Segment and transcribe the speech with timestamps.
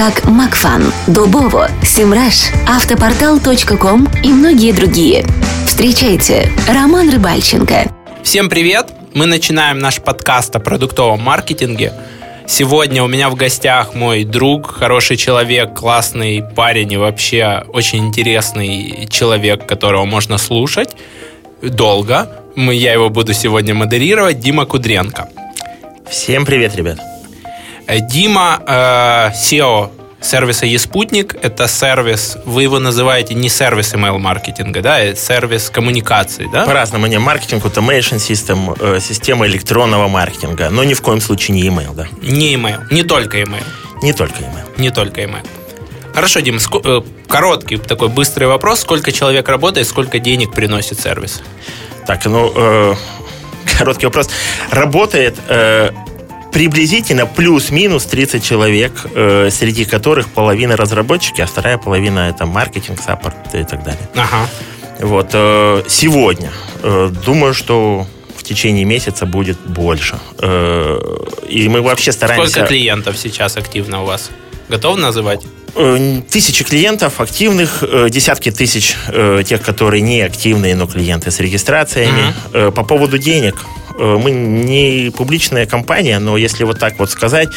[0.00, 5.26] как Макфан, Дубово, Симраш, Автопортал.ком и многие другие.
[5.66, 7.92] Встречайте, Роман Рыбальченко.
[8.22, 8.86] Всем привет!
[9.12, 11.92] Мы начинаем наш подкаст о продуктовом маркетинге.
[12.46, 19.06] Сегодня у меня в гостях мой друг, хороший человек, классный парень и вообще очень интересный
[19.10, 20.96] человек, которого можно слушать
[21.60, 22.42] долго.
[22.56, 25.28] Мы, я его буду сегодня модерировать, Дима Кудренко.
[26.08, 27.00] Всем привет, ребят.
[28.08, 31.38] Дима, э, SEO сервиса eSputnik.
[31.40, 36.64] Это сервис, вы его называете не сервис email-маркетинга, да, это сервис коммуникации, да?
[36.66, 37.06] По-разному.
[37.06, 41.94] Не маркетинг, automation system, э, система электронного маркетинга, но ни в коем случае не email,
[41.94, 42.06] да.
[42.22, 43.64] Не email, не только email.
[44.02, 44.78] Не только email.
[44.78, 45.46] Не только email.
[46.14, 48.80] Хорошо, Дим, ск- э, короткий такой быстрый вопрос.
[48.80, 51.40] Сколько человек работает, сколько денег приносит сервис?
[52.06, 52.94] Так, ну, э,
[53.78, 54.28] короткий вопрос.
[54.70, 55.90] Работает э,
[56.52, 63.54] приблизительно плюс-минус 30 человек, э, среди которых половина разработчики, а вторая половина это маркетинг, саппорт
[63.54, 64.08] и так далее.
[64.14, 64.48] Ага.
[65.00, 66.50] Вот э, сегодня
[66.82, 68.06] э, думаю, что
[68.36, 70.18] в течение месяца будет больше.
[70.38, 70.98] Э,
[71.48, 72.50] и мы вообще стараемся...
[72.50, 74.30] Сколько клиентов сейчас активно у вас?
[74.68, 75.40] Готов называть?
[75.74, 78.94] Э, Тысячи клиентов активных, э, десятки тысяч
[79.46, 82.34] тех, которые не активные, но клиенты с регистрациями.
[82.52, 83.56] Э, По поводу денег,
[84.04, 87.48] мы не публичная компания, но если вот так вот сказать,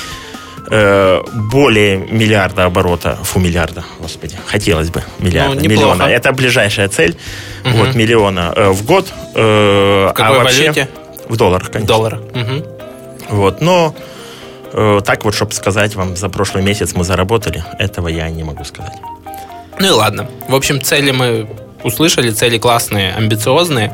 [0.69, 1.21] э,
[1.51, 5.93] более миллиарда оборота, фу, миллиарда, господи, хотелось бы миллиарда, Ну, неплохо.
[5.95, 6.03] миллиона.
[6.09, 7.15] Это ближайшая цель,
[7.63, 7.77] Мгм.
[7.77, 9.11] вот миллиона э, в год.
[9.35, 10.89] э, В какой а вообще, валюте?
[11.29, 11.95] В долларах, конечно.
[11.95, 12.19] Доллара.
[12.33, 12.63] Мгм.
[13.29, 13.95] Вот, но
[14.73, 18.63] э, так вот, чтобы сказать вам, за прошлый месяц мы заработали, этого я не могу
[18.63, 18.93] сказать.
[19.79, 20.27] Ну и ладно.
[20.49, 21.47] В общем, цели мы
[21.83, 23.93] услышали, цели классные, амбициозные.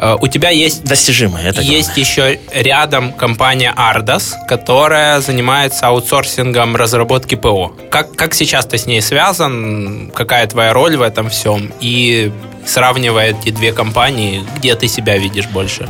[0.00, 7.34] Э, У тебя есть Достижимое, это Есть еще рядом компания Ardos, которая занимается аутсорсингом разработки
[7.34, 7.72] ПО.
[7.90, 10.10] Как, как сейчас ты с ней связан?
[10.14, 11.70] Какая твоя роль в этом всем?
[11.80, 12.32] И
[12.64, 15.88] сравнивая эти две компании, где ты себя видишь больше?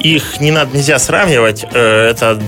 [0.00, 1.64] их не надо, нельзя сравнивать.
[1.72, 2.38] Э, Это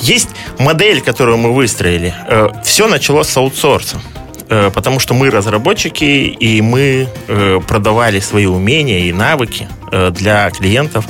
[0.00, 0.28] есть
[0.58, 2.14] модель, которую мы выстроили.
[2.62, 4.00] Все началось с аутсорса.
[4.48, 10.50] Э, Потому что мы разработчики, и мы э, продавали свои умения и навыки э, для
[10.50, 11.04] клиентов.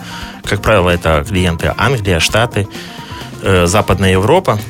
[0.44, 2.68] Как правило, это клиенты Англия, Штаты,
[3.42, 4.60] Западная Европа.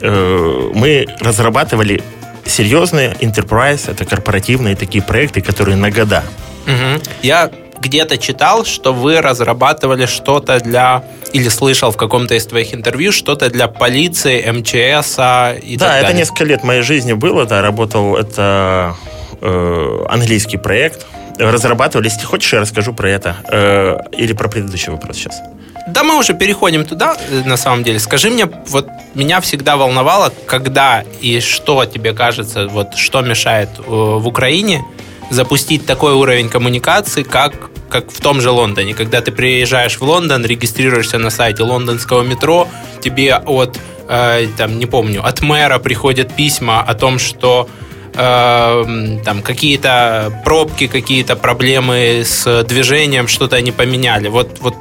[0.00, 2.02] Мы разрабатывали
[2.44, 6.22] серьезные enterprise, это корпоративные такие проекты, которые на года.
[6.66, 7.00] Мгм.
[7.22, 7.50] Я
[7.80, 11.02] где-то читал, что вы разрабатывали что-то для,
[11.32, 15.18] или слышал в каком-то из твоих интервью, что-то для полиции, МЧС
[15.64, 16.18] и да, так это далее.
[16.18, 18.96] несколько лет моей жизни было, да, работал, это
[19.40, 21.06] э, английский проект.
[21.38, 23.36] Разрабатывали, если хочешь, я расскажу про это.
[23.48, 25.40] Э, или про предыдущий вопрос сейчас.
[25.88, 27.98] Да, мы уже переходим туда, э, на самом деле.
[27.98, 33.82] Скажи мне, вот меня всегда волновало, когда и что тебе кажется, вот что мешает э,
[33.86, 34.84] в Украине
[35.32, 38.94] запустить такой уровень коммуникации, как, как в том же Лондоне.
[38.94, 42.68] Когда ты приезжаешь в Лондон, регистрируешься на сайте лондонского метро,
[43.00, 43.78] тебе от,
[44.08, 47.68] э, там, не помню, от мэра приходят письма о том, что
[48.14, 54.28] э, там какие-то пробки, какие-то проблемы с движением, что-то они поменяли.
[54.28, 54.74] Вот, вот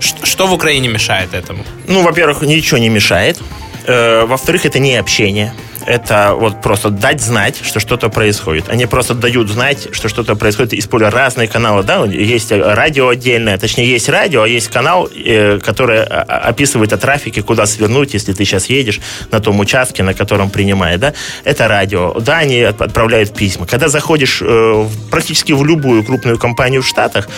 [0.00, 1.64] что в Украине мешает этому?
[1.86, 3.38] Ну, во-первых, ничего не мешает.
[3.86, 5.52] Э, во-вторых, это не общение.
[5.86, 8.68] Это вот просто дать знать, что что-то происходит.
[8.68, 11.82] Они просто дают знать, что что-то происходит, используя разные каналы.
[11.82, 12.04] Да?
[12.04, 17.42] Есть радио отдельное, точнее, есть радио, а есть канал, э, который а, описывает о трафике,
[17.42, 19.00] куда свернуть, если ты сейчас едешь
[19.30, 21.00] на том участке, на котором принимает.
[21.00, 21.12] Да?
[21.44, 22.18] Это радио.
[22.20, 23.66] Да, они от- отправляют письма.
[23.66, 27.28] Когда заходишь э, практически в любую крупную компанию в Штатах,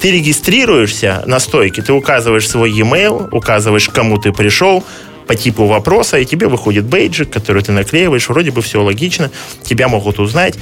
[0.00, 4.84] ты регистрируешься на стойке, ты указываешь свой e-mail, указываешь, кому ты пришел,
[5.26, 9.30] по типу вопроса, и тебе выходит бейджик, который ты наклеиваешь, вроде бы все логично,
[9.62, 10.54] тебя могут узнать.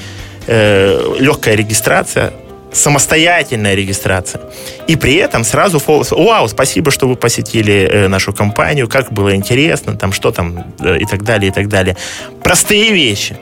[0.46, 2.32] э, легкая регистрация,
[2.72, 4.42] самостоятельная регистрация.
[4.88, 9.96] И при этом сразу вау, спасибо, что вы посетили э, нашу компанию, как было интересно,
[9.96, 11.96] там что там э, и так далее, и так далее.
[12.42, 13.36] Простые вещи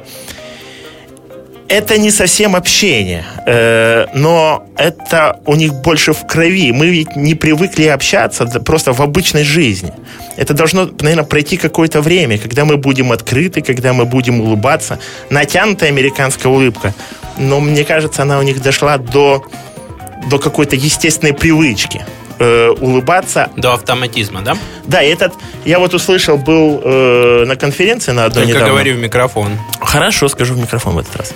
[1.72, 6.70] это не совсем общение, э, но это у них больше в крови.
[6.70, 9.90] Мы ведь не привыкли общаться просто в обычной жизни.
[10.36, 14.98] Это должно, наверное, пройти какое-то время, когда мы будем открыты, когда мы будем улыбаться.
[15.30, 16.94] Натянутая американская улыбка.
[17.38, 19.42] Но мне кажется, она у них дошла до,
[20.28, 22.02] до какой-то естественной привычки
[22.42, 23.50] э, улыбаться.
[23.56, 24.56] До автоматизма, да?
[24.84, 25.32] Да, этот,
[25.64, 28.68] я вот услышал, был э, на конференции на одной Только недавно.
[28.74, 29.58] говори в микрофон.
[29.80, 31.32] Хорошо, скажу в микрофон в этот раз.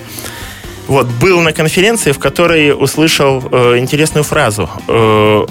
[0.88, 4.68] Вот, был на конференции, в которой услышал э, интересную фразу.
[4.88, 5.46] Э,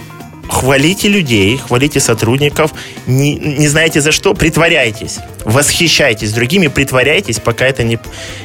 [0.50, 2.72] хвалите людей, хвалите сотрудников,
[3.08, 8.00] не, не знаете за что, притворяйтесь, восхищайтесь другими, притворяйтесь, пока это не,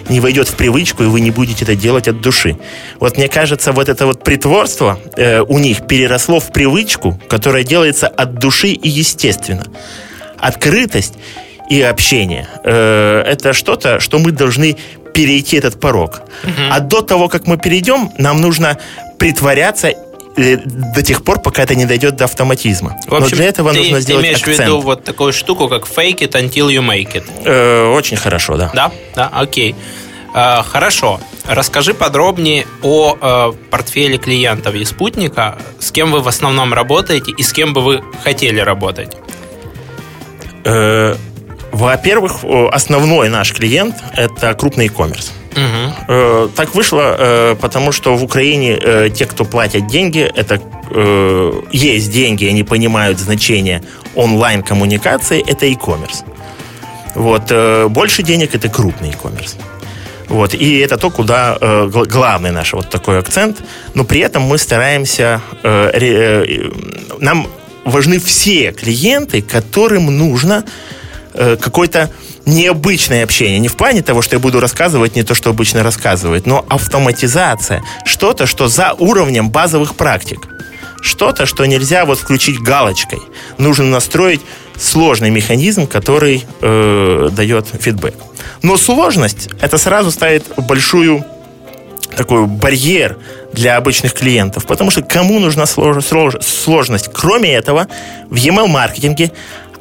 [0.08, 2.56] не войдет в привычку, и вы не будете это делать от души.
[2.98, 8.08] Вот мне кажется, вот это вот притворство э, у них переросло в привычку, которая делается
[8.08, 9.64] от души и естественно.
[10.38, 11.14] Открытость
[11.68, 14.76] и общение э, это что-то, что мы должны
[15.14, 16.22] перейти этот порог.
[16.44, 16.52] Угу.
[16.70, 18.78] А до того, как мы перейдем, нам нужно
[19.18, 19.92] притворяться
[20.36, 22.96] до тех пор, пока это не дойдет до автоматизма.
[23.06, 24.58] В общем, Но для этого ты нужно сделать имеешь акцент.
[24.58, 27.24] в виду вот такую штуку, как fake it until you make it?
[27.44, 28.70] Э, очень хорошо, да.
[28.72, 28.92] Да?
[29.14, 29.74] Да, окей.
[30.34, 31.20] Э, хорошо.
[31.46, 35.58] Расскажи подробнее о э, портфеле клиентов и спутника.
[35.80, 39.16] С кем вы в основном работаете и с кем бы вы хотели работать?
[40.64, 41.16] Э,
[41.72, 45.30] во-первых, основной наш клиент– это крупный e-commerce.
[45.52, 46.50] Угу.
[46.56, 50.60] Так вышло, э, потому что в Украине э, те, кто платят деньги, это
[51.70, 53.80] есть деньги, они понимают значение
[54.16, 56.24] онлайн-коммуникации, это e-commerce.
[57.14, 57.52] Вот.
[57.92, 59.56] Больше денег это крупный e-commerce.
[60.28, 60.52] Вот.
[60.52, 63.58] И это то, куда главный наш вот такой акцент.
[63.94, 65.40] Но при этом мы стараемся...
[67.20, 67.46] нам
[67.84, 70.64] важны все клиенты, которым нужно
[71.34, 72.10] какой-то
[72.46, 73.58] необычное общение.
[73.58, 77.82] Не в плане того, что я буду рассказывать не то, что обычно рассказывают, но автоматизация.
[78.04, 80.48] Что-то, что за уровнем базовых практик.
[81.02, 83.20] Что-то, что нельзя вот включить галочкой.
[83.58, 84.40] Нужно настроить
[84.78, 88.14] сложный механизм, который э, дает фидбэк.
[88.62, 91.24] Но сложность, это сразу ставит большую
[92.16, 93.18] такой барьер
[93.52, 97.08] для обычных клиентов, потому что кому нужна слож, слож, сложность?
[97.12, 97.88] Кроме этого,
[98.28, 99.32] в email-маркетинге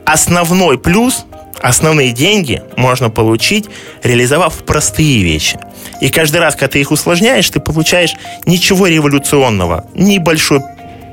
[0.05, 1.25] основной плюс
[1.61, 3.65] основные деньги можно получить,
[4.03, 5.59] реализовав простые вещи.
[6.01, 8.15] И каждый раз, когда ты их усложняешь, ты получаешь
[8.45, 10.61] ничего революционного, небольшой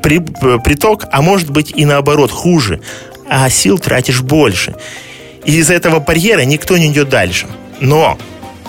[0.03, 2.81] при, приток, а может быть и наоборот хуже,
[3.29, 4.75] а сил тратишь больше.
[5.45, 7.47] И из-за этого барьера никто не идет дальше.
[7.81, 8.19] Но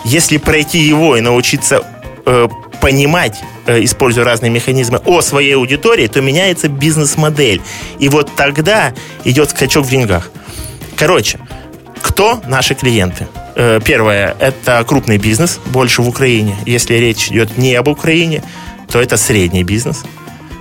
[0.04, 1.84] если пройти его и научиться
[2.26, 2.48] э,
[2.82, 7.62] понимать, э, используя разные механизмы, о своей аудитории, то меняется бизнес-модель.
[8.00, 8.94] И вот тогда
[9.24, 10.32] идет скачок в деньгах.
[10.96, 11.40] Короче,
[12.02, 13.28] кто наши клиенты?
[13.56, 16.56] Э, первое– это крупный бизнес, больше в Украине.
[16.66, 18.44] Если речь идет не об Украине,
[18.92, 20.04] то это средний бизнес.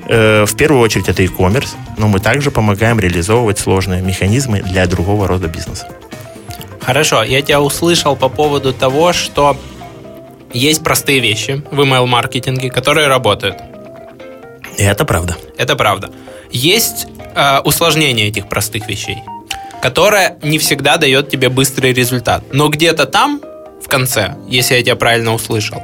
[0.08, 5.26] Э, в первую очередь это e-commerce, но мы также помогаем реализовывать сложные механизмы для другого
[5.26, 5.88] рода бизнеса.
[6.80, 9.56] Хорошо, я тебя услышал по поводу того, что
[10.52, 13.56] есть простые вещи в email-маркетинге, которые работают.
[14.78, 15.36] Это правда.
[15.58, 16.10] Это правда.
[16.50, 19.18] Есть э, усложнение этих простых вещей
[19.82, 22.42] которая не всегда дает тебе быстрый результат.
[22.52, 23.40] Но где-то там,
[23.82, 25.82] в конце, если я тебя правильно услышал,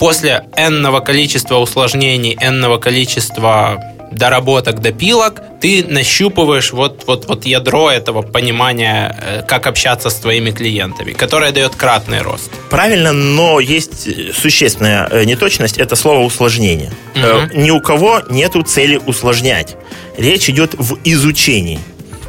[0.00, 3.80] после энного количества усложнений, энного количества
[4.14, 10.50] доработок, допилок, ты нащупываешь вот, вот, вот ядро этого понимания, э, как общаться с твоими
[10.50, 12.50] клиентами, которое дает кратный рост.
[12.70, 16.90] Правильно, но есть существенная э, неточность, это слово усложнение.
[17.14, 17.58] Угу.
[17.60, 19.76] Ни у кого нету цели усложнять.
[20.16, 21.80] Речь идет в изучении.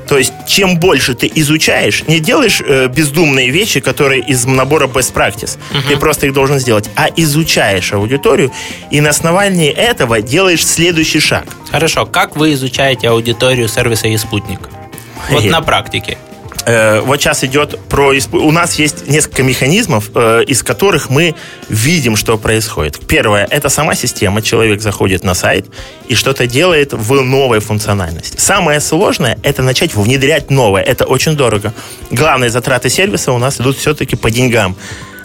[0.08, 5.14] То есть, чем больше ты изучаешь, не делаешь э, бездумные вещи, которые из набора best
[5.14, 5.88] practice, uh-huh.
[5.88, 8.52] ты просто их должен сделать, а изучаешь аудиторию
[8.92, 11.46] и на основании этого делаешь следующий шаг.
[11.72, 14.70] Хорошо, как вы изучаете аудиторию сервиса и спутник?
[15.30, 16.18] Вот на практике.
[16.66, 18.14] Э, вот сейчас идет про...
[18.32, 21.36] У нас есть несколько механизмов, э, из которых мы
[21.70, 23.00] видим, что происходит.
[23.08, 24.42] Первое, это сама система.
[24.42, 25.68] Человек заходит на сайт
[26.08, 28.38] и что-то делает в новой функциональности.
[28.40, 30.82] Самое сложное, это начать внедрять новое.
[30.82, 31.74] Это очень дорого.
[32.12, 34.76] Главные затраты сервиса у нас идут все-таки по деньгам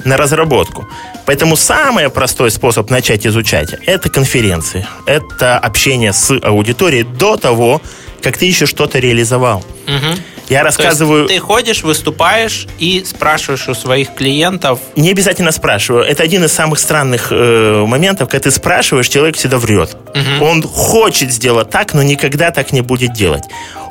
[0.05, 0.89] на разработку.
[1.27, 7.81] Поэтому самый простой способ начать изучать– это конференции, это общение с аудиторией до того,
[8.23, 9.65] как ты еще что-то реализовал.
[9.87, 10.21] Угу.
[10.49, 11.29] Я рассказываю...
[11.29, 14.81] ты ходишь, выступаешь и спрашиваешь у своих клиентов...
[14.97, 16.05] Не обязательно спрашиваю.
[16.05, 19.97] Это один из самых странных э, моментов, когда ты спрашиваешь, человек всегда врет.
[20.15, 20.45] Угу.
[20.45, 23.45] Он хочет сделать так, но никогда так не будет делать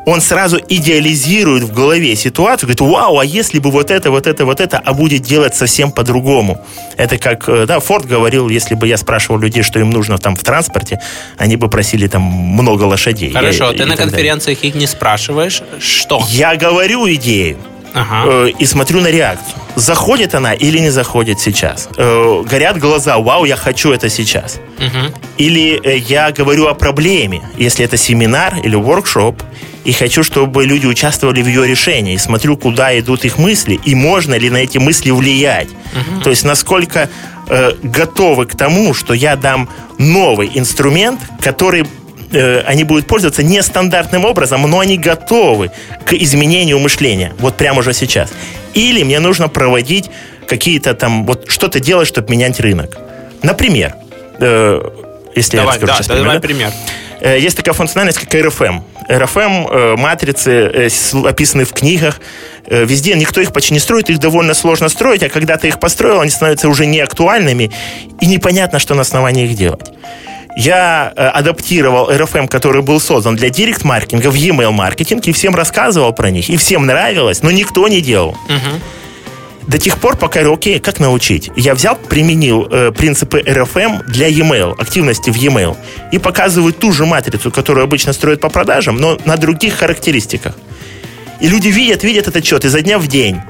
[0.09, 4.43] он сразу идеализирует в голове ситуацию, говорит, вау, а если бы вот это, вот это,
[4.43, 6.65] вот это, а будет делать совсем по-другому.
[6.97, 10.35] Это как, э, да, Форд говорил, если бы я спрашивал людей, что им нужно там
[10.35, 10.99] в транспорте,
[11.37, 13.31] они бы просили там много лошадей.
[13.31, 14.73] Хорошо, и, ты и на конференциях далее.
[14.73, 16.25] их не спрашиваешь, что?
[16.29, 17.57] Я говорю идею.
[17.93, 18.23] Ага.
[18.25, 19.59] Э, и смотрю на реакцию.
[19.75, 21.87] Заходит она или не заходит сейчас.
[21.97, 24.59] Э, горят глаза, вау, я хочу это сейчас.
[24.79, 25.13] Угу.
[25.37, 29.43] Или я говорю о проблеме, если это семинар или воркшоп,
[29.89, 32.15] и хочу, чтобы люди участвовали в ее решении.
[32.17, 35.69] Смотрю, куда идут их мысли, и можно ли на эти мысли влиять.
[35.69, 36.21] Угу.
[36.21, 37.09] То есть, насколько
[37.49, 39.67] э, готовы к тому, что я дам
[39.97, 41.87] новый инструмент, который
[42.31, 45.71] э, они будут пользоваться нестандартным образом, но они готовы
[46.05, 47.33] к изменению мышления.
[47.39, 48.29] Вот прямо уже сейчас.
[48.75, 50.11] Или мне нужно проводить
[50.47, 52.95] какие-то там, вот что-то делать, чтобы менять рынок.
[53.41, 53.95] Например,
[54.39, 54.81] э,
[55.35, 56.71] если давай, я расскажу да, сейчас да, пример, давай пример.
[57.21, 58.83] Э, есть такая функциональность, как RFM.
[59.09, 60.89] RFM, э, матрицы, э,
[61.25, 62.21] описаны в книгах.
[62.67, 66.21] Везде никто их почти не строит, их довольно сложно строить, а когда ты их построил,
[66.21, 67.71] они становятся уже не актуальными,
[68.21, 69.87] и непонятно, что на основании их делать.
[70.55, 76.29] Я адаптировал RFM, который был создан для директ-маркетинга в e-mail маркетинг, и всем рассказывал про
[76.29, 78.37] них, и всем нравилось, но никто не делал.
[78.45, 78.81] Угу
[79.69, 81.51] до тех пор, пока, окей, как научить?
[81.55, 85.77] Я взял, применил э, принципы RFM для e-mail, активности в e-mail,
[86.11, 90.55] и показываю ту же матрицу, которую обычно строят по продажам, но на других характеристиках.
[91.39, 93.41] И люди видят, видят этот счет изо дня в день.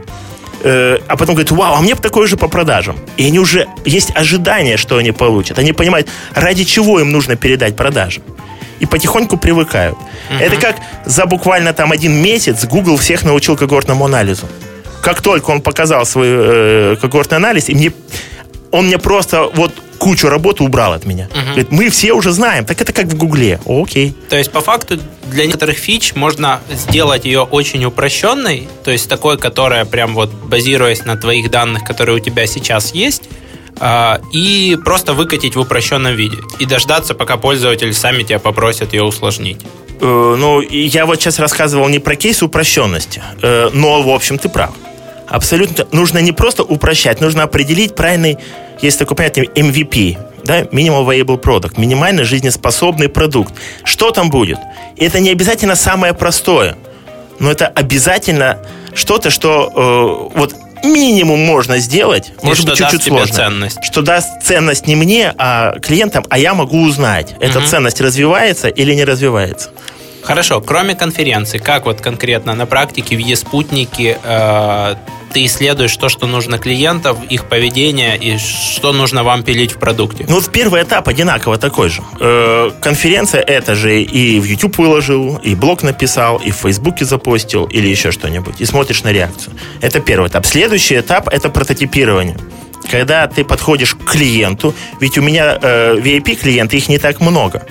[0.62, 2.98] Э, а потом говорят, вау, а мне бы такое же по продажам.
[3.16, 5.58] И они уже, есть ожидание, что они получат.
[5.58, 8.22] Они понимают, ради чего им нужно передать продажи
[8.82, 9.98] и потихоньку привыкают.
[9.98, 10.40] Uh-huh.
[10.40, 14.48] Это как за буквально там один месяц Google всех научил когортному анализу
[15.02, 17.92] как только он показал свой э, когортный анализ, и мне,
[18.72, 21.30] он мне просто вот кучу работы убрал от меня.
[21.32, 21.46] Угу.
[21.46, 23.60] Говорит, мы все уже знаем, так это как в Гугле.
[23.66, 24.16] Окей.
[24.30, 29.38] То есть, по факту, для некоторых фич можно сделать ее очень упрощенной, то есть такой,
[29.38, 33.24] которая прям вот базируясь на твоих данных, которые у тебя сейчас есть,
[33.80, 36.38] а, и просто выкатить в упрощенном виде.
[36.60, 39.60] И дождаться, пока пользователи сами тебя попросят ее усложнить.
[40.02, 44.50] Э, ну, я вот сейчас рассказывал не про кейс упрощенности, э, но, в общем, ты
[44.50, 44.72] прав
[45.30, 48.38] абсолютно нужно не просто упрощать, нужно определить правильный,
[48.82, 53.54] есть такой понятие MVP, да, Minimal Viable Product, минимально жизнеспособный продукт.
[53.84, 54.60] Что там будет?
[54.98, 56.76] Это не обязательно самое простое,
[57.40, 58.60] но это обязательно
[58.94, 63.34] что-то, что э, вот минимум можно сделать, и может быть чуть-чуть сложно.
[63.34, 63.84] Ценность.
[63.84, 67.68] Что даст ценность не мне, а клиентам, а я могу узнать, эта угу.
[67.68, 69.70] ценность развивается или не развивается.
[70.22, 74.96] Хорошо, кроме конференции, как вот конкретно на практике в Е-спутнике э,
[75.30, 80.26] ты исследуешь то, что нужно клиентов, их поведение и что нужно вам пилить в продукте?
[80.28, 82.02] Ну, в первый этап одинаково такой же.
[82.20, 87.66] Э, конференция это же и в YouTube выложил, и блог написал, и в Фейсбуке запостил,
[87.66, 89.54] или еще что-нибудь, и смотришь на реакцию.
[89.82, 90.46] Это первый этап.
[90.46, 92.38] Следующий этап– это прототипирование
[92.90, 97.64] когда ты подходишь к клиенту, ведь у меня э, VIP-клиенты, их не так много.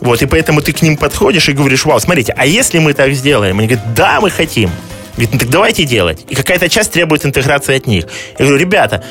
[0.00, 3.12] Вот, и поэтому ты к ним подходишь и говоришь, вау, смотрите, а если мы так
[3.12, 3.58] сделаем?
[3.58, 4.70] Они говорят, да, мы хотим.
[5.16, 6.24] Говорит, ну так давайте делать.
[6.28, 8.06] И какая-то часть требует интеграции от них.
[8.38, 9.02] Я говорю, ребята,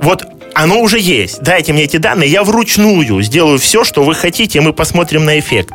[0.00, 0.24] вот
[0.54, 1.42] оно уже есть.
[1.42, 5.38] Дайте мне эти данные, я вручную сделаю все, что вы хотите, и мы посмотрим на
[5.38, 5.72] эффект.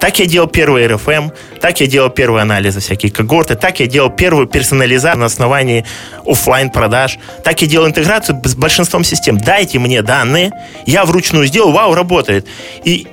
[0.00, 4.10] Так я делал первый РФМ, так я делал первые анализы, всякие когорты, так я делал
[4.10, 5.84] первую персонализацию на основании
[6.26, 9.38] офлайн продаж, так я делал интеграцию с большинством систем.
[9.38, 10.50] Дайте мне данные,
[10.86, 12.46] я вручную сделал, вау, работает.
[12.84, 13.06] И,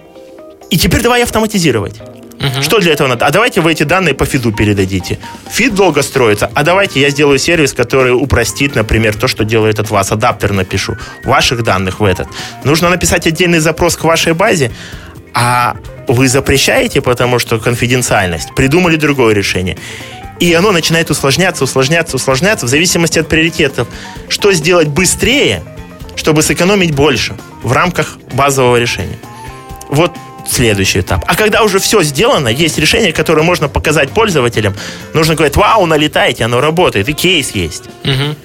[0.71, 2.01] и теперь давай автоматизировать.
[2.39, 2.61] Угу.
[2.61, 3.25] Что для этого надо?
[3.25, 5.19] А давайте вы эти данные по фиду передадите.
[5.51, 6.49] Фид долго строится.
[6.53, 10.11] А давайте я сделаю сервис, который упростит, например, то, что делает от вас.
[10.11, 10.97] Адаптер напишу.
[11.25, 12.27] Ваших данных в этот.
[12.63, 14.71] Нужно написать отдельный запрос к вашей базе.
[15.33, 15.75] А
[16.07, 18.55] вы запрещаете, потому что конфиденциальность.
[18.55, 19.77] Придумали другое решение.
[20.39, 23.89] И оно начинает усложняться, усложняться, усложняться в зависимости от приоритетов.
[24.29, 25.61] Что сделать быстрее,
[26.15, 29.19] чтобы сэкономить больше в рамках базового решения.
[29.89, 30.13] Вот
[30.49, 31.23] следующий этап.
[31.27, 34.75] А когда уже все сделано, есть решение, которое можно показать пользователям,
[35.13, 37.83] нужно говорить, вау, налетайте, оно работает, и кейс есть.
[38.03, 38.35] Угу.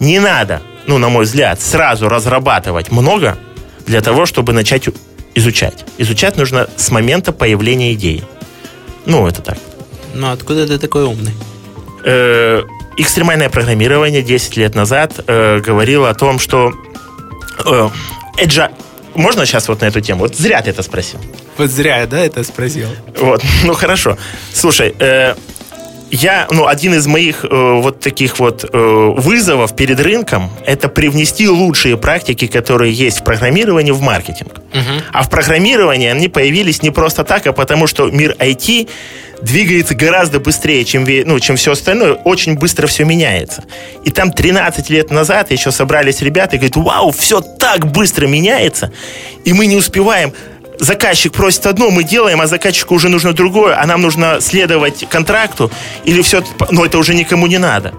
[0.00, 3.36] Не надо, ну, на мой взгляд, сразу разрабатывать много
[3.86, 4.88] для того, чтобы начать
[5.34, 5.84] изучать.
[5.98, 8.22] Изучать нужно с момента появления идеи.
[9.06, 9.58] Ну, это так.
[10.14, 11.32] Ну, откуда ты такой умный?
[12.04, 12.62] Э,
[12.96, 16.72] экстремальное программирование 10 лет назад э, говорило о том, что
[17.64, 17.88] э,
[19.14, 20.20] можно сейчас вот на эту тему?
[20.20, 21.20] Вот зря ты это спросил.
[21.56, 22.88] Вот зря, да, это спросил?
[23.18, 24.16] Вот, ну хорошо.
[24.52, 25.34] Слушай, э,
[26.10, 31.48] я, ну, один из моих э, вот таких вот э, вызовов перед рынком это привнести
[31.48, 34.52] лучшие практики, которые есть в программировании, в маркетинг.
[34.72, 35.02] Угу.
[35.12, 38.88] А в программировании они появились не просто так, а потому что мир IT
[39.42, 43.64] двигается гораздо быстрее, чем, ну, чем все остальное, очень быстро все меняется.
[44.04, 48.92] И там 13 лет назад еще собрались ребята и говорят, вау, все так быстро меняется,
[49.44, 50.32] и мы не успеваем
[50.78, 55.70] заказчик просит одно, мы делаем, а заказчику уже нужно другое, а нам нужно следовать контракту,
[56.04, 57.94] или все, но ну, это уже никому не надо.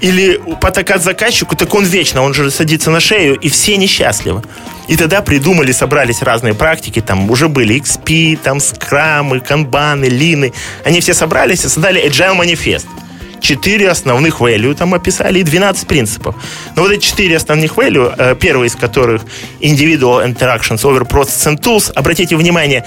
[0.00, 4.42] Или потакать заказчику, так он вечно, он же садится на шею, и все несчастливы.
[4.88, 10.52] И тогда придумали, собрались разные практики, там уже были XP, там скрамы, канбаны, лины.
[10.84, 12.86] Они все собрались и создали Agile манифест–
[13.40, 16.34] Четыре основных value там описали и 12 принципов.
[16.76, 19.22] Но вот эти четыре основных value, э, первый из которых
[19.60, 22.84] Individual Interactions over Process and Tools, обратите внимание,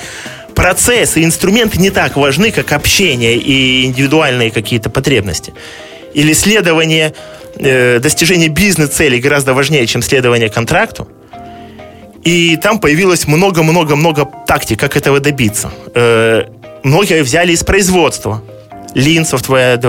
[0.53, 5.53] процесс и инструмент не так важны, как общение и индивидуальные какие-то потребности.
[6.13, 7.13] Или следование,
[7.55, 11.07] э, достижение бизнес-целей гораздо важнее, чем следование контракту.
[12.23, 15.71] И там появилось много-много-много тактик, как этого добиться.
[15.93, 16.45] Э,
[16.83, 18.41] многие взяли из производства.
[18.95, 19.79] Lean Software,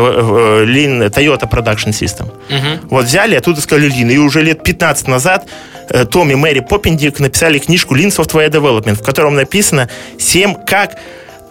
[0.66, 2.26] Lean Toyota Production System.
[2.48, 2.88] Угу.
[2.90, 4.12] Вот взяли, оттуда сказали Lean.
[4.12, 5.46] И уже лет 15 назад
[5.90, 10.96] э, Том и Мэри Поппендик написали книжку Lean Software Development, в котором написано 7, как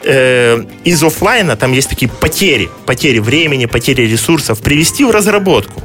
[0.03, 5.81] э, из офлайна, там есть такие потери, потери времени, потери ресурсов, привести в разработку.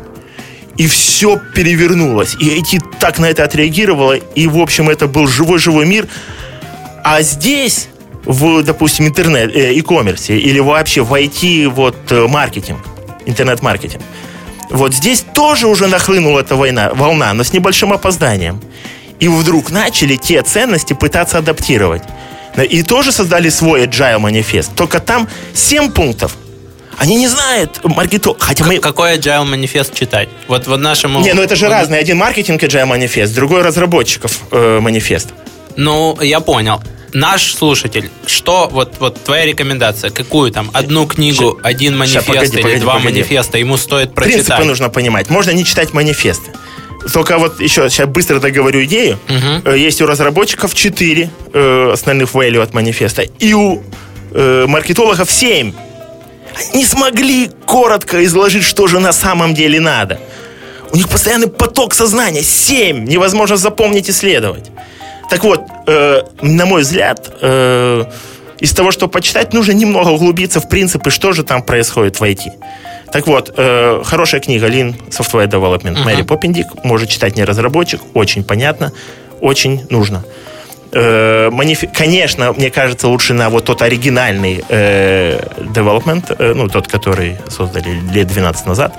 [0.77, 2.37] И все перевернулось.
[2.39, 4.15] И IT так на это отреагировало.
[4.15, 6.07] И, в общем, это был живой-живой мир.
[7.03, 7.89] А здесь
[8.25, 12.81] в, допустим, интернет, э, e-commerce или вообще в IT вот э, маркетинг,
[13.27, 14.03] интернет-маркетинг.
[14.71, 18.61] Вот здесь тоже уже нахлынула эта война, волна, но с небольшим опозданием.
[19.19, 22.03] И вдруг начали те ценности пытаться адаптировать.
[22.71, 24.75] И тоже создали свой agile манифест.
[24.75, 26.37] Только там 7 пунктов.
[26.99, 28.37] Они не знают маркетинг.
[28.41, 28.79] Хотя мы...
[28.79, 30.29] Какой agile манифест читать?
[30.49, 31.21] Вот в нашему...
[31.21, 32.01] Не, ну это же разные.
[32.01, 35.29] Один маркетинг agile манифест, другой разработчиков э, манифест.
[35.77, 41.69] Ну, я понял наш слушатель, что вот, вот твоя рекомендация, какую там одну книгу, Ща,
[41.69, 43.15] один манифест погоди, или погоди, два погоди.
[43.15, 44.47] манифеста ему стоит прочитать?
[44.47, 45.31] Принципы нужно понимать.
[45.31, 46.53] Можно не читать манифесты.
[47.13, 49.19] Только вот еще сейчас быстро договорю идею.
[49.29, 49.71] Угу.
[49.71, 53.83] Есть у разработчиков 4 э, основных value от манифеста, и у
[54.33, 55.73] э, маркетологов 7.
[56.75, 60.21] Не смогли коротко изложить, что же на самом деле надо.
[60.91, 62.43] У них постоянный поток сознания.
[62.43, 63.05] 7.
[63.05, 64.71] Невозможно запомнить и следовать.
[65.31, 68.05] Так вот, э, на мой взгляд, э,
[68.61, 72.51] из того, что почитать, нужно немного углубиться в принципы, что же там происходит в IT.
[73.13, 76.05] Так вот, э, хорошая книга Lean Software Development uh-huh.
[76.05, 76.67] Мэри Поппендик.
[76.85, 78.93] Может читать не разработчик, очень понятно,
[79.41, 80.25] очень нужно.
[80.93, 81.87] Э, манифи...
[81.87, 88.01] Конечно, мне кажется, лучше на вот тот оригинальный э, development, э, ну, тот, который создали
[88.13, 88.95] лет 12 назад.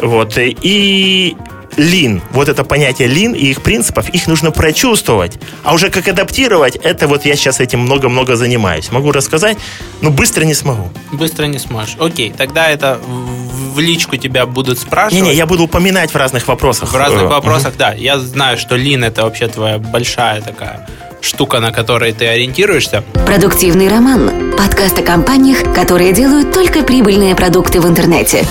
[0.00, 0.34] Вот.
[0.36, 1.36] И
[1.76, 5.38] лин, вот это понятие лин и их принципов, их нужно прочувствовать.
[5.62, 8.90] А уже как адаптировать, это вот я сейчас этим много-много занимаюсь.
[8.90, 9.58] Могу рассказать,
[10.00, 10.90] но быстро не смогу.
[11.12, 11.96] Быстро не сможешь.
[11.98, 15.22] Окей, тогда это в личку тебя будут спрашивать.
[15.22, 16.92] Не-не, я буду упоминать в разных вопросах.
[16.92, 17.78] В разных вопросах, угу.
[17.78, 17.92] да.
[17.92, 20.88] Я знаю, что лин это вообще твоя большая такая
[21.20, 23.02] штука, на которой ты ориентируешься.
[23.26, 24.52] Продуктивный роман.
[24.56, 28.46] Подкаст о компаниях, которые делают только прибыльные продукты в интернете.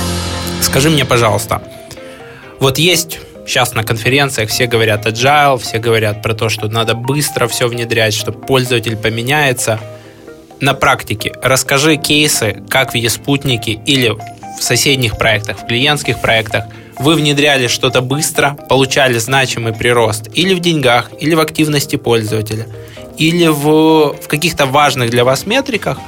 [0.62, 1.62] Скажи мне, пожалуйста,
[2.66, 7.48] вот есть сейчас на конференциях все говорят agile, все говорят про то, что надо быстро
[7.48, 9.80] все внедрять, чтобы пользователь поменяется.
[10.62, 16.66] На практике расскажи кейсы, как в еспутнике или в соседних проектах, в клиентских проектах
[16.98, 22.66] вы внедряли что-то быстро, получали значимый прирост или в деньгах, или в активности пользователя,
[23.20, 26.00] или в, в каких-то важных для вас метриках.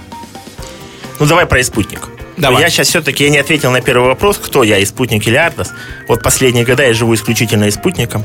[1.20, 2.16] Ну, давай про спутник.
[2.38, 2.62] Давай.
[2.62, 5.71] Я сейчас все-таки я не ответил на первый вопрос, кто я, и спутник или Ардос.
[6.08, 8.23] Вот последние года я живу исключительно и спутником.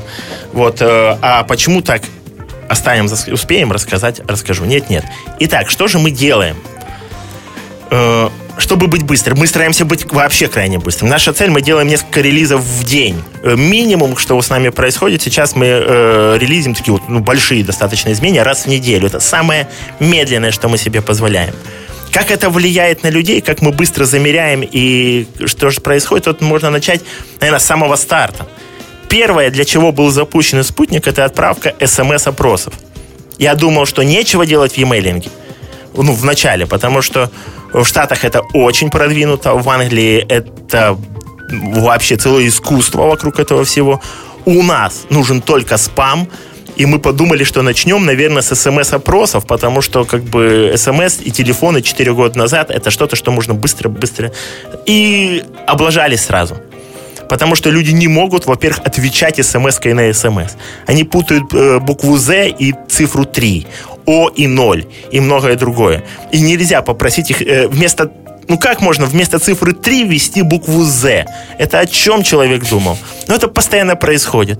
[0.51, 2.03] Вот, э, а почему так?
[2.69, 4.65] Оставим, успеем рассказать, расскажу.
[4.65, 5.03] Нет, нет.
[5.39, 6.57] Итак, что же мы делаем?
[7.89, 11.09] Э, чтобы быть быстрым, мы стараемся быть вообще крайне быстрым.
[11.09, 13.21] Наша цель, мы делаем несколько релизов в день.
[13.41, 18.11] Э, минимум, что с нами происходит, сейчас мы э, релизим такие вот ну, большие достаточно
[18.11, 19.07] изменения раз в неделю.
[19.07, 19.67] Это самое
[19.99, 21.53] медленное, что мы себе позволяем.
[22.13, 26.69] Как это влияет на людей, как мы быстро замеряем и что же происходит, вот можно
[26.69, 27.01] начать,
[27.39, 28.47] наверное, с самого старта.
[29.09, 32.75] Первое, для чего был запущен спутник, это отправка смс-опросов.
[33.39, 35.31] Я думал, что нечего делать в e-mailинге.
[35.95, 37.31] Ну, в начале, потому что
[37.73, 40.97] в Штатах это очень продвинуто, в Англии это
[41.49, 44.01] вообще целое искусство вокруг этого всего.
[44.45, 46.27] У нас нужен только спам,
[46.75, 51.81] И мы подумали, что начнем, наверное, с смс-опросов, потому что как бы смс и телефоны
[51.81, 54.31] 4 года назад это что-то, что можно быстро-быстро...
[54.85, 56.57] И облажались сразу.
[57.29, 60.53] Потому что люди не могут, во-первых, отвечать смс-кой на смс.
[60.85, 63.67] Они путают э, букву «З» и цифру 3,
[64.05, 66.03] «О» и 0, и многое другое.
[66.31, 68.11] И нельзя попросить их э, вместо
[68.47, 71.25] ну как можно вместо цифры 3 ввести букву «З»?
[71.57, 72.97] Это о чем человек думал?
[73.27, 74.59] Но это постоянно происходит.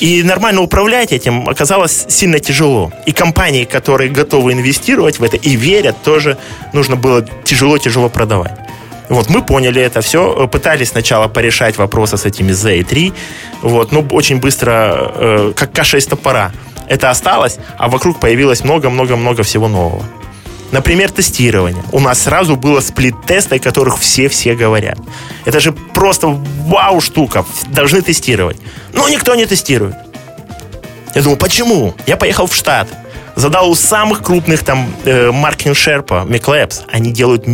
[0.00, 2.92] И нормально управлять этим оказалось сильно тяжело.
[3.06, 6.36] И компании, которые готовы инвестировать в это и верят, тоже
[6.72, 8.52] нужно было тяжело-тяжело продавать.
[9.08, 13.12] Вот, мы поняли это все, пытались сначала порешать вопросы с этими Z и 3,
[13.62, 16.50] вот, но очень быстро, э, как каша из топора,
[16.88, 20.02] это осталось, а вокруг появилось много-много-много всего нового.
[20.72, 21.82] Например, тестирование.
[21.92, 24.98] У нас сразу было сплит-тесты, о которых все-все говорят.
[25.44, 27.44] Это же просто вау штука.
[27.68, 28.56] Должны тестировать.
[28.92, 29.94] Но никто не тестирует.
[31.14, 31.94] Я думаю, почему?
[32.06, 32.88] Я поехал в штат.
[33.36, 36.82] Задал у самых крупных там э, маркетинг шерпа, Миклэпс.
[36.88, 37.46] Они делают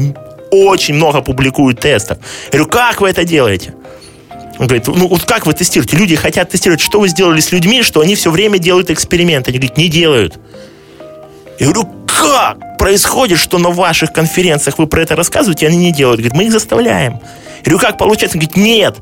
[0.51, 2.19] очень много, публикуют тестов.
[2.53, 3.75] Я говорю, как вы это делаете?
[4.59, 5.97] Он говорит, ну вот как вы тестируете?
[5.97, 9.51] Люди хотят тестировать, что вы сделали с людьми, что они все время делают эксперименты.
[9.51, 10.39] Они говорят, не делают.
[11.59, 16.21] Я говорю, как происходит, что на ваших конференциях вы про это рассказываете, они не делают?
[16.21, 17.21] Говорит, мы их заставляем.
[17.65, 18.37] Я говорю, как получается?
[18.39, 18.97] Он говорит, нет.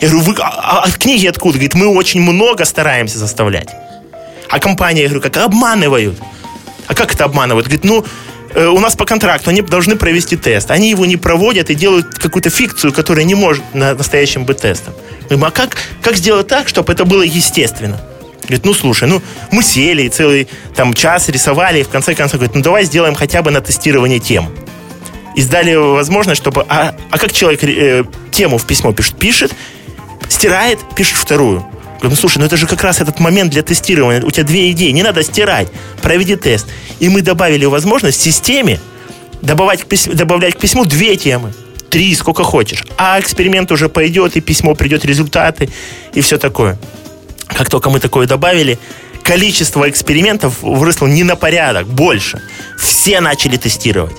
[0.00, 1.54] Я говорю, вы, а, а книги откуда?
[1.54, 3.68] Говорит, мы очень много стараемся заставлять.
[4.48, 6.18] А компания, я говорю, как обманывают.
[6.86, 7.66] А как это обманывают?
[7.66, 8.04] Говорит, ну,
[8.54, 10.70] э, у нас по контракту они должны провести тест.
[10.70, 14.94] Они его не проводят и делают какую-то фикцию, которая не может на настоящим быть тестом.
[15.22, 18.00] Говорим, а как, как сделать так, чтобы это было естественно?
[18.46, 22.54] Говорит, ну слушай, ну мы сели целый там час рисовали, и в конце концов говорит,
[22.54, 24.48] ну давай сделаем хотя бы на тестирование тем.
[25.34, 26.64] И сдали возможность, чтобы...
[26.68, 29.18] А, а как человек э, тему в письмо пишет?
[29.18, 29.54] Пишет,
[30.28, 31.60] стирает, пишет вторую.
[31.96, 34.22] Говорю, ну слушай, ну это же как раз этот момент для тестирования.
[34.22, 35.68] У тебя две идеи, не надо стирать,
[36.02, 36.66] проведи тест.
[37.00, 38.80] И мы добавили возможность в системе
[39.42, 41.52] добавлять к, письму, добавлять к письму две темы.
[41.90, 42.84] Три, сколько хочешь.
[42.96, 45.68] А эксперимент уже пойдет, и письмо придет, результаты,
[46.14, 46.78] и все такое.
[47.48, 48.78] Как только мы такое добавили,
[49.22, 52.42] количество экспериментов выросло не на порядок, больше.
[52.78, 54.16] Все начали тестировать.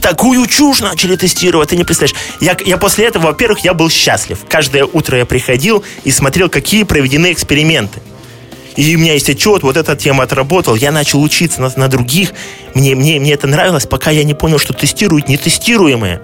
[0.00, 2.16] Такую чушь начали тестировать, ты не представляешь.
[2.40, 4.38] Я, я после этого, во-первых, я был счастлив.
[4.48, 8.02] Каждое утро я приходил и смотрел, какие проведены эксперименты.
[8.76, 10.74] И у меня есть отчет, вот эта тема отработал.
[10.74, 12.32] Я начал учиться на, на других.
[12.74, 16.20] Мне, мне, мне это нравилось, пока я не понял, что тестируют нетестируемые.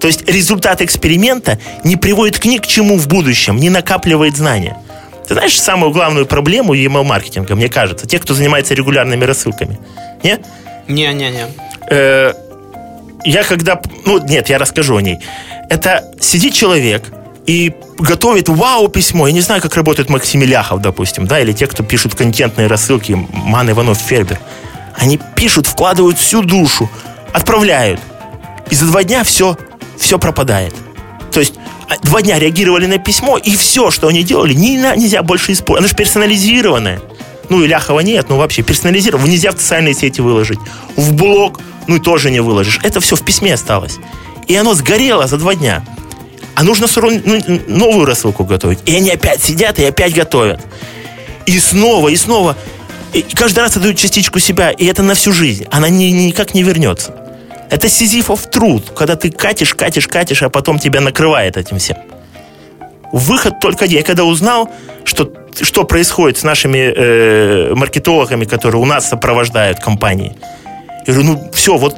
[0.00, 4.76] То есть результат эксперимента не приводит ни к чему в будущем, не накапливает знания.
[5.26, 9.78] Ты знаешь самую главную проблему email-маркетинга, мне кажется, те, кто занимается регулярными рассылками?
[10.22, 10.38] Не?
[10.86, 11.46] Не-не-не.
[11.90, 12.32] Э,
[13.24, 13.80] я когда...
[14.04, 15.18] Ну, нет, я расскажу о ней.
[15.68, 17.04] Это сидит человек
[17.46, 19.26] и готовит вау-письмо.
[19.26, 23.12] Я не знаю, как работает Максим Иляхов, допустим, да, или те, кто пишут контентные рассылки,
[23.32, 24.38] Ман Иванов, Фербер.
[24.96, 26.88] Они пишут, вкладывают всю душу,
[27.32, 28.00] отправляют.
[28.70, 29.56] И за два дня все,
[29.98, 30.74] все пропадает.
[31.32, 31.54] То есть
[32.02, 35.80] два дня реагировали на письмо, и все, что они делали, не, нельзя больше использовать.
[35.80, 37.00] Оно же персонализированное.
[37.48, 39.26] Ну, и Ляхова нет, ну вообще персонализировано.
[39.28, 40.58] Нельзя в социальные сети выложить.
[40.96, 42.80] В блог, ну, тоже не выложишь.
[42.82, 43.98] Это все в письме осталось.
[44.48, 45.84] И оно сгорело за два дня.
[46.54, 48.78] А нужно ну, новую рассылку готовить.
[48.86, 50.60] И они опять сидят и опять готовят.
[51.44, 52.56] И снова, и снова.
[53.12, 55.66] И каждый раз отдают частичку себя, и это на всю жизнь.
[55.70, 57.14] Она ни, никак не вернется.
[57.70, 61.96] Это сизифов труд, когда ты катишь, катишь, катишь, а потом тебя накрывает этим всем.
[63.12, 63.98] Выход только один.
[63.98, 64.70] Я когда узнал,
[65.04, 70.36] что, что происходит с нашими э, маркетологами, которые у нас сопровождают компании,
[71.06, 71.96] я говорю, ну все, вот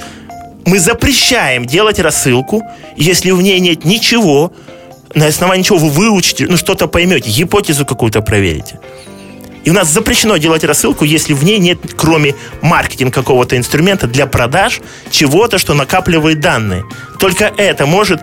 [0.65, 2.63] мы запрещаем делать рассылку,
[2.97, 4.53] если в ней нет ничего,
[5.15, 8.79] на основании чего вы выучите, ну что-то поймете, гипотезу какую-то проверите.
[9.69, 14.27] И у нас запрещено делать рассылку, если в ней нет, кроме маркетинга какого-то инструмента для
[14.27, 16.87] продаж, чего-то, что накапливает данные.
[17.19, 18.19] Только это может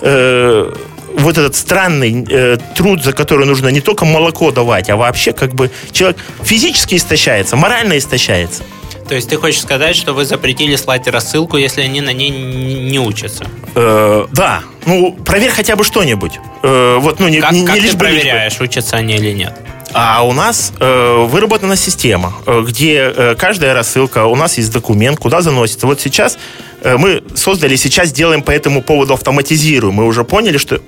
[0.00, 0.74] э,
[1.14, 5.54] вот этот странный э, труд, за который нужно не только молоко давать, а вообще как
[5.54, 8.64] бы человек физически истощается, морально истощается.
[9.08, 12.98] То есть ты хочешь сказать, что вы запретили слать рассылку, если они на ней не
[12.98, 13.46] учатся?
[13.76, 14.62] Э, да.
[14.84, 16.40] Ну, проверь хотя бы что-нибудь.
[16.64, 19.54] Э, вот, ну, не, как не, как не ты проверяешь, учатся они или нет?
[19.94, 25.18] А у нас э, выработана система, э, где э, каждая рассылка, у нас есть документ,
[25.18, 25.86] куда заносится.
[25.86, 26.38] Вот сейчас
[26.82, 29.94] э, мы создали, сейчас делаем по этому поводу автоматизируем.
[29.94, 30.80] Мы уже поняли, что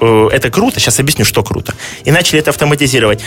[0.00, 0.78] э, это круто.
[0.78, 1.74] Сейчас объясню, что круто.
[2.04, 3.20] И начали это автоматизировать.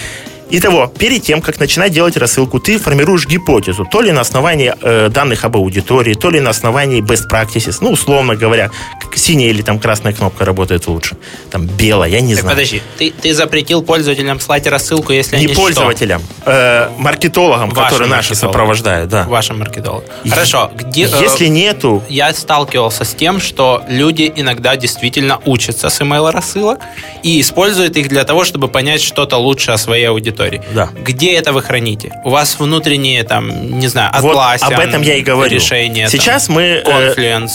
[0.54, 5.10] Итого, перед тем, как начинать делать рассылку, ты формируешь гипотезу, то ли на основании э,
[5.10, 8.70] данных об аудитории, то ли на основании best practices, ну, условно говоря,
[9.16, 11.16] синяя или там красная кнопка работает лучше,
[11.50, 12.56] там белая, я не Так, знаю.
[12.58, 18.10] подожди, ты, ты запретил пользователям слать рассылку, если Не они пользователям, э, маркетологам, Вашим которые
[18.10, 19.22] наши сопровождают, да.
[19.24, 19.32] что?
[19.32, 20.10] Вашим маркетологам.
[20.30, 21.06] Хорошо, где...
[21.06, 26.80] э, Если нету, я сталкивался с тем, что люди иногда действительно учатся с email-рассылок
[27.24, 30.41] и используют их для того, чтобы понять что-то лучше о своей аудитории.
[30.74, 30.90] Да.
[31.04, 32.12] Где это вы храните?
[32.24, 35.56] У вас внутренние, там, не знаю, вот Atlassian об этом я и говорю.
[35.56, 36.10] решения.
[36.10, 37.52] там, Сейчас мы э, Confluence.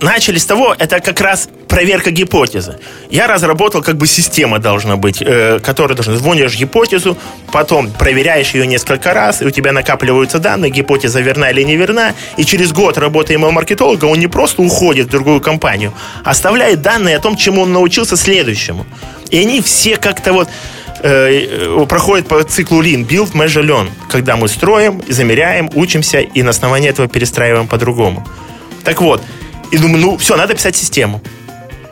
[0.00, 2.78] начали с того, это как раз проверка гипотезы.
[3.10, 6.16] Я разработал, как бы система должна быть, э, которая должна...
[6.16, 7.16] Звонишь гипотезу,
[7.52, 12.14] потом проверяешь ее несколько раз, и у тебя накапливаются данные, гипотеза верна или не верна,
[12.36, 15.92] и через год работы email-маркетолога он не просто уходит в другую компанию,
[16.24, 18.84] а оставляет данные о том, чему он научился следующему.
[19.30, 20.48] И они все как-то вот
[21.02, 26.50] э, проходят по циклу Lean, Build, Measure, Learn, когда мы строим, замеряем, учимся и на
[26.50, 28.26] основании этого перестраиваем по-другому.
[28.84, 29.22] Так вот,
[29.70, 31.20] и думаю, ну все, надо писать систему.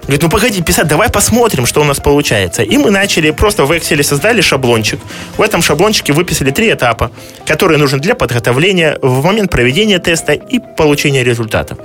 [0.09, 2.63] Говорит, ну погоди, писать, давай посмотрим, что у нас получается.
[2.63, 4.99] И мы начали, просто в Excel создали шаблончик.
[5.37, 7.11] В этом шаблончике выписали три этапа,
[7.45, 11.77] которые нужны для подготовления в момент проведения теста и получения результатов.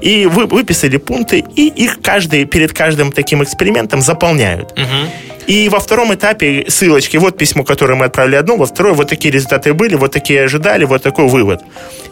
[0.00, 4.72] И вы, выписали пункты, и их каждый, перед каждым таким экспериментом заполняют.
[5.46, 9.32] И во втором этапе ссылочки, вот письмо, которое мы отправили одно, во второе, вот такие
[9.32, 11.60] результаты были, вот такие ожидали, вот такой вывод.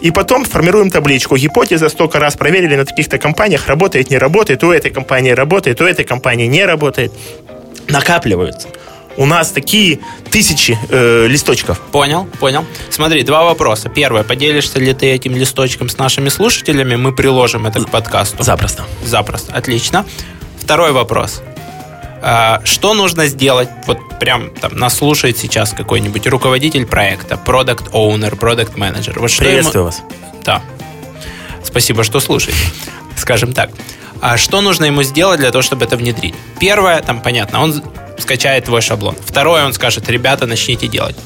[0.01, 1.37] И потом формируем табличку.
[1.37, 5.85] Гипотеза столько раз проверили на таких-то компаниях, работает, не работает, у этой компании работает, у
[5.85, 7.13] этой компании не работает.
[7.89, 8.69] Накапливаются.
[9.17, 9.99] У нас такие
[10.31, 11.81] тысячи э, листочков.
[11.93, 12.65] Понял, понял.
[12.91, 13.89] Смотри, два вопроса.
[13.89, 16.97] Первое, поделишься ли ты этим листочком с нашими слушателями?
[16.97, 18.43] Мы приложим это к подкасту.
[18.43, 18.85] Запросто.
[19.05, 19.53] Запросто.
[19.53, 20.07] Отлично.
[20.59, 21.43] Второй вопрос.
[22.23, 23.69] А, Что нужно сделать?
[23.87, 29.19] Вот прям там нас слушает сейчас какой-нибудь руководитель проекта, продукт оунер продукт менеджер.
[29.19, 30.03] Вот что ему- Приветствую вас.
[30.45, 30.63] Да.
[31.65, 32.59] Спасибо, что слушаете.
[33.17, 33.71] Скажем так.
[34.21, 36.35] А что нужно ему сделать для того, чтобы это внедрить?
[36.59, 37.83] Первое, там понятно, он
[38.19, 39.17] скачает твой шаблон.
[39.25, 41.17] Второе, он скажет, ребята, начните делать.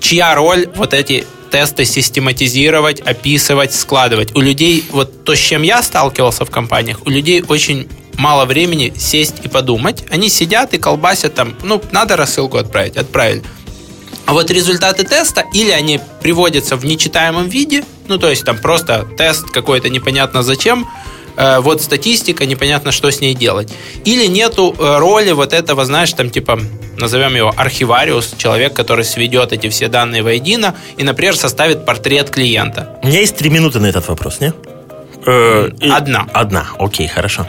[0.00, 4.36] Чья роль вот эти тесты систематизировать, описывать, складывать?
[4.36, 8.92] У людей, вот то, с чем я сталкивался в компаниях, у людей очень мало времени
[8.98, 10.04] сесть и подумать.
[10.10, 13.42] Они сидят и колбасят там, ну, надо рассылку отправить, отправили.
[14.26, 19.06] А вот результаты теста или они приводятся в нечитаемом виде, ну то есть там просто
[19.16, 20.86] тест какой-то непонятно зачем,
[21.38, 23.72] э, вот статистика, непонятно, что с ней делать.
[24.04, 26.60] Или нету э, роли вот этого, знаешь, там типа,
[26.98, 32.98] назовем его архивариус, человек, который сведет эти все данные воедино и, например, составит портрет клиента.
[33.02, 34.52] У меня есть три минуты на этот вопрос, не?
[35.24, 36.26] Э, Одна.
[36.34, 37.46] Одна, окей, хорошо.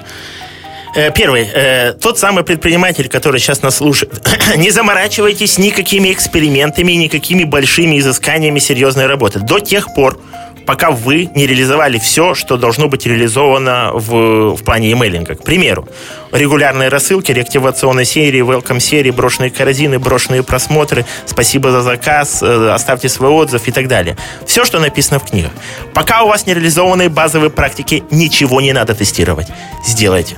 [1.16, 1.48] Первый.
[1.54, 4.28] э, Тот самый предприниматель, который сейчас нас слушает.
[4.58, 9.40] Не заморачивайтесь никакими экспериментами, никакими большими изысканиями серьезной работы.
[9.40, 10.20] До тех пор,
[10.66, 15.36] пока вы не реализовали все, что должно быть реализовано в, в плане емейлинга.
[15.36, 15.88] К примеру,
[16.32, 23.10] регулярные рассылки, реактивационной серии, welcome серии, брошенные корзины, брошенные просмотры, спасибо за заказ, э, оставьте
[23.10, 24.16] свой отзыв и так далее.
[24.46, 25.52] Все, что написано в книгах.
[25.94, 29.48] Пока у вас не реализованы базовые практики, ничего не надо тестировать.
[29.86, 30.38] Сделайте.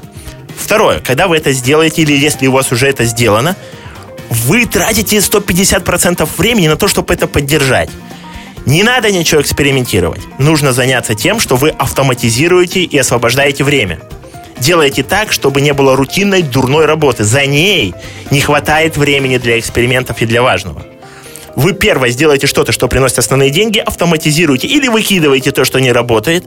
[0.61, 3.57] Второе, когда вы это сделаете, или если у вас уже это сделано,
[4.29, 7.89] вы тратите 150% времени на то, чтобы это поддержать.
[8.65, 10.21] Не надо ничего экспериментировать.
[10.37, 13.99] Нужно заняться тем, что вы автоматизируете и освобождаете время.
[14.59, 17.23] Делайте так, чтобы не было рутинной дурной работы.
[17.23, 17.95] За ней
[18.29, 20.85] не хватает времени для экспериментов и для важного.
[21.55, 26.45] Вы первое сделаете что-то, что приносит основные деньги, автоматизируете или выкидываете то, что не работает,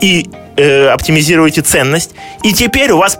[0.00, 2.12] и э, оптимизируете ценность.
[2.42, 3.18] И теперь у вас,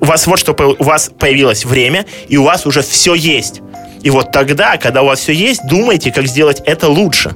[0.00, 3.60] у вас вот что у вас появилось время, и у вас уже все есть.
[4.02, 7.34] И вот тогда, когда у вас все есть, думайте, как сделать это лучше.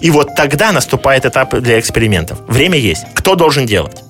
[0.00, 2.38] И вот тогда наступает этап для экспериментов.
[2.48, 3.04] Время есть.
[3.14, 4.02] Кто должен делать?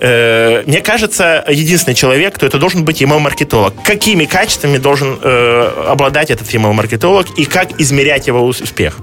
[0.00, 3.74] Э, мне кажется, единственный человек, кто это должен быть email-маркетолог.
[3.84, 8.98] Какими качествами должен э, обладать этот email-маркетолог и как измерять его ус- успех?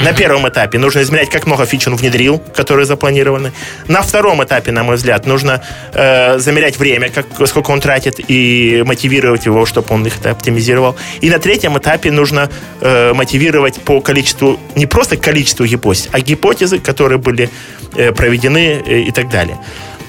[0.00, 3.52] На первом этапе нужно измерять, как много фич он внедрил, которые запланированы.
[3.88, 5.60] На втором этапе, на мой взгляд, нужно
[5.92, 10.96] э, замерять время, как, сколько он тратит, и мотивировать его, чтобы он их это оптимизировал.
[11.20, 12.48] И на третьем этапе нужно
[12.80, 17.50] э, мотивировать по количеству, не просто количеству гипотез, а гипотезы, которые были
[17.96, 19.58] э, проведены э, и так далее.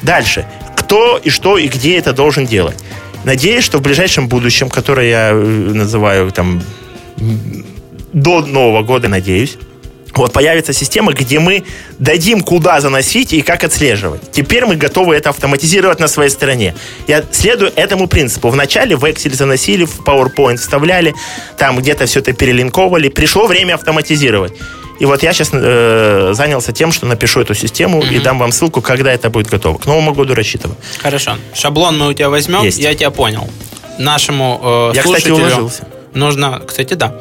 [0.04, 0.45] Дальше.
[0.75, 2.78] Кто и что и где это должен делать?
[3.23, 6.62] Надеюсь, что в ближайшем будущем, которое я э, называю там
[8.13, 9.58] до Нового года, надеюсь,
[10.15, 11.63] вот появится система, где мы
[11.98, 14.32] дадим, куда заносить и как отслеживать.
[14.32, 16.76] Теперь мы готовы это автоматизировать на своей стороне.
[17.08, 18.50] Я следую этому принципу.
[18.50, 21.13] Вначале в Excel заносили, в PowerPoint вставляли,
[21.58, 23.10] там где-то все это перелинковали.
[23.10, 24.54] Пришло время автоматизировать.
[25.00, 28.15] И вот я сейчас э, занялся тем, что напишу эту систему mm-hmm.
[28.15, 29.78] и дам вам ссылку, когда это будет готово.
[29.78, 30.78] К Новому году рассчитываю.
[31.02, 31.38] Хорошо.
[31.54, 32.63] Шаблон мы у тебя возьмем.
[32.63, 32.80] Есть.
[32.80, 33.50] Я тебя понял.
[33.98, 35.88] Нашему э, я, слушателю кстати, уложился.
[36.13, 37.15] нужно, кстати, да.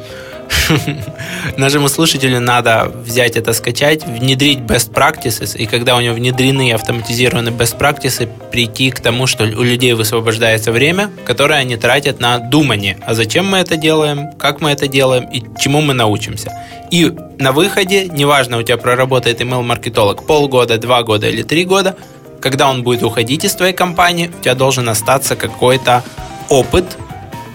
[1.57, 7.53] Нашему слушателю надо взять это, скачать, внедрить best practices, и когда у него внедрены автоматизированные
[7.53, 12.97] best practices, прийти к тому, что у людей высвобождается время, которое они тратят на думание.
[13.05, 16.51] А зачем мы это делаем, как мы это делаем и чему мы научимся.
[16.91, 21.95] И на выходе, неважно, у тебя проработает email-маркетолог полгода, два года или три года,
[22.41, 26.03] когда он будет уходить из твоей компании, у тебя должен остаться какой-то
[26.49, 26.97] опыт,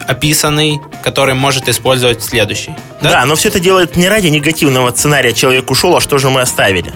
[0.07, 2.75] описанный, который может использовать следующий.
[3.03, 3.11] Да?
[3.11, 6.41] да, но все это делает не ради негативного сценария «человек ушел, а что же мы
[6.41, 6.93] оставили?»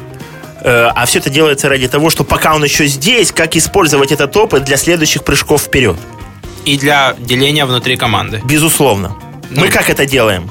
[0.61, 4.37] э, а все это делается ради того, что пока он еще здесь, как использовать этот
[4.37, 5.97] опыт для следующих прыжков вперед.
[6.64, 8.42] И для деления внутри команды.
[8.44, 9.16] Безусловно.
[9.51, 9.61] Ну.
[9.61, 10.51] Мы как это делаем?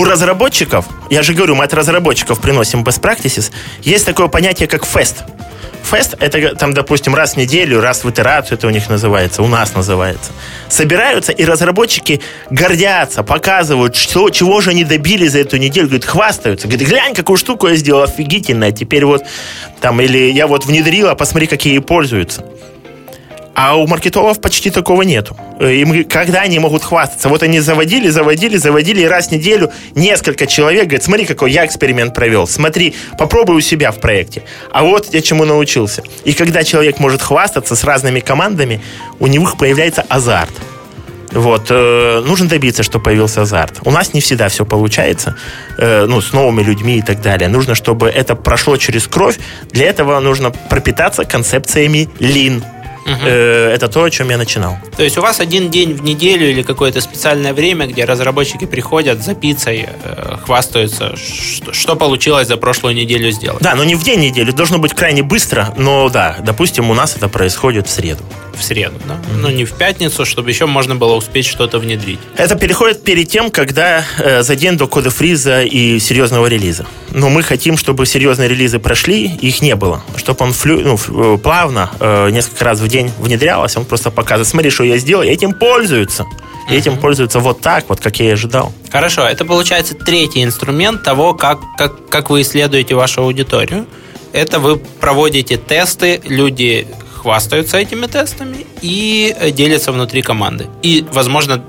[0.00, 4.86] У разработчиков, я же говорю, мы от разработчиков приносим best practices, есть такое понятие, как
[4.86, 5.24] фест–
[5.82, 9.46] фест, это там, допустим, раз в неделю, раз в итерацию, это у них называется, у
[9.46, 10.32] нас называется.
[10.68, 15.88] Собираются, и разработчики гордятся, показывают, что, чего же они добили за эту неделю.
[15.88, 16.66] Говорят, хвастаются.
[16.66, 18.72] Говорят, глянь, какую штуку я сделал, офигительно.
[18.72, 19.22] Теперь вот
[19.82, 22.42] там, или я вот внедрила, посмотри, какие пользуются.
[23.54, 25.36] А у маркетологов почти такого нету.
[25.60, 27.28] Им, когда они могут хвастаться?
[27.28, 31.66] Вот они заводили, заводили, заводили, и раз в неделю несколько человек говорят, смотри, какой я
[31.66, 34.44] эксперимент провел, смотри, попробуй у себя в проекте.
[34.70, 36.02] А вот я чему научился.
[36.24, 38.80] И когда человек может хвастаться с разными командами,
[39.18, 40.52] у них появляется азарт.
[41.32, 43.78] Вот, э, нужно добиться, чтобы появился азарт.
[43.84, 45.36] У нас не всегда все получается,
[45.78, 47.48] э, ну, с новыми людьми и так далее.
[47.48, 49.38] Нужно, чтобы это прошло через кровь.
[49.70, 52.64] Для этого нужно пропитаться концепциями Lean
[53.06, 53.26] Угу.
[53.26, 54.76] Это то, о чем я начинал.
[54.96, 59.22] То есть у вас один день в неделю или какое-то специальное время, где разработчики приходят
[59.24, 63.62] за пиццей, э, хвастаются, что, получилось за прошлую неделю сделать.
[63.62, 67.16] Да, но не в день недели, должно быть крайне быстро, но да, допустим, у нас
[67.16, 68.22] это происходит в среду
[68.60, 69.14] в среду, да?
[69.14, 69.36] Mm-hmm.
[69.40, 72.20] Ну, не в пятницу, чтобы еще можно было успеть что-то внедрить.
[72.36, 76.86] Это переходит перед тем, когда э, за день до кода фриза и серьезного релиза.
[77.10, 80.02] Но мы хотим, чтобы серьезные релизы прошли, их не было.
[80.16, 84.48] Чтобы он флю, ну, э, плавно, э, несколько раз в день внедрялось, он просто показывает,
[84.48, 86.26] смотри, что я сделал, и этим пользуются.
[86.68, 88.72] И этим пользуются вот так, вот как я и ожидал.
[88.90, 93.86] Хорошо, это получается третий инструмент того, как, как, как вы исследуете вашу аудиторию.
[94.32, 100.68] Это вы проводите тесты, люди хвастаются этими тестами и делятся внутри команды.
[100.82, 101.62] И, возможно,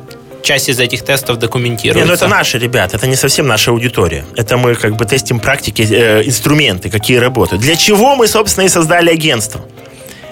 [0.44, 2.04] часть из этих тестов документируется.
[2.04, 4.26] Не, ну это наши ребята, это не совсем наша аудитория.
[4.36, 7.62] Это мы как бы тестим практики, э, инструменты, какие работают.
[7.62, 9.62] Для чего мы, собственно, и создали агентство.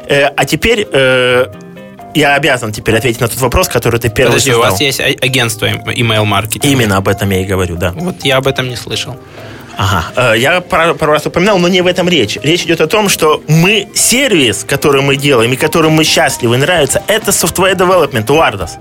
[0.09, 1.45] Э, а теперь э,
[2.15, 4.67] я обязан теперь ответить на тот вопрос, который ты первый Подожди, создал.
[4.67, 6.67] у вас есть а, агентство email маркетинга?
[6.67, 7.91] Именно об этом я и говорю, да.
[7.91, 9.15] Вот я об этом не слышал.
[9.77, 10.33] Ага.
[10.33, 12.37] Э, я пару, пару раз упоминал, но не в этом речь.
[12.41, 17.03] Речь идет о том, что мы сервис, который мы делаем и которым мы счастливы, нравится,
[17.07, 18.71] это software development, Wardus.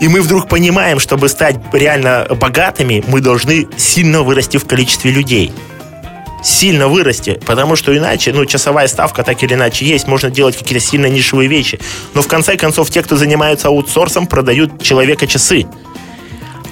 [0.00, 5.52] И мы вдруг понимаем, чтобы стать реально богатыми, мы должны сильно вырасти в количестве людей.
[6.46, 10.84] Сильно вырасти, потому что иначе, ну, часовая ставка так или иначе есть, можно делать какие-то
[10.84, 11.80] сильно нишевые вещи.
[12.14, 15.66] Но в конце концов, те, кто занимаются аутсорсом, продают человека часы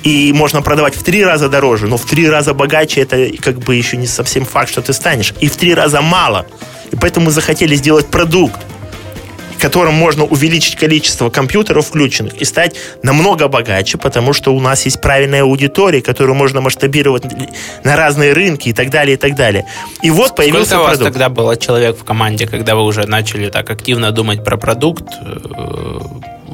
[0.05, 3.75] и можно продавать в три раза дороже, но в три раза богаче это как бы
[3.75, 5.35] еще не совсем факт, что ты станешь.
[5.41, 6.47] И в три раза мало.
[6.93, 8.61] И поэтому мы захотели сделать продукт,
[9.65, 15.01] которым можно увеличить количество компьютеров включенных и стать намного богаче, потому что у нас есть
[15.01, 17.25] правильная аудитория, которую можно масштабировать
[17.83, 19.65] на разные рынки и так далее, и так далее.
[20.03, 23.49] И вот появился Сколько у вас тогда было человек в команде, когда вы уже начали
[23.49, 25.99] так активно думать про продукт, э,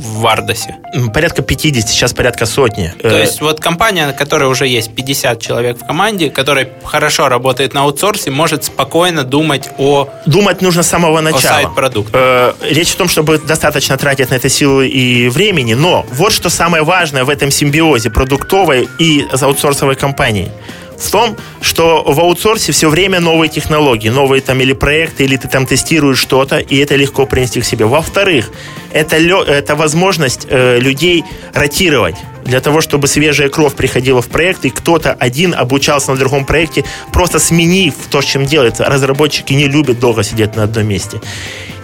[0.00, 0.76] в Вардосе?
[1.12, 2.92] Порядка 50, сейчас порядка сотни.
[3.00, 7.74] То э, есть вот компания, которая уже есть 50 человек в команде, которая хорошо работает
[7.74, 10.08] на аутсорсе, может спокойно думать о...
[10.26, 11.38] Думать нужно с самого начала.
[11.38, 12.10] О сайт-продукт.
[12.12, 16.48] Э, речь о том, чтобы достаточно тратить на это силы и времени, но вот что
[16.48, 20.50] самое важное в этом симбиозе продуктовой и аутсорсовой компании–
[21.00, 25.48] в том, что в аутсорсе все время новые технологии, новые там или проекты, или ты
[25.48, 27.86] там тестируешь что-то, и это легко принести к себе.
[27.86, 28.50] Во-вторых,
[28.92, 34.70] это, это возможность э, людей ротировать для того, чтобы свежая кровь приходила в проект, и
[34.70, 38.84] кто-то один обучался на другом проекте, просто сменив то, чем делается.
[38.84, 41.20] Разработчики не любят долго сидеть на одном месте.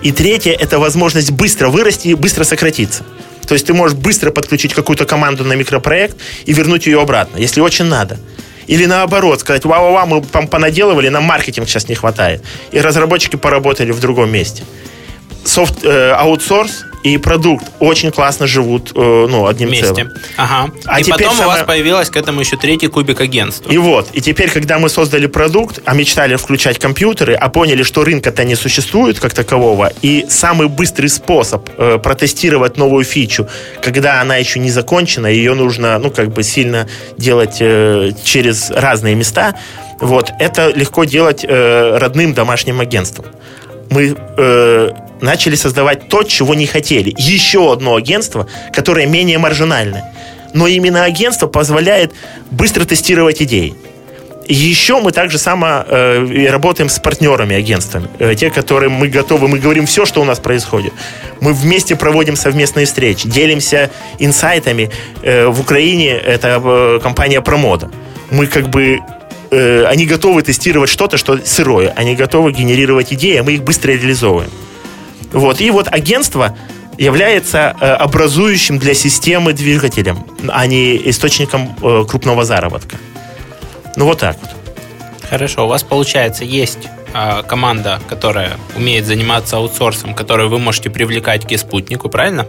[0.02, 3.04] И третье, это возможность быстро вырасти и быстро сократиться.
[3.46, 7.60] То есть ты можешь быстро подключить какую-то команду на микропроект и вернуть ее обратно, если
[7.60, 8.18] очень надо.
[8.66, 12.42] Или наоборот, сказать, вау-вау, мы там понаделывали, нам маркетинг сейчас не хватает.
[12.72, 14.64] И разработчики поработали в другом месте.
[15.44, 19.86] Софт, э, аутсорс и продукт очень классно живут э, ну, одним Вместе.
[19.86, 20.12] целым.
[20.36, 20.70] Ага.
[20.84, 23.70] А и потом у самое- вас появилась к этому еще третий кубик агентства.
[23.70, 28.04] И вот, и теперь, когда мы создали продукт, а мечтали включать компьютеры, а поняли, что
[28.04, 33.48] рынка-то не существует как такового, и самый быстрый способ э, протестировать новую фичу,
[33.82, 39.14] когда она еще не закончена, ее нужно, ну, как бы сильно делать э, через разные
[39.14, 39.54] места,
[40.00, 43.26] вот, это легко делать э, родным домашним агентством.
[43.90, 47.14] Мы э, начали создавать то, чего не хотели.
[47.16, 50.12] Еще одно агентство, которое менее маржинальное.
[50.54, 52.12] Но именно агентство позволяет
[52.50, 53.74] быстро тестировать идеи.
[54.48, 59.58] Еще мы также само э, работаем с партнерами агентствами, э, те, которые мы готовы, мы
[59.58, 60.92] говорим все, что у нас происходит.
[61.40, 64.90] Мы вместе проводим совместные встречи, делимся инсайтами.
[65.22, 67.90] Э, в Украине это э, компания Промода.
[68.30, 69.00] Мы как бы
[69.50, 71.92] э, они готовы тестировать что-то, что сырое.
[71.96, 74.50] Они готовы генерировать идеи, а мы их быстро реализовываем.
[75.32, 75.60] Вот.
[75.60, 76.56] И вот агентство
[76.98, 82.96] является э, образующим для системы двигателем, а не источником э, крупного заработка.
[83.96, 84.50] Ну вот так вот.
[85.28, 91.46] Хорошо, у вас получается есть а, команда, которая умеет заниматься аутсорсом, которую вы можете привлекать
[91.46, 92.46] к спутнику, правильно?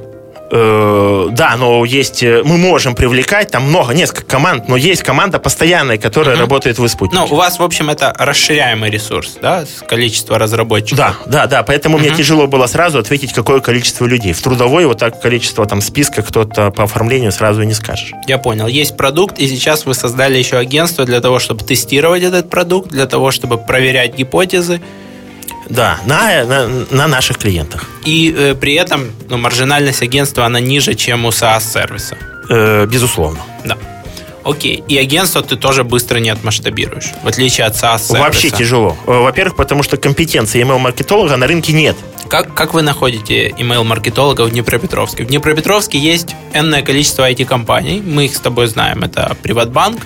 [0.50, 5.39] Э, да, но есть, э, мы можем привлекать, там много, несколько команд, но есть команда
[5.39, 6.41] постоянная, которая Мгм.
[6.43, 7.22] работает в испутнике.
[7.28, 10.98] Ну, у вас, в общем, это расширяемый ресурс, да, количество разработчиков.
[10.98, 12.18] Да, да, да, поэтому мне Мгм.
[12.18, 14.32] тяжело было сразу ответить, какое количество людей.
[14.34, 18.14] В трудовой вот так количество там списка кто-то по оформлению сразу и не скажешь.
[18.28, 18.68] Я понял.
[18.68, 23.06] Есть продукт, и сейчас вы создали еще агентство для того, чтобы тестировать этот продукт, для
[23.06, 24.82] того, чтобы проверять гипотезы,
[25.70, 27.86] Да, на, на, на наших клиентах.
[28.05, 32.18] и э, при этом ну, маржинальность агентства, она ниже, чем у SaaS-сервиса.
[32.49, 33.39] Э, безусловно.
[33.65, 33.78] Да.
[34.43, 34.82] Окей.
[34.88, 38.20] И агентство ты тоже быстро не отмасштабируешь, в отличие от SaaS-сервиса.
[38.20, 38.95] Вообще тяжело.
[39.05, 41.97] Э, Во-первых, потому что компетенции email-маркетолога на рынке нет.
[42.30, 45.24] Как, как вы находите email-маркетолога в Днепропетровске?
[45.24, 48.01] В Днепропетровске есть энное количество IT-компаний.
[48.05, 49.03] Мы их с тобой знаем.
[49.03, 49.99] Это Приватбанк,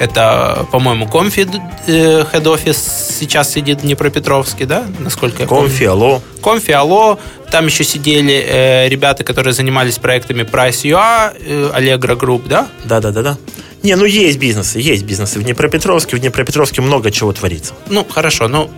[0.00, 1.46] это, по-моему, Комфи
[1.86, 4.86] э, Head Office сейчас сидит в Днепропетровске, да?
[4.98, 5.68] Насколько я помню.
[5.68, 6.22] Конфи, алло.
[6.42, 7.18] Конфи, алло.
[7.50, 12.68] Там еще сидели э, ребята, которые занимались проектами Price.ua, э, Allegro Group, да?
[12.84, 13.36] Да-да-да-да.
[13.82, 15.38] Не, ну есть бизнесы, есть бизнесы.
[15.38, 17.74] В Днепропетровске, в Днепропетровске много чего творится.
[17.90, 18.48] Ну, хорошо.
[18.48, 18.70] Ну,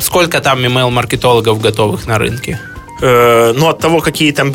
[0.00, 2.58] сколько там email-маркетологов готовых на рынке?
[3.00, 4.52] Э, ну, от того, какие там...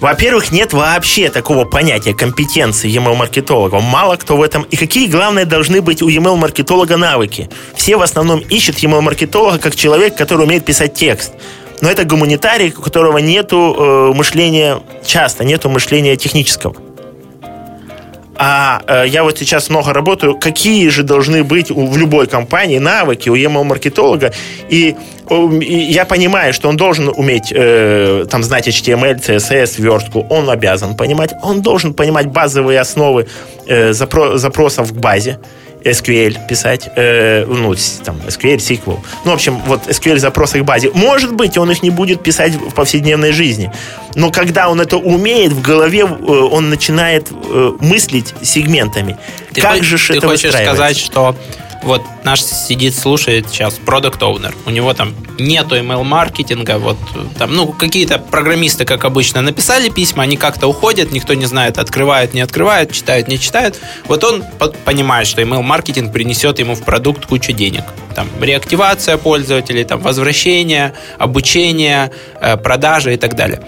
[0.00, 3.80] Во-первых, нет вообще такого понятия компетенции email-маркетолога.
[3.80, 4.62] Мало кто в этом...
[4.62, 7.50] И какие, главное, должны быть у email-маркетолога навыки?
[7.74, 11.32] Все в основном ищут email-маркетолога как человек, который умеет писать текст.
[11.80, 16.76] Но это гуманитарий, у которого нету э, мышления, часто нету мышления технического.
[18.38, 20.36] А э, я вот сейчас много работаю.
[20.38, 24.32] Какие же должны быть у, в любой компании навыки у email-маркетолога?
[24.68, 24.94] И,
[25.60, 30.24] и я понимаю, что он должен уметь э, там знать HTML, CSS, верстку.
[30.30, 31.34] Он обязан понимать.
[31.42, 33.26] Он должен понимать базовые основы
[33.66, 35.38] э, запро- запросов к базе.
[35.84, 37.74] SQL писать, э, ну,
[38.04, 38.98] там, SQL, SQL.
[39.24, 40.90] Ну, в общем, вот SQL запросы к базе.
[40.94, 43.70] Может быть, он их не будет писать в повседневной жизни.
[44.14, 49.16] Но когда он это умеет, в голове э, он начинает э, мыслить сегментами.
[49.52, 50.74] Ты, как же ты это хочешь выстраивается?
[50.74, 51.36] сказать, что
[51.82, 56.96] вот наш сидит, слушает сейчас продукт оунер у него там нету email-маркетинга, вот
[57.38, 62.34] там, ну, какие-то программисты, как обычно, написали письма, они как-то уходят, никто не знает, открывает,
[62.34, 63.78] не открывает, читает, не читает.
[64.06, 67.84] Вот он по- понимает, что email-маркетинг принесет ему в продукт кучу денег.
[68.14, 72.10] Там реактивация пользователей, там возвращение, обучение,
[72.40, 73.60] э, продажи и так далее.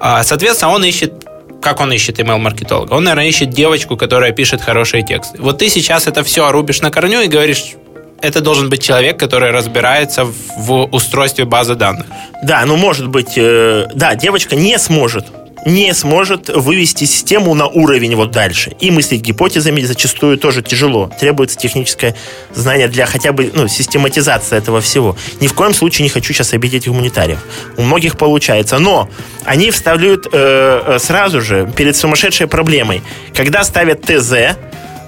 [0.00, 1.25] А, Соответственно, он ищет
[1.62, 2.94] как он ищет email-маркетолога?
[2.94, 5.40] Он, наверное, ищет девочку, которая пишет хорошие тексты.
[5.40, 7.74] Вот ты сейчас это все рубишь на корню и говоришь,
[8.20, 12.06] это должен быть человек, который разбирается в, устройстве базы данных.
[12.42, 15.26] Да, ну может быть, э, да, девочка не сможет
[15.66, 18.72] не сможет вывести систему на уровень вот дальше.
[18.80, 21.10] И мыслить гипотезами зачастую тоже тяжело.
[21.20, 22.14] Требуется техническое
[22.54, 25.16] знание для хотя бы ну, систематизации этого всего.
[25.40, 27.40] Ни в коем случае не хочу сейчас обидеть гуманитариев.
[27.76, 28.78] У многих получается.
[28.78, 29.10] Но
[29.44, 33.02] они вставляют э, э, сразу же перед сумасшедшей проблемой.
[33.34, 34.56] Когда ставят ТЗ,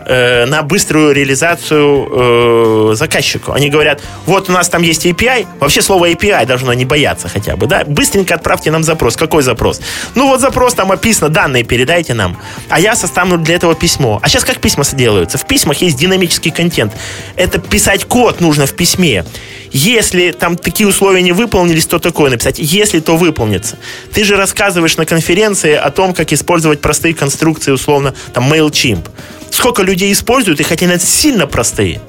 [0.09, 3.53] э, на быструю реализацию э, заказчику.
[3.53, 7.57] Они говорят, вот у нас там есть API, вообще слово API должно не бояться хотя
[7.57, 9.17] бы, да, быстренько отправьте нам запрос.
[9.17, 9.81] Какой запрос?
[10.15, 12.39] Ну вот запрос там описано, данные передайте нам,
[12.69, 14.19] а я составлю для этого письмо.
[14.23, 15.39] А сейчас как письма делаются?
[15.39, 16.93] В письмах есть динамический контент.
[17.37, 19.25] Это писать код нужно в письме.
[19.71, 22.59] Если там такие условия не выполнились, то такое написать.
[22.59, 23.77] Если то выполнится.
[24.13, 29.07] Ты же рассказываешь на конференции о том, как использовать простые конструкции, условно, там, MailChimp.
[29.51, 32.01] Сколько людей используют, и хотя они сильно простые.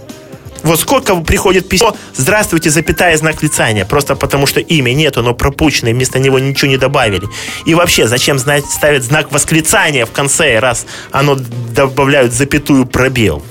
[0.63, 5.89] Вот сколько приходит письмо «Здравствуйте, запятая знак лицания», просто потому что имя нет, оно пропущено,
[5.89, 7.27] и вместо него ничего не добавили.
[7.65, 11.37] И вообще, зачем знать, ставить знак восклицания в конце, раз оно
[11.73, 13.43] добавляют запятую пробел?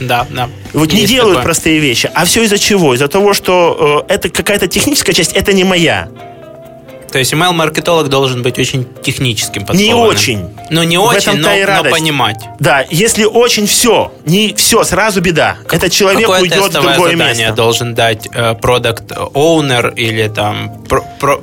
[0.00, 0.48] Да, да.
[0.74, 1.44] Вот не делают такое.
[1.44, 2.08] простые вещи.
[2.14, 2.94] А все из-за чего?
[2.94, 6.08] Из-за того, что э, это какая-то техническая часть, это не моя.
[7.10, 10.50] То есть email-маркетолог должен быть очень техническим Не очень.
[10.70, 11.48] Ну, не очень, но,
[11.82, 12.44] но понимать.
[12.58, 15.56] Да, если очень все, не все, сразу беда.
[15.70, 17.52] Этот человек Какое уйдет в другое задание место.
[17.54, 20.84] должен дать э, owner или там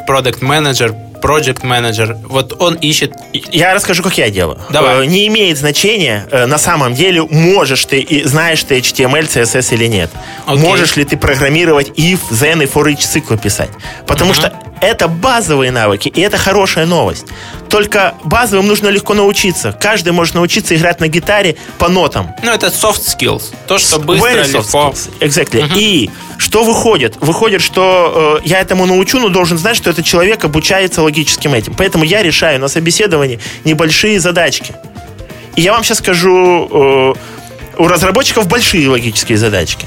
[0.06, 3.14] продукт менеджер project менеджер, вот он ищет...
[3.52, 4.60] Я расскажу, как я делаю.
[4.70, 5.04] Давай.
[5.04, 9.74] Э, не имеет значения, э, на самом деле, можешь ты и знаешь ты HTML, CSS
[9.74, 10.10] или нет.
[10.48, 10.58] Okay.
[10.58, 13.70] Можешь ли ты программировать if, then и for each циклы писать.
[14.08, 14.36] Потому uh-huh.
[14.36, 17.26] что это базовые навыки, и это хорошая новость.
[17.76, 19.74] Только базовым нужно легко научиться.
[19.74, 22.34] Каждый может научиться играть на гитаре по нотам.
[22.42, 23.54] Ну, это soft skills.
[23.68, 24.94] То, что быстро, Very легко.
[24.94, 25.10] Skills.
[25.20, 25.62] Exactly.
[25.62, 25.78] Uh-huh.
[25.78, 27.18] И что выходит?
[27.20, 31.74] Выходит, что э, я этому научу, но должен знать, что этот человек обучается логическим этим.
[31.74, 34.74] Поэтому я решаю на собеседовании небольшие задачки.
[35.58, 37.14] И я вам сейчас скажу, э,
[37.78, 39.86] у разработчиков большие логические задачки.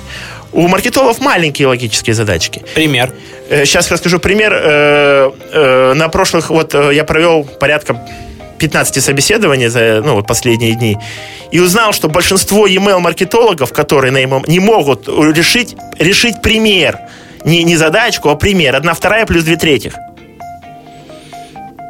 [0.52, 2.62] У маркетологов маленькие логические задачки.
[2.74, 3.12] Пример.
[3.48, 4.52] Сейчас э, расскажу пример.
[4.54, 8.00] Э, э, на прошлых, вот я провел порядка
[8.58, 10.98] 15 собеседований за ну, вот последние дни
[11.50, 16.98] и узнал, что большинство email-маркетологов, которые на email, не могут решить, решить пример.
[17.44, 18.74] Не, не задачку, а пример.
[18.74, 19.94] Одна вторая плюс две третьих.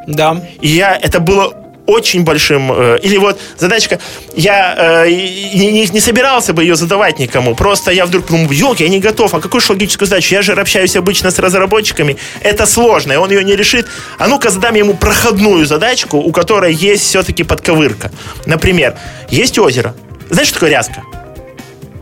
[0.07, 0.41] Да.
[0.61, 1.53] И я, это было
[1.89, 2.71] очень большим...
[2.71, 3.99] Э, или вот задачка,
[4.35, 8.89] я э, не, не собирался бы ее задавать никому, просто я вдруг думаю, елки, я
[8.89, 10.35] не готов, а какую же логическую задачу?
[10.35, 13.87] Я же общаюсь обычно с разработчиками, это сложно, и он ее не решит.
[14.19, 18.11] А ну-ка задам ему проходную задачку, у которой есть все-таки подковырка.
[18.45, 18.95] Например,
[19.29, 19.95] есть озеро.
[20.29, 21.03] Знаешь, что такое ряска?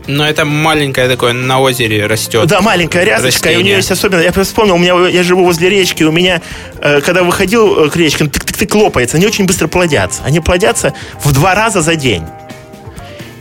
[0.08, 2.46] Но это маленькое такое на озере растет.
[2.48, 4.20] Да, маленькая рясочка, и у нее есть особенно.
[4.20, 6.40] Я вспомнил, у меня я живу возле речки, у меня,
[6.80, 10.22] э, когда выходил э, к речке, он тык-тык-тык лопается, они очень быстро плодятся.
[10.24, 12.22] Они плодятся в два раза за день.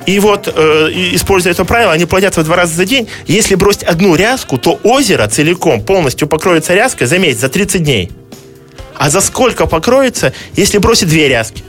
[0.05, 3.07] И вот, э, используя это правило, они плодятся в два раза за день.
[3.28, 8.11] Если бросить одну ряску, то озеро целиком полностью покроется ряской за месяц, за 30 дней.
[8.97, 11.63] А за сколько покроется, если бросить две ряски?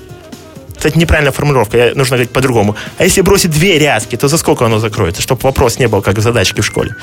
[0.78, 2.76] Кстати, неправильная формулировка, нужно говорить по-другому.
[2.98, 5.20] А если бросить две рязки, то за сколько оно закроется?
[5.22, 6.94] Чтобы вопрос не был, как в задачке в школе.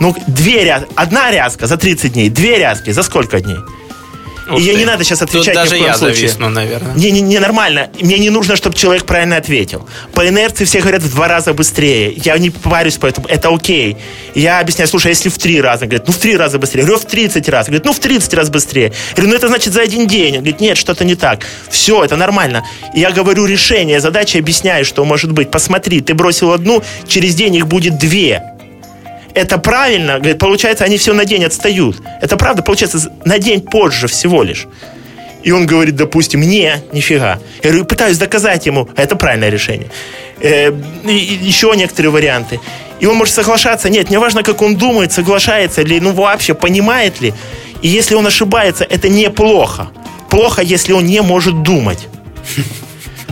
[0.00, 3.58] Ну, две рязки, одна рязка за 30 дней, две рязки за сколько дней?
[4.48, 4.74] Ух ты.
[4.74, 6.16] не надо сейчас отвечать Тут даже ни в коем я случае.
[6.16, 6.94] зависну, наверное.
[6.94, 7.90] Не, не, не нормально.
[8.00, 9.88] Мне не нужно, чтобы человек правильно ответил.
[10.14, 12.12] По инерции все говорят в два раза быстрее.
[12.24, 13.26] Я не парюсь по этому.
[13.28, 13.96] Это окей.
[14.34, 15.86] Я объясняю, слушай, а если в три раза?
[15.86, 16.80] Говорит, ну в три раза быстрее.
[16.80, 17.66] Я говорю, в 30 раз.
[17.66, 18.92] Говорит, ну в 30 раз быстрее.
[19.10, 20.36] Я говорю, ну это значит за один день.
[20.36, 21.44] Он говорит, нет, что-то не так.
[21.68, 22.64] Все, это нормально.
[22.94, 25.50] И я говорю решение задачи, объясняю, что может быть.
[25.50, 28.42] Посмотри, ты бросил одну, через день их будет две
[29.38, 31.96] это правильно, говорит, получается, они все на день отстают.
[32.20, 34.66] Это правда, получается, на день позже всего лишь.
[35.44, 37.38] И он говорит, допустим, не, нифига.
[37.62, 39.88] Я говорю, пытаюсь доказать ему, это правильное решение.
[40.40, 40.72] Э,
[41.04, 42.60] еще некоторые варианты.
[43.00, 47.20] И он может соглашаться, нет, не важно, как он думает, соглашается ли, ну вообще понимает
[47.20, 47.32] ли.
[47.82, 49.88] И если он ошибается, это неплохо.
[50.30, 52.08] Плохо, если он не может думать.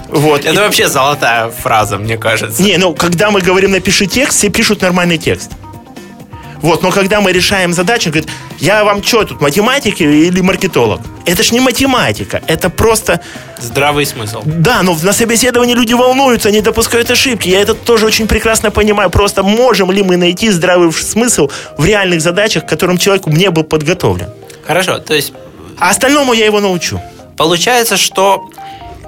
[0.09, 0.45] Вот.
[0.45, 0.59] Это и...
[0.59, 2.63] вообще золотая фраза, мне кажется.
[2.63, 5.51] Не, ну, когда мы говорим «напиши текст», все пишут нормальный текст.
[6.63, 11.01] Вот, но когда мы решаем задачу, он говорит, я вам что тут, математик или маркетолог?
[11.25, 13.21] Это ж не математика, это просто...
[13.61, 14.43] Здравый смысл.
[14.45, 17.49] Да, но на собеседовании люди волнуются, они допускают ошибки.
[17.49, 19.11] Я это тоже очень прекрасно понимаю.
[19.11, 23.65] Просто можем ли мы найти здравый смысл в реальных задачах, к которым человек не был
[23.65, 24.29] подготовлен?
[24.67, 25.33] Хорошо, то есть...
[25.79, 27.01] А остальному я его научу.
[27.37, 28.49] Получается, что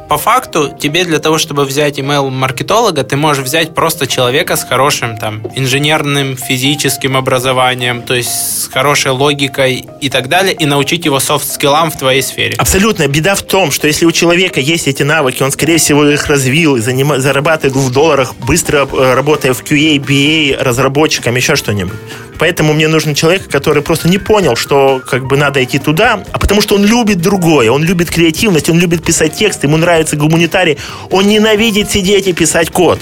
[0.09, 5.17] по факту тебе для того, чтобы взять email-маркетолога, ты можешь взять просто человека с хорошим
[5.17, 11.21] там инженерным, физическим образованием, то есть с хорошей логикой и так далее, и научить его
[11.21, 12.55] софт-скиллам в твоей сфере.
[12.59, 13.07] Абсолютно.
[13.07, 16.77] Беда в том, что если у человека есть эти навыки, он, скорее всего, их развил
[16.77, 17.21] и заним...
[17.21, 21.99] зарабатывает в долларах, быстро э, работая в QA, BA, разработчиком, еще что-нибудь.
[22.39, 26.39] Поэтому мне нужен человек, который просто не понял, что как бы надо идти туда, а
[26.39, 30.79] потому что он любит другое, он любит креативность, он любит писать текст, ему нравится гуманитарий,
[31.11, 32.99] он ненавидит сидеть и писать код.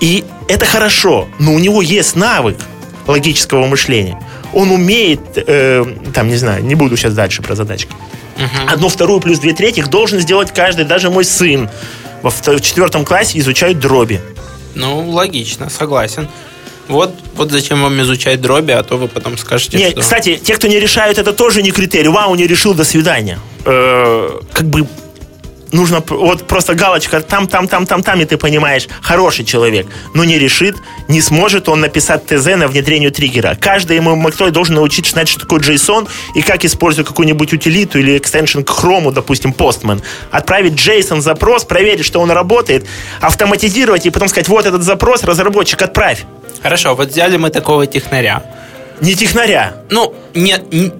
[0.00, 2.56] И это хорошо, но у него есть навык
[3.06, 4.20] логического мышления.
[4.52, 5.84] Он умеет, э,
[6.14, 7.92] там, не знаю, не буду сейчас дальше про задачки.
[8.36, 8.72] Угу.
[8.72, 11.70] Одну вторую плюс две третьих должен сделать каждый, даже мой сын
[12.22, 14.20] во в четвертом классе изучает дроби.
[14.74, 16.28] Ну, логично, согласен.
[16.88, 20.00] Вот, вот зачем вам изучать дроби, а то вы потом скажете, Нет, что...
[20.00, 22.08] кстати, те, кто не решают, это тоже не критерий.
[22.08, 23.38] Вау, не решил, до свидания.
[23.64, 24.86] Э, как бы
[25.72, 30.24] нужно вот просто галочка там, там, там, там, там, и ты понимаешь, хороший человек, но
[30.24, 30.76] не решит,
[31.08, 33.56] не сможет он написать ТЗ на внедрению триггера.
[33.60, 38.18] Каждый ему McToy должен научиться знать, что такое JSON и как использовать какую-нибудь утилиту или
[38.18, 40.02] экстеншн к Chrome, допустим, Postman.
[40.30, 42.86] Отправить JSON запрос, проверить, что он работает,
[43.20, 46.24] автоматизировать и потом сказать, вот этот запрос, разработчик, отправь.
[46.62, 48.42] Хорошо, вот взяли мы такого технаря.
[49.00, 50.92] Не технаря, Ну, нет, н-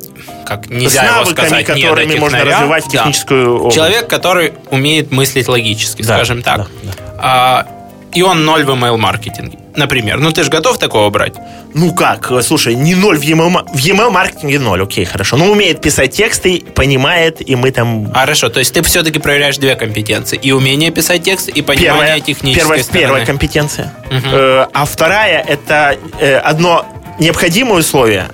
[0.46, 2.90] как нельзя с его навыками, сказать, не до которыми можно развивать Да.
[2.90, 3.76] техническую область.
[3.76, 6.58] Человек, который умеет мыслить логически, Да, скажем так.
[6.58, 6.92] да, да.
[7.18, 7.66] А,
[8.12, 10.18] и он ноль в email-маркетинге, например.
[10.18, 11.34] Ну, ты же готов такого брать?
[11.74, 15.36] Ну как, э, слушай, не ноль в email, в email маркетинге ноль, окей, хорошо.
[15.38, 18.10] Но умеет писать тексты, понимает, и мы там...
[18.12, 20.36] А, Хорошо, то есть ты все-таки проверяешь две компетенции.
[20.42, 23.00] И умение писать текст, и понимание Первая, технической первая, стороны.
[23.06, 23.94] первая компетенция.
[24.10, 26.84] Э, а вторая это э, одно
[27.18, 28.28] необходимое условие.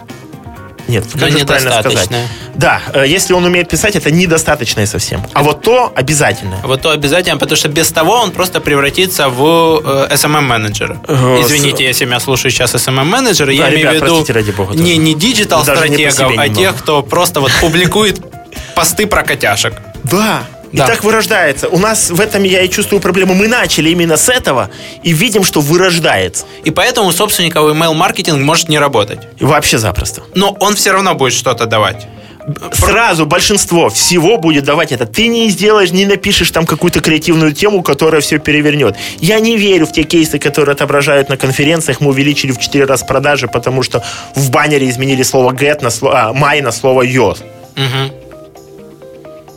[0.88, 2.08] Нет, как же правильно сказать?
[2.54, 5.22] Да, э, если он умеет писать, это недостаточное совсем.
[5.34, 6.56] А вот то обязательно.
[6.64, 10.98] Вот то обязательно, потому что без того он просто превратится в э, SMM-менеджера.
[11.06, 14.50] Э, Извините, если меня слушают сейчас SMM-менеджеры, я Да, имею ребят, в виду простите, ради
[14.50, 14.96] бога, не, тоже.
[14.96, 16.54] не диджитал-стратегов, а немного.
[16.54, 18.20] тех, кто просто вот публикует
[18.74, 19.74] посты про котяшек.
[20.04, 20.42] Да.
[20.72, 20.86] И Да.
[20.86, 21.68] так вырождается.
[21.68, 23.34] У нас в этом я и чувствую проблему.
[23.34, 24.70] Мы начали именно с этого
[25.02, 26.44] и видим, что вырождается.
[26.64, 29.20] И поэтому у собственников email-маркетинг может не работать.
[29.38, 30.22] И вообще запросто.
[30.34, 32.06] Но он все равно будет что-то давать.
[32.72, 35.04] Сразу большинство всего будет давать это.
[35.04, 38.96] Ты не сделаешь, не напишешь там какую-то креативную тему, которая все перевернет.
[39.20, 42.00] Я не верю в те кейсы, которые отображают на конференциях.
[42.00, 44.02] Мы увеличили в 4 раза продажи, потому что
[44.34, 47.38] в баннере изменили слово get на слово, а, my на слово yours.
[47.76, 48.12] Мгм.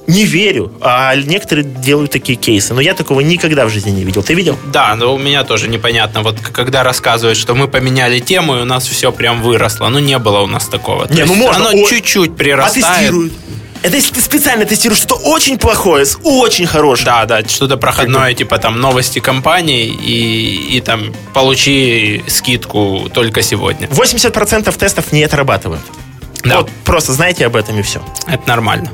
[0.07, 0.71] Не верю.
[0.81, 2.73] А некоторые делают такие кейсы.
[2.73, 4.23] Но я такого никогда в жизни не видел.
[4.23, 4.57] Ты видел?
[4.71, 6.21] Да, но у меня тоже непонятно.
[6.21, 9.89] Вот когда рассказывают, что мы поменяли тему, и у нас все прям выросло.
[9.89, 11.07] Ну, не было у нас такого.
[11.07, 11.69] То Не, ну есть можно.
[11.69, 12.85] Оно Ой, чуть-чуть А прирастает.
[12.85, 13.33] тестируют.
[13.83, 17.05] Это если ты специально тестируешь что-то очень плохое с очень хорошим.
[17.05, 23.87] Да, да, что-то проходное, типа там новости компании, и, и там получи скидку только сегодня.
[23.87, 25.81] 80% тестов не отрабатывают.
[26.43, 26.57] Да.
[26.57, 28.03] Вот просто знаете об этом и все.
[28.27, 28.91] Это нормально.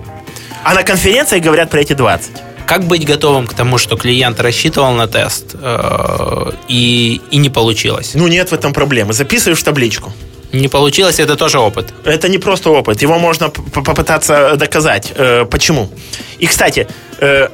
[0.68, 2.32] А на конференции говорят про эти 20.
[2.66, 8.12] Как быть готовым к тому, что клиент рассчитывал на тест э, и, и не получилось?
[8.16, 9.14] Ну, нет в этом проблемы.
[9.14, 10.12] Записываешь в табличку.
[10.52, 11.94] Не получилось, это тоже опыт.
[12.04, 13.02] Это не просто опыт.
[13.02, 15.14] Его можно попытаться доказать.
[15.16, 15.90] Э, почему?
[16.38, 16.86] И, кстати,
[17.20, 17.48] э,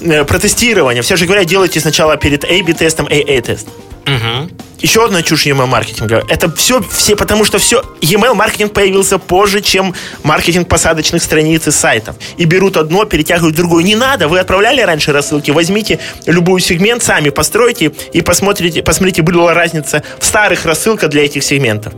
[0.00, 1.02] э, про тестирование.
[1.02, 3.66] Все же говорят, делайте сначала перед A-B-тестом AA-тест.
[4.06, 4.50] Мгм.
[4.78, 6.24] Еще одна чушь email маркетинга.
[6.28, 11.72] Это все, все, потому что все email маркетинг появился позже, чем маркетинг посадочных страниц и
[11.72, 12.16] сайтов.
[12.36, 13.82] И берут одно, перетягивают другое.
[13.82, 19.52] Не надо, вы отправляли раньше рассылки, возьмите любой сегмент, сами постройте и посмотрите, посмотрите, была
[19.52, 21.92] разница в старых рассылках для этих сегментов.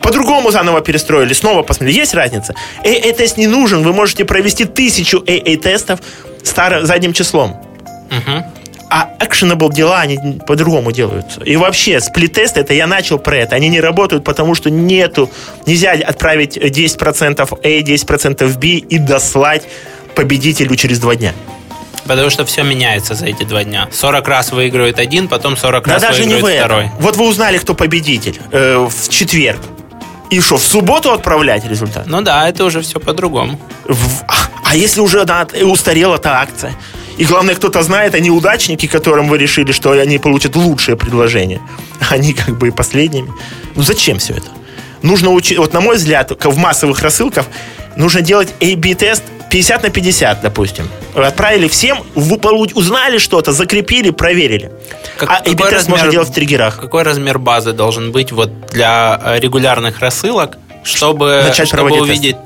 [0.00, 2.54] По-другому заново перестроили, снова посмотрели, есть разница.
[2.84, 6.00] AA-тест не нужен, вы можете провести тысячу AA-тестов
[6.44, 7.56] старым задним числом.
[8.10, 8.44] Мгм.
[8.92, 11.40] А actionable дела, они по-другому делаются.
[11.44, 15.30] И вообще, сплит-тест, это я начал про это, они не работают, потому что нету,
[15.64, 19.62] нельзя отправить 10% A, 10% B и дослать
[20.16, 21.32] победителю через два дня.
[22.06, 23.88] Потому что все меняется за эти два дня.
[23.92, 26.66] 40 раз выигрывает один, потом 40 Да раз даже не выигрывает этом.
[26.68, 26.90] второй.
[26.98, 29.60] Вот вы узнали, кто победитель э, в четверг.
[30.30, 32.06] И что, в субботу отправлять результат?
[32.08, 33.60] Ну да, это уже все по-другому.
[33.84, 34.24] В-
[34.70, 36.74] а- если уже да, устарела эта акция?
[37.18, 41.60] И главное, кто-то знает, а неудачники, которым вы решили, что они получат лучшее предложение.
[42.10, 43.30] Они как бы и последними.
[43.76, 44.48] Ну зачем все это?
[45.02, 47.46] Нужно учить, вот на мой взгляд, в массовых рассылках
[47.96, 50.88] нужно делать A-B-тест 50 на 50, допустим.
[51.14, 52.36] Отправили всем, вы
[52.74, 54.70] узнали что-то, закрепили, проверили.
[55.18, 56.80] Как- а A-B-тест можно размер- делать в триггерах.
[56.80, 62.36] Какой размер базы должен быть вот для э, регулярных рассылок, чтобы, Начать чтобы увидеть,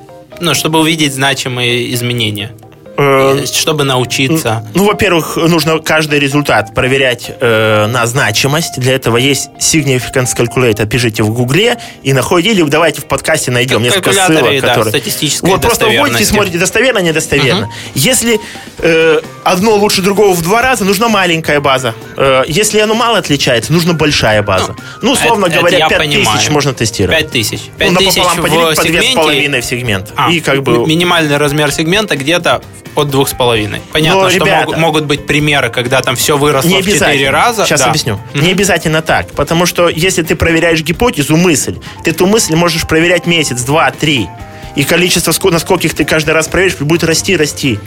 [0.41, 2.53] ну, чтобы увидеть значимые изменения,
[2.97, 4.65] Э, чтобы научиться.
[4.75, 8.79] Ну, во-первых, нужно каждый результат проверять э, на значимость.
[8.79, 10.87] Для этого есть Significance Calculator.
[10.87, 14.91] Пишите в Гугле и находите, или давайте в подкасте найдем Как несколько ссылок, да, которые...
[14.91, 17.71] статистической Вот просто вводите, смотрите, достоверно, недостоверно.
[17.95, 18.39] Если
[18.79, 21.95] э, одно лучше другого в два раза, нужна маленькая база.
[22.17, 24.77] Э, если оно мало отличается, нужна большая база.
[25.03, 26.53] Ну, условно это- это говоря, я 5000 понимаю.
[26.53, 27.19] можно тестировать.
[27.19, 27.61] 5 тысяч.
[27.79, 29.17] Ну, 5 тысяч напополам поделить в по две с сегменте.
[29.17, 30.13] половиной в сегмент.
[30.17, 30.87] А, и как бы...
[30.87, 32.63] минимальный размер сегмента где-то
[32.97, 33.81] от двух с половиной.
[33.93, 36.93] Понятно, Но, что ребята- могут, могут быть примеры, когда там все выросло Не в 4
[36.97, 37.31] обязательно.
[37.31, 37.65] раза.
[37.67, 37.87] Сейчас Да.
[37.87, 38.21] объясню.
[38.35, 38.45] Мгм.
[38.45, 39.31] Не обязательно так.
[39.33, 44.29] Потому что если ты проверяешь гипотезу, мысль, ты эту мысль можешь проверять месяц, два, три.
[44.77, 47.79] И количество, на скольких ты каждый раз проверишь, будет расти, расти.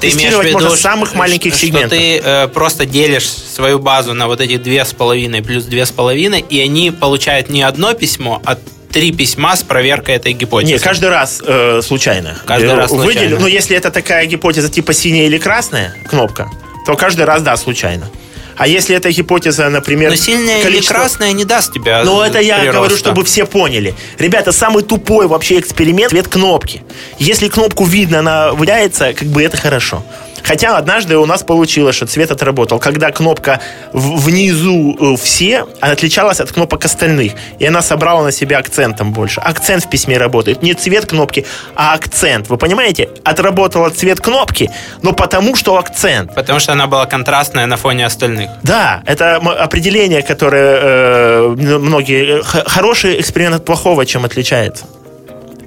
[0.00, 1.90] Ты Тестировать виду, можно что- самых маленьких что, сегментов.
[1.90, 5.92] ты э, просто делишь свою базу на вот эти две с половиной плюс две с
[5.92, 8.56] половиной, и они получают не одно письмо, а
[8.92, 10.72] три письма с проверкой этой гипотезы.
[10.74, 12.38] Не, каждый раз э, случайно.
[12.46, 13.20] Каждый Э, раз случайно.
[13.20, 16.50] Выделю, ну, если это такая гипотеза типа синяя или красная кнопка,
[16.86, 18.08] то каждый раз, да, случайно.
[18.56, 20.10] А если это гипотеза, например...
[20.10, 22.78] Но сильная или количество- красная не даст тебя Ну, это я прироста.
[22.78, 23.94] говорю, чтобы все поняли.
[24.18, 26.82] Ребята, самый тупой вообще эксперимент цвет кнопки.
[27.18, 30.04] Если кнопку видно, она выделяется, как бы это хорошо.
[30.44, 32.78] Хотя однажды у нас получилось, что цвет отработал.
[32.78, 33.60] Когда кнопка
[33.92, 37.32] внизу э, все, отличалась от кнопок остальных.
[37.58, 39.40] И она собрала на себя акцентом больше.
[39.40, 40.62] Акцент в письме работает.
[40.62, 42.48] Не цвет кнопки, а акцент.
[42.48, 43.08] Вы понимаете?
[43.24, 44.70] Отработала цвет кнопки,
[45.02, 46.34] но потому что акцент.
[46.34, 48.50] Потому что она была контрастная на фоне остальных.
[48.62, 52.40] Да, это определение, которое э, многие...
[52.40, 54.84] э, Хороший эксперимент от плохого чем отличается?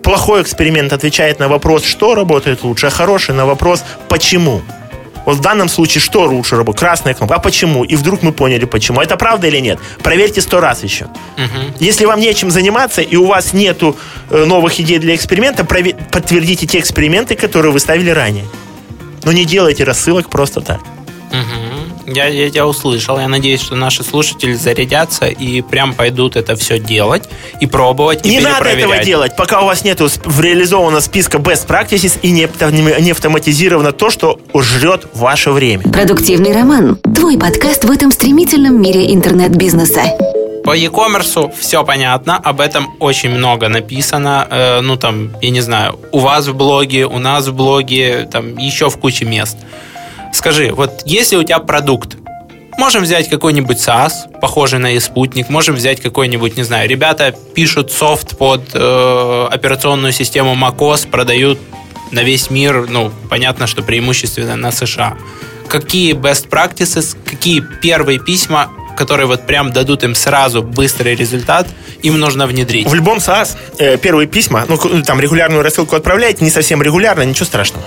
[0.06, 4.62] Плохой эксперимент отвечает на вопрос, что работает лучше, а хороший на вопрос, почему.
[5.26, 6.80] Вот в данном случае что лучше работает?
[6.82, 7.38] Красная кнопка.
[7.38, 7.84] А почему?
[7.84, 9.01] И вдруг мы поняли, почему.
[9.01, 9.80] Это правда или нет?
[10.03, 11.08] Проверьте сто раз еще.
[11.80, 13.97] Если вам нечем заниматься и у вас нету
[14.30, 18.45] э, новых идей для эксперимента, прове- подтвердите те эксперименты, которые вы ставили ранее.
[19.24, 20.82] Но не делайте рассылок просто так.
[21.32, 21.85] Мгм.
[22.08, 23.20] Я, я тебя услышал.
[23.20, 27.24] Я надеюсь, что наши слушатели зарядятся и прям пойдут это все делать
[27.60, 29.36] и пробовать, и Не надо этого делать.
[29.36, 32.47] пока у вас нет реализовано списка best practices и не,
[33.01, 35.84] не автоматизировано то, что жрет ваше время.
[35.84, 36.97] Продуктивный роман.
[37.16, 40.03] Твой подкаст в этом стремительном мире интернет-бизнеса.
[40.64, 44.47] По e-commerce все понятно, об этом очень много написано.
[44.49, 48.58] Э, ну, там, я не знаю, у вас в блоге, у нас в блоге, там,
[48.58, 49.58] еще в куче мест.
[50.36, 52.18] Скажи, вот если у тебя продукт,
[52.78, 58.38] можем взять какой-нибудь SaaS, похожий на e-спутник, можем взять какой-нибудь, не знаю, ребята пишут софт
[58.38, 61.58] под э, операционную систему macOS, продают
[62.12, 65.18] на весь мир, ну, понятно, что преимущественно на США.
[65.70, 71.66] Какие best practices, какие первые письма, которые вот прям дадут им сразу быстрый результат,
[72.02, 72.88] им нужно внедрить?
[72.90, 77.46] В любом SaaS э, первые письма, ну, там регулярную рассылку отправляете, не совсем регулярно, ничего
[77.46, 77.86] страшного.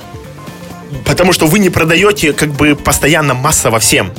[1.04, 4.12] Потому что вы не продаете как бы постоянно массово всем.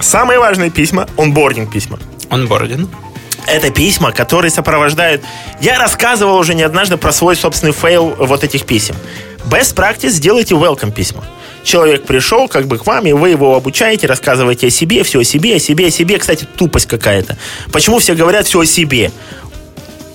[0.00, 1.98] Самые важные письма– онбординг письма.
[2.30, 2.88] Онбординг.
[3.46, 5.22] Это письма, которые сопровождают...
[5.60, 8.94] Я рассказывал уже не однажды про свой собственный fail вот этих писем.
[9.50, 11.24] Best practice– сделайте welcome письма.
[11.64, 15.24] Человек пришел как бы к вам, и вы его обучаете, рассказываете о себе, все о
[15.24, 16.18] себе, о себе, о себе.
[16.18, 17.36] Кстати, тупость какая-то.
[17.72, 19.10] Почему все говорят все о себе?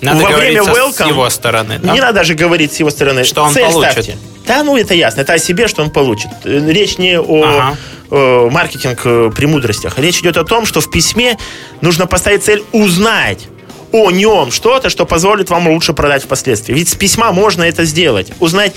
[0.03, 1.79] Надо Во время welcome с его стороны.
[1.81, 1.93] да?
[1.93, 3.23] Не надо даже говорить с его стороны.
[3.23, 3.91] Что он Цель получит.
[3.91, 4.17] ставьте.
[4.45, 5.21] Да, ну это ясно.
[5.21, 6.29] Это о себе, что он получит.
[6.43, 7.77] Речь не о Ага.
[8.11, 9.97] э, маркетинг э, премудростях.
[9.99, 11.37] Речь идет о том, что в письме
[11.81, 13.47] нужно поставить цель узнать
[13.91, 16.73] о нем что-то, что позволит вам лучше продать впоследствии.
[16.73, 18.31] Ведь с письма можно это сделать.
[18.39, 18.73] Узнать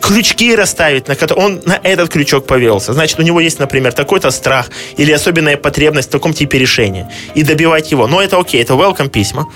[0.00, 2.92] крючки расставить, на которые он на этот крючок повелся.
[2.92, 7.10] Значит, у него есть, например, такой-то страх или особенная потребность в таком типе решения.
[7.34, 8.06] И добивать его.
[8.06, 9.46] Но это окей, это welcome письма.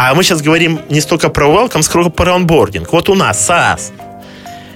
[0.00, 2.92] А мы сейчас говорим не столько про welcome, сколько про онбординг.
[2.92, 3.90] Вот у нас SaaS.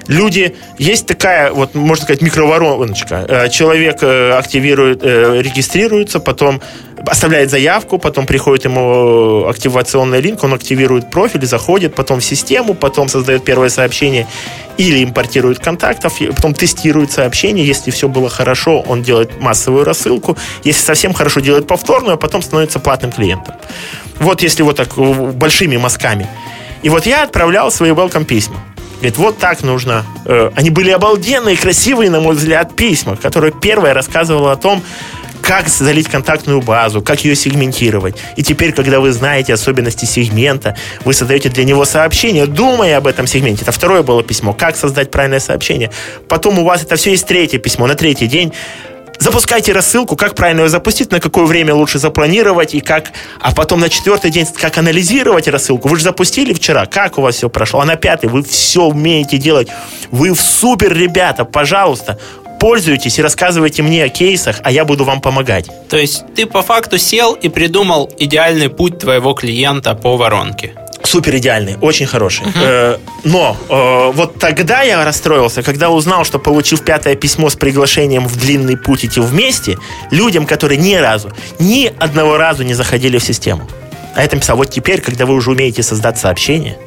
[0.09, 3.25] Люди, есть такая, вот, можно сказать, микровороночка.
[3.29, 6.61] Э, Человек э, активирует, э, регистрируется, потом
[7.07, 13.09] оставляет заявку, потом приходит ему активационный линк, он активирует профиль, заходит потом в систему, потом
[13.09, 14.27] создает первое сообщение
[14.77, 17.67] или импортирует контактов, потом тестирует сообщение.
[17.67, 20.37] Если все было хорошо, он делает массовую рассылку.
[20.65, 23.55] Если совсем хорошо, делает повторную, а потом становится платным клиентом.
[24.19, 26.27] Вот если вот так э, большими мазками.
[26.83, 28.57] И вот я отправлял свои welcome письма.
[28.97, 30.05] Говорит, вот так нужно.
[30.27, 34.83] Э, Они были обалденные, красивые, на мой взгляд, письма, которые первая рассказывала о том,
[35.43, 38.17] как залить контактную базу, как ее сегментировать.
[38.37, 43.27] И теперь, когда вы знаете особенности сегмента, вы создаете для него сообщение, думая об этом
[43.27, 43.63] сегменте.
[43.63, 44.55] Это второе было письмо.
[44.55, 45.91] Как создать правильное сообщение.
[46.29, 47.87] Потом у вас это все есть третье письмо.
[47.87, 48.53] На третий день
[49.19, 53.81] запускайте рассылку, как правильно ее запустить, на какое время лучше запланировать, и как, а потом
[53.81, 55.89] на четвертый день, как анализировать рассылку.
[55.89, 59.39] Вы же запустили вчера, как у вас все прошло, а на пятый вы все умеете
[59.39, 59.69] делать.
[60.11, 62.19] Вы супер, ребята, пожалуйста,
[62.63, 65.69] пользуйтесь и рассказывайте мне о кейсах, а я буду вам помогать.
[65.89, 70.73] То есть ты по факту сел и придумал идеальный путь твоего клиента по воронке.
[71.03, 72.47] Супер идеальный, очень хороший.
[72.55, 78.29] Э, но э, вот тогда я расстроился, когда узнал, что получив пятое письмо с приглашением
[78.29, 79.77] в длинный путь идти вместе,
[80.13, 83.69] людям, которые ни разу, ни одного разу не заходили в систему.
[84.15, 86.79] А я там писал, вот теперь, когда вы уже умеете создать сообщение,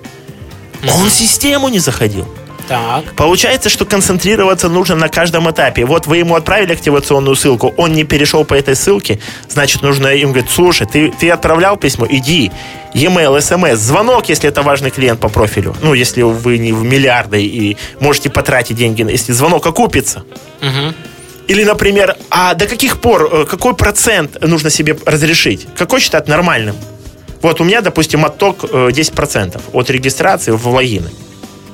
[0.84, 2.26] он в систему не заходил.
[2.68, 3.14] Так.
[3.16, 5.86] Получается, что концентрироваться нужно на каждом этапе.
[5.86, 10.32] Вот вы ему отправили активационную ссылку, он не перешел по этой ссылке, значит, нужно им
[10.32, 12.52] говорить, слушай, ты, ты отправлял письмо, иди,
[12.94, 15.76] e-mail, смс, звонок, если это важный клиент по профилю.
[15.82, 20.24] Ну, если вы не в миллиарды и можете потратить деньги, если звонок окупится.
[20.62, 20.96] Мгм.
[21.48, 25.68] Или, например, а до каких пор, э, какой процент нужно себе разрешить?
[25.78, 26.76] Какой считать нормальным?
[27.42, 31.12] Вот у меня, допустим, отток э, 10% от регистрации в логины.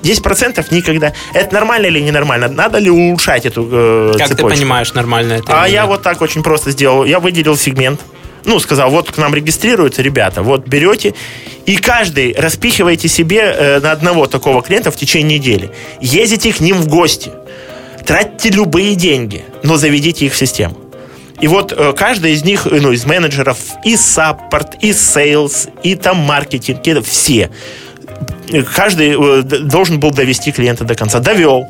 [0.02, 1.14] 10% никогда.
[1.34, 2.47] Это нормально или ненормально?
[2.47, 4.49] Надо ли улучшать эту э, Как цепочку?
[4.49, 5.62] ты понимаешь, нормально это?
[5.62, 5.89] А я нет?
[5.89, 7.06] вот так очень просто сделал.
[7.06, 8.02] Я выделил сегмент.
[8.43, 11.14] Ну, сказал, вот к нам регистрируются ребята, вот берете,
[11.68, 15.72] и каждый распихиваете себе э, на одного такого клиента в течение недели.
[15.99, 17.32] Ездите к ним в гости,
[18.04, 20.76] тратьте любые деньги, но заведите их в систему.
[21.39, 26.18] И вот э, каждый из них, ну, из менеджеров, и support, и sales, и там
[26.18, 27.49] маркетинг, это все.
[28.76, 31.20] Каждый э, должен был довести клиента до конца.
[31.20, 31.68] Довел.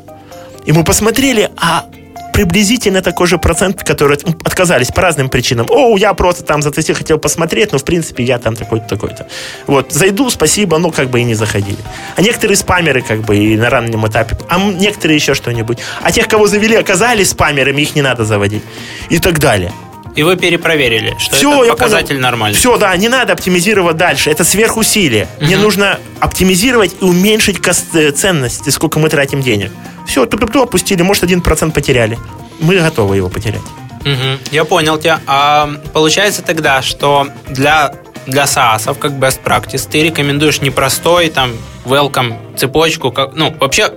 [0.64, 1.86] И мы посмотрели, а
[2.32, 5.66] приблизительно такой же процент, которые отказались по разным причинам.
[5.68, 9.26] О, я просто там затестил, хотел посмотреть, но в принципе я там такой-то, такой-то.
[9.66, 11.78] Вот, зайду, спасибо, но как бы и не заходили.
[12.16, 15.78] А некоторые спамеры как бы и на раннем этапе, а некоторые еще что-нибудь.
[16.02, 18.62] А тех, кого завели, оказались спамерами, их не надо заводить.
[19.10, 19.72] И так далее.
[20.14, 22.20] И вы перепроверили, что Все, это я показатель понял.
[22.20, 22.58] нормальный.
[22.58, 24.30] Все, да, не надо оптимизировать дальше.
[24.30, 25.26] Это сверхусилие.
[25.40, 27.58] Мне нужно оптимизировать и уменьшить
[27.94, 29.70] э, ценность, сколько мы тратим денег.
[30.06, 32.18] Все, ту-ту-ту, опустили, может, один процент потеряли.
[32.60, 33.62] Мы готовы его потерять.
[34.04, 35.20] Мгм, Я понял тебя.
[35.26, 37.94] А получается тогда, что для,
[38.26, 41.52] для SaaS, как best practice, ты рекомендуешь не простой там
[41.84, 43.90] welcome цепочку, как, ну, вообще,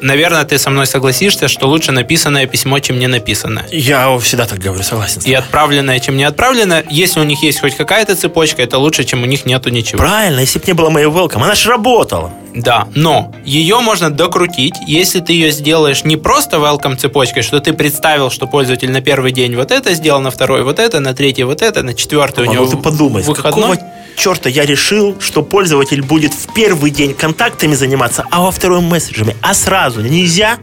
[0.00, 3.66] наверное, ты со мной согласишься, что лучше написанное письмо, чем не написанное.
[3.70, 5.22] Я всегда так говорю, согласен.
[5.24, 6.84] И отправленное, чем не отправленное.
[6.90, 9.98] Если у них есть хоть какая-то цепочка, это лучше, чем у них нету ничего.
[9.98, 12.32] Правильно, если бы не было моей welcome, она же работала.
[12.54, 17.72] Да, но ее можно докрутить, если ты ее сделаешь не просто welcome цепочкой, что ты
[17.72, 21.44] представил, что пользователь на первый день вот это сделал, на второй вот это, на третий
[21.44, 23.76] вот это, на четвертый у А него ну ты подумай, выходной.
[23.76, 28.80] какого черта я решил, что пользователь будет в первый день контактами заниматься, а во второй
[28.80, 30.58] месседжами, а сразу нельзя?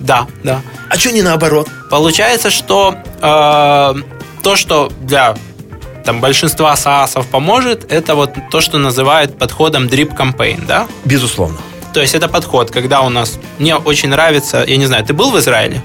[0.00, 0.60] Да, да.
[0.88, 1.68] А что не наоборот?
[1.90, 3.94] Получается, что э,
[4.42, 5.36] то, что для
[6.04, 10.88] там, большинства SaaS поможет, это вот то, что называют подходом drip campaign, да?
[11.04, 11.58] Безусловно.
[11.92, 13.38] То есть это подход, когда у нас...
[13.58, 14.64] Мне очень нравится...
[14.66, 15.82] Я не знаю, ты был в Израиле?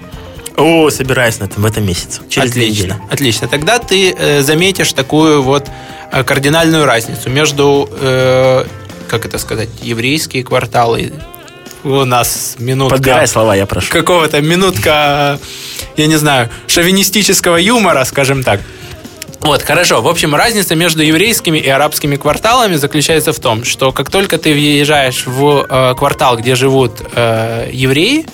[0.58, 2.22] О, собираюсь на этом в этом месяце.
[2.30, 3.47] Через отлично, отлично.
[3.47, 5.68] Тогда ты э, заметишь такую вот
[6.12, 8.66] э, кардинальную разницу между, э,
[9.08, 11.12] как это сказать, еврейские кварталы.
[11.84, 13.91] У нас минутка Подбирай слова, я прошу.
[13.91, 15.39] какого-то минутка,
[15.97, 18.62] я не знаю, шовинистического юмора, скажем так.
[19.41, 20.01] Вот, хорошо.
[20.01, 24.53] В общем, разница между еврейскими и арабскими кварталами заключается в том, что как только ты
[24.53, 28.26] въезжаешь в э, квартал, где живут э, евреи,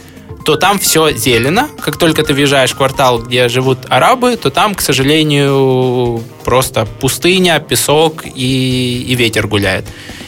[0.46, 1.70] то там все зелено.
[1.80, 7.60] Как только ты въезжаешь в квартал, где живут арабы, то там, к сожалению, просто пустыня,
[7.60, 9.86] песок и, и ветер гуляет.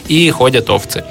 [0.08, 1.04] И ходят овцы.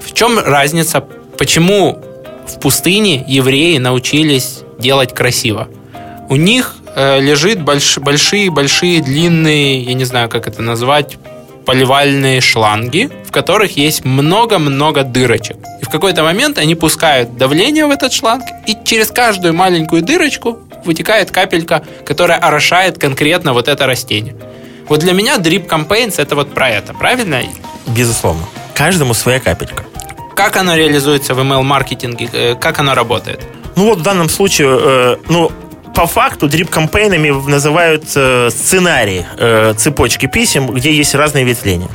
[0.00, 1.00] В чем разница?
[1.38, 2.02] Почему
[2.46, 5.68] в пустыне евреи научились делать красиво?
[6.28, 11.18] У них э, лежит большие-большие длинные, я не знаю, как это назвать,
[11.64, 15.56] поливальные шланги, в которых есть много-много дырочек.
[15.80, 20.58] И в какой-то момент они пускают давление в этот шланг, и через каждую маленькую дырочку
[20.84, 24.34] вытекает капелька, которая орошает конкретно вот это растение.
[24.88, 27.40] Вот для меня Drip Campaigns это вот про это, правильно?
[27.86, 28.44] Безусловно.
[28.74, 29.84] Каждому своя капелька.
[30.34, 32.28] Как оно реализуется в email-маркетинге?
[32.32, 33.40] Э, Как оно работает?
[33.76, 35.50] Ну вот в данном случае, э, ну,
[35.94, 41.88] по факту дрип-кампейнами называют э, сценарии э, цепочки писем, где есть разные ветвления.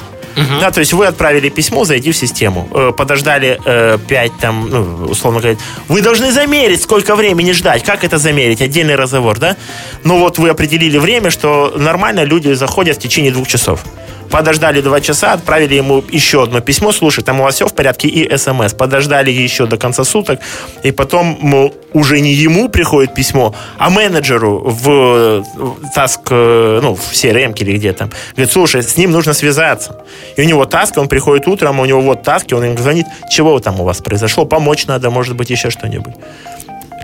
[0.62, 5.06] Да, то есть вы отправили письмо, зайди в систему, э, подождали э, 5, там, ну,
[5.06, 7.84] условно говоря, вы должны замерить, сколько времени ждать.
[7.84, 8.62] Как это замерить?
[8.62, 9.56] Отдельный разговор, да?
[10.04, 13.84] Ну вот вы определили время, что нормально люди заходят в течение двух часов.
[14.30, 18.08] Подождали два часа, отправили ему еще одно письмо, слушай, там у вас все в порядке,
[18.08, 18.74] и смс.
[18.74, 20.40] Подождали еще до конца суток,
[20.84, 25.44] и потом мол, уже не ему приходит письмо, а менеджеру в,
[25.96, 28.12] таск, э, ну, в CRM или где там.
[28.32, 30.04] Говорит, слушай, с ним нужно связаться.
[30.36, 33.60] И у него таск, он приходит утром, у него вот таски, он им звонит, чего
[33.60, 36.14] там у вас произошло, помочь надо, может быть, еще что-нибудь.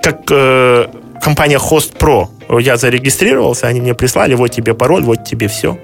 [0.01, 0.87] Как э,
[1.23, 2.27] компания Host Pro.
[2.61, 5.77] Я зарегистрировался, они мне прислали, вот тебе пароль, вот тебе все.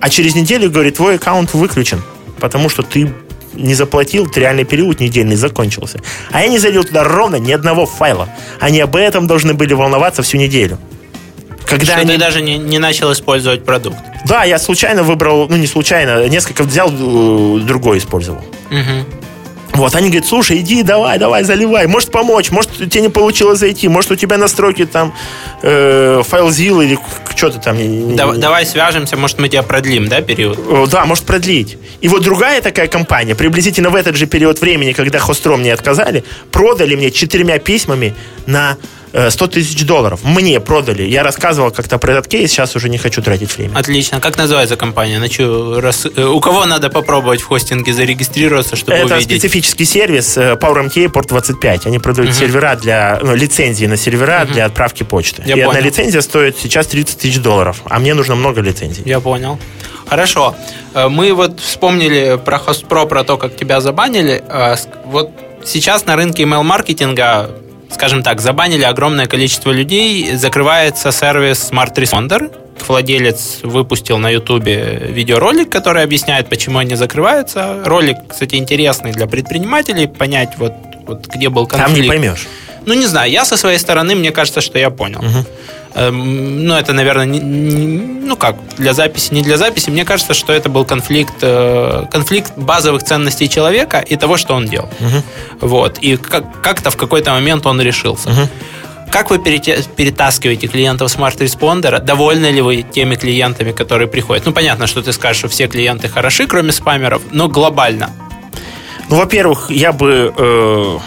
[0.00, 2.02] А через неделю, говорит, твой аккаунт выключен,
[2.40, 3.12] потому что ты
[3.54, 6.00] не заплатил, реальный период недельный закончился.
[6.30, 8.28] А я не залил туда ровно ни одного файла.
[8.60, 10.78] Они об этом должны были волноваться всю неделю.
[11.66, 12.12] Когда Что они...
[12.12, 13.98] ты даже не, не начал использовать продукт.
[14.26, 18.42] Да, я случайно выбрал, ну не случайно, несколько взял, э, другой использовал.
[18.70, 19.04] Мгм.
[19.72, 21.86] Вот, они говорят, слушай, иди, давай, давай, заливай.
[21.86, 25.14] Может помочь, может тебе не получилось зайти, может у тебя настройки там
[25.62, 26.98] э, FileZilla или
[27.36, 27.76] что-то там.
[27.78, 30.58] не- не- Дав- Давай свяжемся, может, мы тебя продлим, да, период?
[30.58, 31.78] Э, Да, может продлить.
[32.00, 36.24] И вот другая такая компания, приблизительно в этот же период времени, когда Хостром мне отказали,
[36.50, 38.14] продали мне четырьмя письмами
[38.46, 38.76] на
[39.12, 40.20] 100 тысяч долларов.
[40.24, 41.02] Мне продали.
[41.02, 43.76] Я рассказывал как-то про этот кейс, сейчас уже не хочу тратить время.
[43.78, 44.20] Отлично.
[44.20, 45.18] Как называется компания?
[45.18, 46.06] Начу рас...
[46.06, 49.38] э, У кого надо попробовать в хостинге зарегистрироваться, чтобы Это увидеть?
[49.40, 51.86] специфический сервис э, PowerMTA Port 25.
[51.86, 55.42] Они продают сервера для, ну, лицензии на сервера для отправки почты.
[55.44, 55.84] Я И одна понял.
[55.86, 59.02] лицензия стоит сейчас 30 тысяч долларов, а мне нужно много лицензий.
[59.06, 59.58] Я понял.
[60.08, 60.54] Хорошо.
[60.94, 64.42] Э, Мы вот вспомнили про HostPro, про то, как тебя забанили.
[64.48, 65.30] Э, Вот
[65.64, 67.50] сейчас на рынке email-маркетинга,
[67.90, 70.34] скажем так, забанили огромное количество людей.
[70.34, 72.50] Закрывается сервис Smart Responder.
[72.86, 77.82] Владелец выпустил на Ютубе видеоролик, который объясняет, почему они закрываются.
[77.84, 80.72] Ролик, кстати, интересный для предпринимателей, понять, вот,
[81.06, 81.94] вот где был конфликт.
[81.94, 82.46] Там не поймешь.
[82.86, 85.22] Ну, не знаю, я со своей стороны, мне кажется, что я понял.
[85.94, 89.90] Эм, ну, это, наверное, не- не- ну как, для записи, не для записи.
[89.90, 94.66] Мне кажется, что это был конфликт, э, конфликт базовых ценностей человека и того, что он
[94.66, 94.88] делал.
[95.60, 95.98] Вот.
[95.98, 98.30] И как- как-то в какой-то момент он решился.
[99.10, 101.98] Как вы перетаскиваете клиентов Responder?
[102.00, 104.46] Довольны ли вы теми клиентами, которые приходят?
[104.46, 108.10] Ну, понятно, что ты скажешь, что все клиенты хороши, кроме спамеров, но глобально.
[109.08, 110.98] Ну, во-первых, я бы э,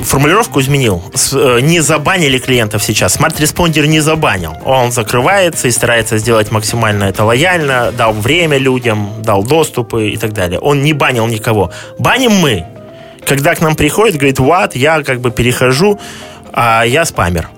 [0.00, 1.02] формулировку изменил.
[1.32, 3.18] Э, не забанили клиентов сейчас.
[3.18, 4.56] Responder не забанил.
[4.64, 10.32] Он закрывается и старается сделать максимально это лояльно, дал время людям, дал доступы и так
[10.32, 10.58] далее.
[10.58, 11.70] Он не банил никого.
[11.98, 12.66] Баним мы.
[13.26, 15.98] Когда к нам приходит, говорит, вот, я как бы перехожу,
[16.52, 17.48] а я спамер.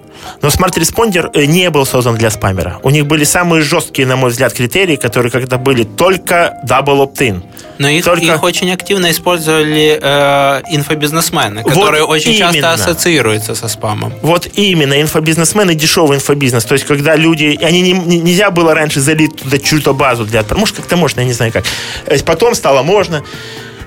[0.42, 2.78] Но Smart Responder э, не был создан для спамера.
[2.82, 7.42] У них были самые жесткие, на мой взгляд, критерии, которые когда были только double opt-in.
[7.78, 12.72] Но их, Только- их очень активно использовали э, инфобизнесмены, Вот которые очень часто именно.
[12.72, 14.12] ассоциируются со спамом.
[14.22, 16.64] Вот именно, инфобизнесмен и дешевый инфобизнес.
[16.64, 17.58] То есть, когда люди...
[17.62, 20.60] Они не, не- нельзя было раньше залить туда чью-то базу для отправки.
[20.60, 21.64] Может, как-то можно, я не знаю как.
[22.06, 23.22] Э, Потом стало можно.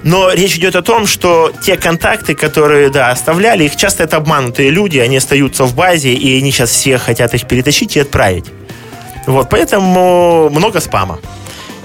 [0.04, 4.72] Но речь идет о том, что те контакты, которые, да, оставляли, их часто это обманутые
[4.72, 8.46] люди, они остаются в базе, и они сейчас все хотят их перетащить и отправить.
[9.28, 11.20] Вот, поэтому много спама.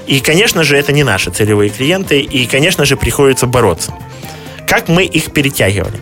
[0.06, 3.92] И, конечно же, это не наши целевые клиенты, и, конечно же, приходится бороться.
[4.66, 6.00] Как мы их перетягивали?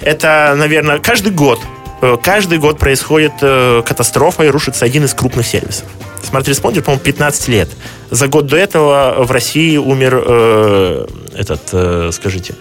[0.00, 1.60] Это, наверное, каждый год,
[2.02, 5.86] э, каждый год происходит э, катастрофа и рушится один из крупных сервисов.
[6.22, 7.68] Smart Responder, по-моему, 15 лет.
[8.10, 12.54] За год до этого в России умер э, этот, э, скажите,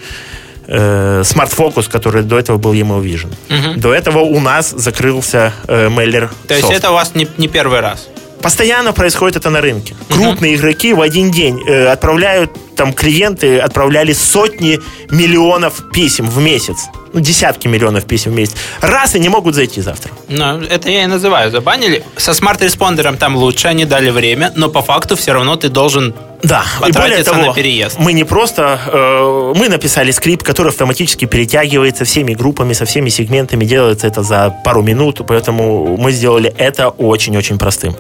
[0.68, 3.34] э, Smart Focus, который до этого был email Vision.
[3.78, 7.80] До этого у нас закрылся э, Mailer То есть это у вас не, не первый
[7.80, 8.08] раз.
[8.42, 9.96] Постоянно происходит это на рынке.
[10.10, 14.80] Крупные игроки в один день э, отправляют, там клиенты отправляли сотни
[15.10, 16.88] миллионов писем в месяц.
[17.12, 18.56] Ну, десятки миллионов писем в месяц.
[18.82, 20.12] Раз и не могут зайти завтра.
[20.30, 22.04] Ну, это я и называю, забанили.
[22.18, 26.14] Со SmartResponder ом там лучше, они дали время, но по факту все равно ты должен
[26.44, 28.00] Да, и более того, на переезд.
[28.00, 33.66] мы не просто, э, мы написали скрипт, который автоматически перетягивается всеми группами, со всеми сегментами,
[33.66, 37.96] делается это за пару минут, поэтому мы сделали это очень-очень простым.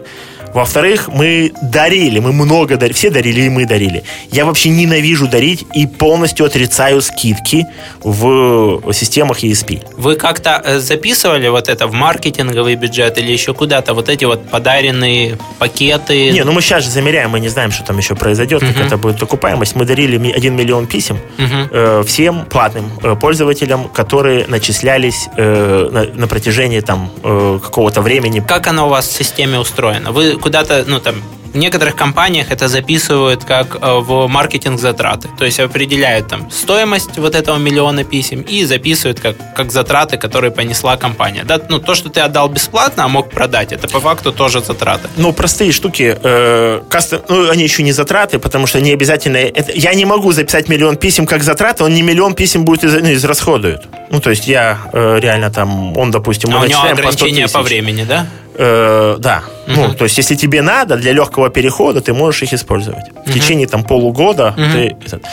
[0.53, 4.03] Во-вторых, мы дарили, мы много дарили, все дарили и мы дарили.
[4.31, 7.65] Я вообще ненавижу дарить и полностью отрицаю скидки
[8.03, 9.83] в системах ESP.
[9.97, 14.49] Вы как-то э, записывали вот это в маркетинговый бюджет или еще куда-то, вот эти вот
[14.49, 16.31] подаренные пакеты?
[16.31, 18.97] Не, ну мы сейчас же замеряем, мы не знаем, что там еще произойдет, как это
[18.97, 19.75] будет окупаемость.
[19.75, 26.05] Мы дарили ми- 1 миллион писем э, всем платным э, пользователям, которые начислялись э, на,
[26.05, 28.39] на протяжении там э, какого-то времени.
[28.39, 30.11] Как оно у вас в системе устроено?
[30.11, 31.15] Вы куда-то, ну там,
[31.53, 35.29] в некоторых компаниях это записывают как э, в маркетинг затраты.
[35.37, 40.51] То есть определяют там стоимость вот этого миллиона писем и записывают как, как затраты, которые
[40.51, 41.43] понесла компания.
[41.43, 45.07] Да, ну, то, что ты отдал бесплатно, а мог продать, это по факту тоже затраты.
[45.17, 49.37] Ну, простые штуки, э, кастом- ну, они еще не затраты, потому что не обязательно...
[49.37, 52.93] это- я не могу записать миллион писем как затраты, он не миллион писем будет из,
[52.93, 53.87] ну, израсходует.
[54.11, 57.25] Ну, то есть я э, реально там, он, допустим, а у него начисляем по 100
[57.25, 57.69] ограничения по тысяч.
[57.69, 58.27] времени, да?
[58.61, 59.43] Э, да.
[59.67, 63.05] Ну, то есть, если тебе надо для легкого перехода, ты можешь их использовать.
[63.25, 65.23] В течение там полугода ты этот-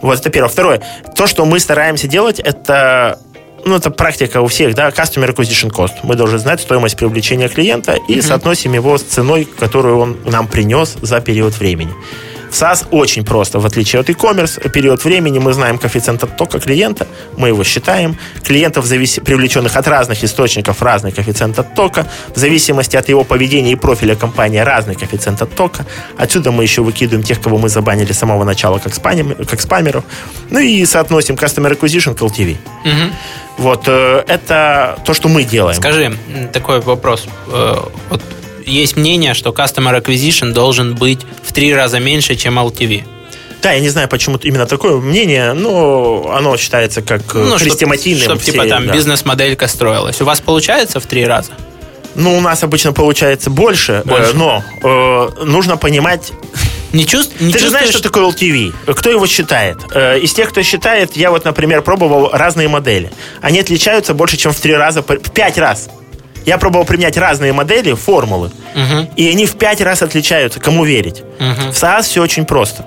[0.00, 0.48] Вот это первое.
[0.48, 0.80] Второе.
[1.16, 3.18] То, что мы стараемся делать, это
[3.64, 5.94] ну, это практика у всех, да, Customer Acquisition Cost.
[6.04, 10.96] Мы должны знать стоимость привлечения клиента и соотносим его с ценой, которую он нам принес
[11.02, 11.92] за период времени.
[12.50, 17.06] В SaaS очень просто, в отличие от e-commerce, период времени мы знаем коэффициент оттока клиента,
[17.36, 18.16] мы его считаем.
[18.42, 22.06] Клиентов, завис- привлеченных от разных источников, разный коэффициент оттока.
[22.34, 25.84] В зависимости от его поведения и профиля компании разный коэффициент оттока.
[26.16, 30.04] Отсюда мы еще выкидываем тех, кого мы забанили с самого начала, как, спамим- как спамеров.
[30.50, 32.56] Ну и соотносим Customer Acquisition к LTV.
[33.58, 35.76] Вот э, это то, что мы делаем.
[35.80, 36.16] Скажи,
[36.52, 37.26] такой вопрос.
[37.48, 37.74] Э,
[38.08, 38.22] Вот
[38.68, 43.04] есть мнение, что Customer Acquisition должен быть в три раза меньше, чем LTV.
[43.62, 48.22] Да, я не знаю, почему именно такое мнение, но оно считается как э, Ну, хрестоматийным.
[48.22, 48.92] Чтобы, типа, все, там, да.
[48.92, 50.20] бизнес-моделька строилась.
[50.20, 51.50] У вас получается в три раза?
[52.14, 54.34] Ну, у нас обычно получается больше, э, Больше.
[54.34, 56.32] но э, нужно понимать...
[56.92, 57.34] Не, чувств...
[57.40, 58.94] не Ты же знаешь, чувствуешь- что такое LTV?
[58.94, 59.78] Кто его считает?
[59.92, 63.10] Э, Из тех, кто считает, я вот, например, пробовал разные модели.
[63.42, 65.90] Они отличаются больше, чем в три раза, в пять раз.
[66.48, 68.50] Я пробовал применять разные модели, формулы,
[69.16, 70.58] и они в пять раз отличаются.
[70.60, 71.22] Кому верить?
[71.38, 72.86] В SaaS все очень просто.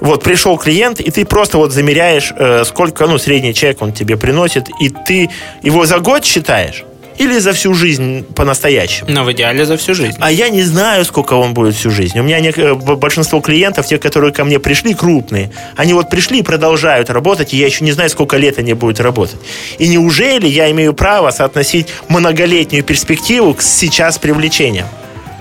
[0.00, 4.16] Вот пришел клиент, и ты просто вот замеряешь, э, сколько, ну, средний чек он тебе
[4.18, 5.30] приносит, и ты
[5.62, 6.84] его за год считаешь
[7.18, 9.10] или за всю жизнь по-настоящему.
[9.10, 10.16] Ну, в идеале за всю жизнь.
[10.20, 12.18] А я не знаю, сколько он будет всю жизнь.
[12.18, 16.38] У меня не- э, большинство клиентов, те, которые ко мне пришли, крупные, они вот пришли
[16.38, 19.36] и продолжают работать, и я еще не знаю, сколько лет они будут работать.
[19.78, 24.86] И неужели я имею право соотносить многолетнюю перспективу к сейчас привлечением?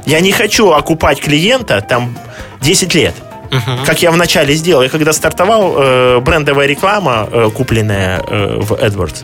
[0.05, 2.17] Я не хочу окупать клиента там
[2.61, 3.13] 10 лет.
[3.85, 4.83] Как я вначале сделал.
[4.83, 9.23] Я когда стартовал, э, брендовая реклама, э, купленная э, в AdWords,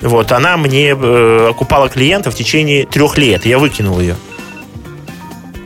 [0.00, 3.44] вот, она мне э, окупала клиента в течение трех лет.
[3.44, 4.16] Я выкинул ее.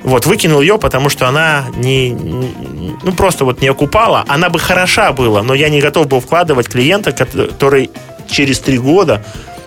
[0.02, 4.24] Вот, выкинул ее, потому что она не, ну, просто вот не окупала.
[4.28, 7.90] Она бы хороша была, но я не готов был вкладывать клиента, который
[8.28, 9.24] через три года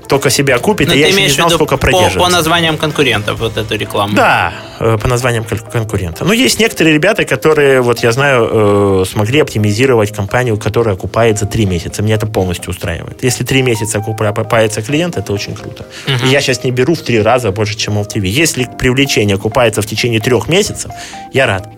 [0.08, 2.20] только себя купит, Ну, и я еще не знал, сколько по, продержится.
[2.20, 4.16] по названиям конкурентов вот эту рекламу?
[4.16, 6.24] Да, э, по названиям кон- конкурента.
[6.26, 11.46] Но есть некоторые ребята, которые, вот я знаю, э, смогли оптимизировать компанию, которая окупает за
[11.46, 12.02] три месяца.
[12.02, 13.24] Меня это полностью устраивает.
[13.24, 15.86] Если три месяца окупается клиент, это очень круто.
[16.24, 18.26] И я сейчас не беру в три раза больше, чем LTV.
[18.28, 20.92] Если привлечение окупается в течение трех месяцев,
[21.34, 21.70] я рад.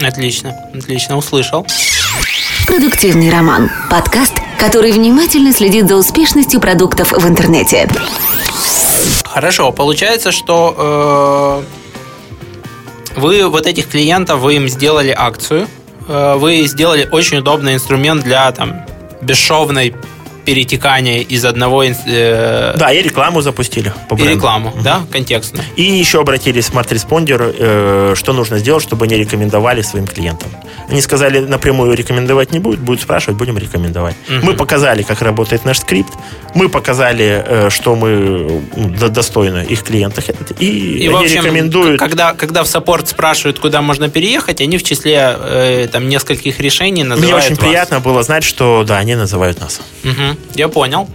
[0.00, 1.66] Отлично, отлично, услышал.
[2.72, 3.70] Продуктивный роман.
[3.90, 7.86] Подкаст, который внимательно следит за успешностью продуктов в интернете.
[9.24, 11.62] Хорошо, получается, что
[13.14, 15.68] э, вы вот этих клиентов, вы им сделали акцию,
[16.08, 18.86] э, вы сделали очень удобный инструмент для там
[19.20, 19.94] бесшовной
[20.44, 23.92] перетекания из одного э, Да, и рекламу запустили.
[24.08, 25.62] По и рекламу, да, контекстно.
[25.76, 30.50] И еще обратились в Smart Responder, э, что нужно сделать, чтобы они рекомендовали своим клиентам.
[30.88, 34.16] Они сказали, напрямую рекомендовать не будут, будут спрашивать, будем рекомендовать.
[34.42, 36.12] Мы показали, как работает наш скрипт,
[36.54, 40.24] мы показали, э, что мы ну, до- достойны их клиентах,
[40.58, 41.98] и, И, они общем, рекомендуют.
[41.98, 47.04] когда, когда в саппорт спрашивают, куда можно переехать, они в числе э, там нескольких решений
[47.04, 47.58] называют Мне очень вас.
[47.58, 49.80] приятно было знать, что да, они называют нас.
[50.54, 51.08] Я понял.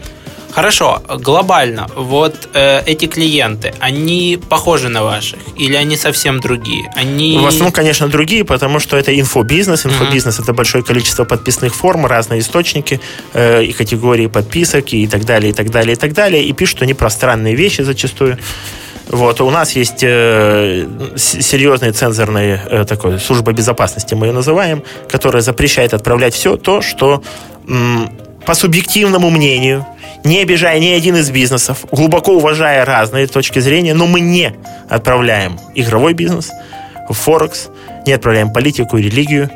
[0.57, 6.91] Хорошо, глобально, вот э, эти клиенты, они похожи на ваших или они совсем другие?
[6.95, 7.37] Они...
[7.37, 9.85] В основном, конечно, другие, потому что это инфобизнес.
[9.85, 12.99] Инфобизнес это большое количество подписных форм, разные источники
[13.33, 16.43] э, и категории подписок и так далее, и так далее, и так далее.
[16.43, 18.39] И пишут они про странные вещи зачастую.
[19.09, 25.41] Вот, у нас есть э, серьезная цензорная э, такой, служба безопасности, мы ее называем, которая
[25.41, 27.21] запрещает отправлять все то, что
[27.67, 28.09] м,
[28.47, 29.85] по субъективному мнению,
[30.23, 34.53] не обижая ни один из бизнесов, глубоко уважая разные точки зрения, но мы не
[34.89, 36.51] отправляем игровой бизнес,
[37.09, 37.67] Форекс,
[38.05, 39.49] не отправляем политику и религию,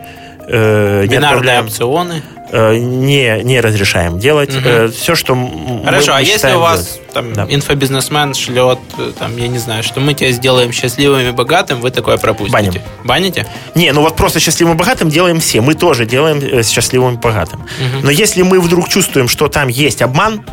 [0.46, 2.22] э, не бинарные отправляем, опционы.
[2.52, 4.52] Э, не, не разрешаем делать.
[4.96, 7.12] все, что м- мы- Хорошо, а если у вас делать.
[7.14, 7.46] там Да.
[7.50, 11.92] инфобизнесмен шлет, э, там, я не знаю, что мы тебя сделаем счастливым и богатым, вы
[11.92, 12.54] такое пропустите?
[12.54, 12.74] Баним.
[13.04, 13.48] Баните?
[13.76, 15.62] Не, ну вот просто счастливым и богатым делаем все.
[15.62, 17.64] Мы тоже делаем э, счастливым и богатым.
[18.04, 20.44] Но если мы вдруг чувствуем, что там есть обман,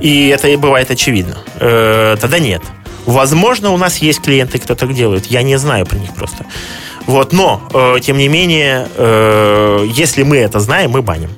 [0.00, 2.62] и это и бывает очевидно, э, тогда нет.
[3.06, 5.26] Возможно, у нас есть клиенты, кто так делает.
[5.26, 6.44] Я не знаю про них просто.
[7.10, 11.30] Вот, но, э, тем не менее, э, если мы это знаем, мы баним.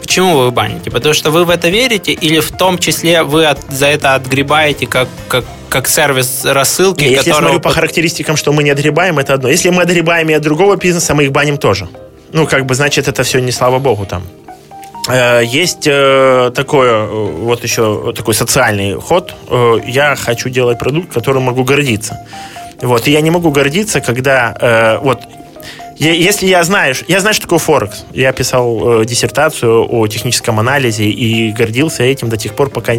[0.00, 0.90] Почему вы баните?
[0.90, 4.86] Потому что вы в это верите или в том числе вы от- за это отгребаете
[4.86, 8.70] как, как, как сервис рассылки, Не, если я которого смотрю по характеристикам, что мы не
[8.70, 9.50] отгребаем, это одно.
[9.50, 11.86] Если мы отгребаем и от другого бизнеса, мы их баним тоже.
[12.32, 14.22] Ну, как бы, значит, это все не слава богу там.
[15.10, 17.06] Э, Есть э, такое, э,
[17.42, 19.34] вот еще такой социальный ход.
[19.86, 22.16] Я хочу делать продукт, которым могу гордиться.
[22.80, 25.20] Вот, и я не могу гордиться, когда э, вот
[25.98, 28.04] если я знаю, я знаю, что такое Форекс.
[28.12, 32.94] Я писал э, диссертацию о техническом анализе и гордился этим до тех пор, пока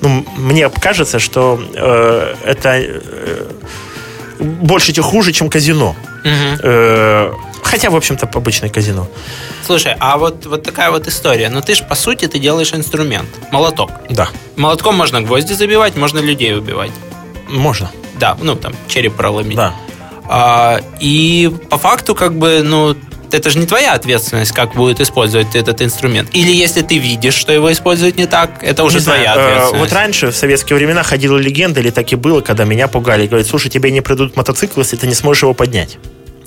[0.00, 3.50] ну, мне кажется, что э, это э,
[4.38, 5.96] больше чем хуже, чем казино.
[6.24, 6.60] Мгм.
[6.62, 9.08] Э, хотя, в общем-то, обычное казино.
[9.66, 11.48] Слушай, а вот, вот такая вот история.
[11.48, 13.28] Ну ты ж, по сути, ты делаешь инструмент.
[13.50, 13.90] Молоток.
[14.08, 16.92] Да, Молотком можно гвозди забивать, можно людей убивать.
[17.48, 17.90] можно.
[18.18, 19.56] Да, ну там череп проломить.
[19.56, 19.74] Да.
[20.28, 22.94] А, и по факту, как бы, ну,
[23.32, 26.30] это же не твоя ответственность, как будет использовать этот инструмент.
[26.32, 29.40] Или если ты видишь, что его использовать не так, это уже Не знаю, твоя э,
[29.40, 29.84] ответственность.
[29.84, 33.26] Вот раньше, в советские времена, ходила легенда, или так и было, когда меня пугали.
[33.26, 35.98] Говорят, слушай, тебе не придут мотоцикл, если ты не сможешь его поднять.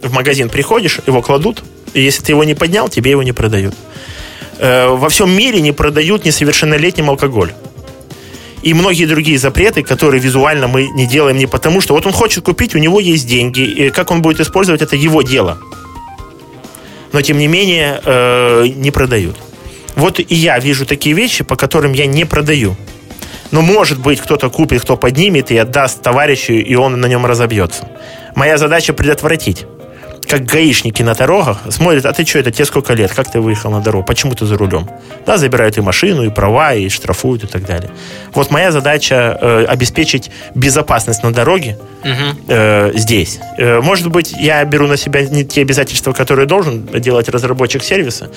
[0.02, 3.76] В магазин приходишь, его кладут, И если ты его не поднял, тебе его не продают.
[4.57, 7.53] Э, во всем мире не продают несовершеннолетним алкоголь.
[8.61, 12.43] И многие другие запреты, которые визуально мы не делаем не потому, что вот он хочет
[12.43, 15.57] купить, у него есть деньги, и как он будет использовать, это его дело.
[17.11, 19.38] Но, тем не менее, э, не продают.
[19.95, 22.75] Вот и я вижу такие вещи, по которым я не продаю.
[23.51, 27.89] Но, может быть, кто-то купит, кто поднимет и отдаст товарищу, и он на нем разобьется.
[28.35, 29.65] Моя задача предотвратить
[30.31, 33.69] как гаишники на дорогах смотрят, а ты что, это тебе сколько лет, как ты выехал
[33.69, 34.89] на дорогу, почему ты за рулем?
[35.25, 37.89] Да, забирают и машину, и права, и штрафуют, и так далее.
[38.33, 42.39] Вот моя задача э, обеспечить безопасность на дороге угу.
[42.47, 43.39] э, здесь.
[43.57, 48.31] Э, может быть, я беру на себя не те обязательства, которые должен делать разработчик сервиса,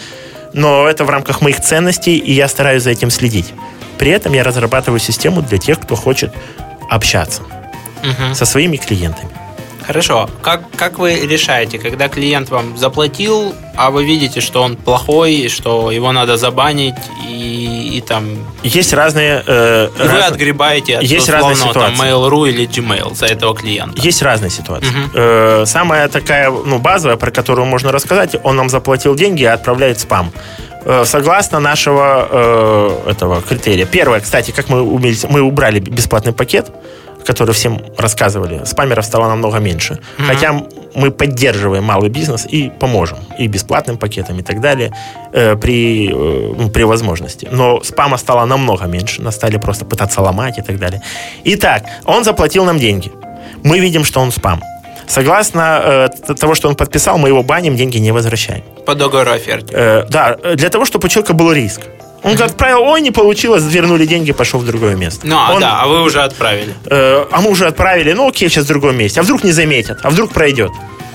[0.53, 3.55] но это в рамках моих ценностей, и я стараюсь за этим следить.
[3.99, 6.33] При этом я разрабатываю систему для тех, кто хочет
[6.91, 8.35] общаться угу.
[8.35, 9.44] со своими клиентами.
[9.87, 10.29] Хорошо.
[10.43, 15.91] Как, как вы решаете, когда клиент вам заплатил, а вы видите, что он плохой, что
[15.91, 16.95] его надо забанить
[17.29, 18.25] и, и там...
[18.63, 19.43] Есть разные...
[19.47, 20.13] Э, и раз...
[20.13, 21.97] Вы отгребаете от Есть разные ситуации.
[21.97, 24.01] там Mail.ru или Gmail за этого клиента.
[24.01, 24.89] Есть разные ситуации.
[24.89, 25.11] Угу.
[25.15, 30.01] Э, самая такая ну, базовая, про которую можно рассказать, он нам заплатил деньги и отправляет
[30.01, 30.33] спам
[30.85, 33.87] э, согласно нашего э, этого критерия.
[33.87, 36.71] Первое, кстати, как мы, умели, мы убрали бесплатный пакет,
[37.25, 39.95] который всем рассказывали, спамеров стало намного меньше.
[39.95, 40.27] Mm-hmm.
[40.27, 40.53] Хотя
[40.95, 43.19] мы поддерживаем малый бизнес и поможем.
[43.39, 44.93] И бесплатным пакетом, и так далее,
[45.33, 47.49] э, при, э, ну, при возможности.
[47.53, 49.23] Но спама стало намного меньше.
[49.23, 51.01] Нас стали просто пытаться ломать и так далее.
[51.45, 53.11] Итак, он заплатил нам деньги.
[53.63, 54.63] Мы видим, что он спам.
[55.07, 58.63] Согласно э, того, что он подписал, мы его баним, деньги не возвращаем.
[58.87, 59.73] По договору оферте.
[59.73, 61.81] Э, да, для того, чтобы у человека был риск.
[62.25, 62.43] Он mm-hmm.
[62.43, 65.27] отправил, ой, не получилось, вернули деньги, пошел в другое место.
[65.27, 66.75] Ну, а, он, да, а вы уже отправили.
[66.87, 69.21] Э, а мы уже отправили, ну окей, сейчас в другом месте.
[69.21, 70.73] А вдруг не заметят, а вдруг пройдет.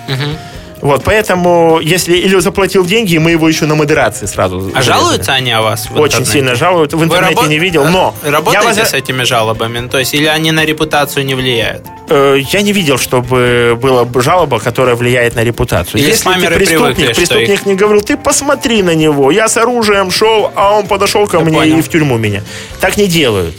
[0.08, 0.38] Mm-hmm.
[0.82, 4.58] Вот, поэтому, если или заплатил деньги, мы его еще на модерации сразу.
[4.58, 4.84] А зарезали.
[4.84, 5.88] жалуются они о вас?
[5.94, 6.94] Очень сильно жалуют.
[6.94, 7.48] В интернете рабо...
[7.48, 8.16] не видел, но.
[8.24, 8.92] Работаете я вас...
[8.92, 9.88] с этими жалобами?
[9.88, 11.86] То есть, или они на репутацию не влияют?
[12.10, 16.02] Э, я не видел, чтобы была жалоба, которая влияет на репутацию.
[16.02, 17.66] Или Если ты преступник, привыкли, преступник их...
[17.66, 19.32] не говорил, ты посмотри на него.
[19.32, 21.78] Я с оружием шел, а он подошел ко я мне понял.
[21.78, 22.44] и в тюрьму меня.
[22.80, 23.56] Так не делают.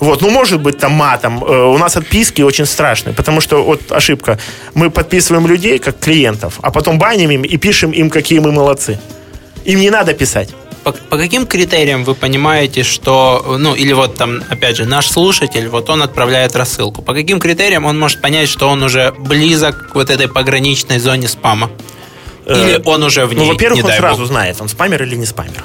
[0.00, 1.42] Вот, ну, может быть, там матом.
[1.44, 4.38] Э, у нас отписки очень страшные, потому что вот ошибка.
[4.74, 8.98] Мы подписываем людей как клиентов, а потом баним им и пишем им, какие мы молодцы.
[9.64, 10.50] Им не надо писать.
[10.84, 15.68] По, по каким критериям вы понимаете, что, ну, или вот там, опять же, наш слушатель,
[15.68, 17.02] вот он отправляет рассылку.
[17.02, 21.28] По каким критериям он может понять, что он уже близок к вот этой пограничной зоне
[21.28, 21.70] спама?
[22.46, 23.46] Э, или он уже в ну, ней?
[23.46, 24.28] Ну, во-первых, он сразу бог.
[24.28, 25.64] знает, он спамер или не спамер.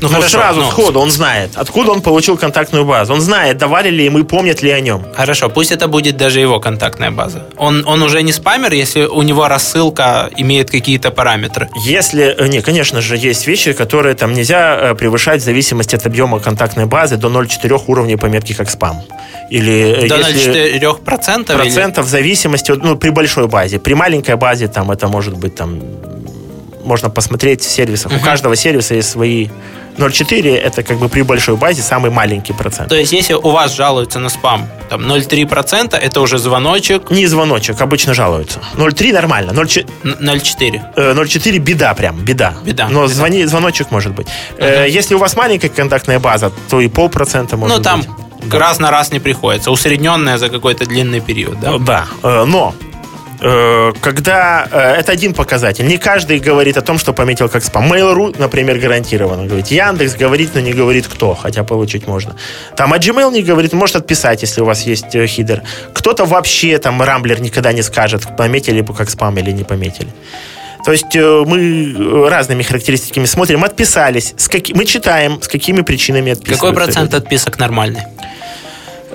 [0.00, 0.70] Ну, хорошо, сразу но...
[0.70, 3.14] сходу он знает, откуда он получил контактную базу.
[3.14, 5.06] Он знает, давали ли ему и помнят ли о нем.
[5.14, 7.46] Хорошо, пусть это будет даже его контактная база.
[7.56, 11.68] Он, он уже не спамер, если у него рассылка имеет какие-то параметры.
[11.84, 16.06] Если, э, не, конечно же, есть вещи, которые там нельзя э, превышать в зависимости от
[16.06, 19.02] объема контактной базы до 0,4 уровней пометки как спам.
[19.50, 21.56] Или э, до 0,4 процентов?
[21.56, 23.78] Процентов в зависимости ну, при большой базе.
[23.78, 25.80] При маленькой базе там это может быть там
[26.86, 28.12] можно посмотреть в сервисах.
[28.12, 28.20] Uh-huh.
[28.20, 29.48] У каждого сервиса есть свои
[29.98, 32.88] 0,4 это как бы при большой базе самый маленький процент.
[32.88, 37.10] То есть, если у вас жалуются на спам, там 0,3% это уже звоночек?
[37.10, 38.60] Не звоночек, обычно жалуются.
[38.76, 39.52] 0,3 нормально.
[39.52, 42.54] 0,4 0,4 беда прям, беда.
[42.64, 42.88] Беда.
[42.88, 43.14] Но беда.
[43.14, 44.26] Звони, звоночек может быть.
[44.58, 44.88] Uh-huh.
[44.88, 47.86] Если у вас маленькая контактная база, то и полпроцента может быть.
[47.86, 48.02] Ну, там
[48.42, 48.54] быть.
[48.54, 49.70] раз на раз не приходится.
[49.70, 51.78] Усредненная за какой-то длинный период, да?
[51.78, 52.06] Да.
[52.22, 52.95] Э, но Э,
[53.38, 55.86] когда э, это один показатель.
[55.86, 57.92] Не каждый говорит о том, что пометил как спам.
[57.92, 59.68] Mail.ru, например, гарантированно говорит.
[59.68, 62.36] Яндекс говорит, но не говорит кто, хотя получить можно.
[62.76, 65.62] Там, а Gmail не говорит, может отписать, если у вас есть э, хидер.
[65.92, 70.08] Кто-то вообще, там, Рамблер никогда не скажет, пометили бы как спам или не пометили.
[70.84, 74.72] То есть мы разными характеристиками смотрим, отписались, с каки...
[74.72, 76.66] мы читаем, с какими причинами отписываются.
[76.66, 78.02] Какой процент отписок нормальный?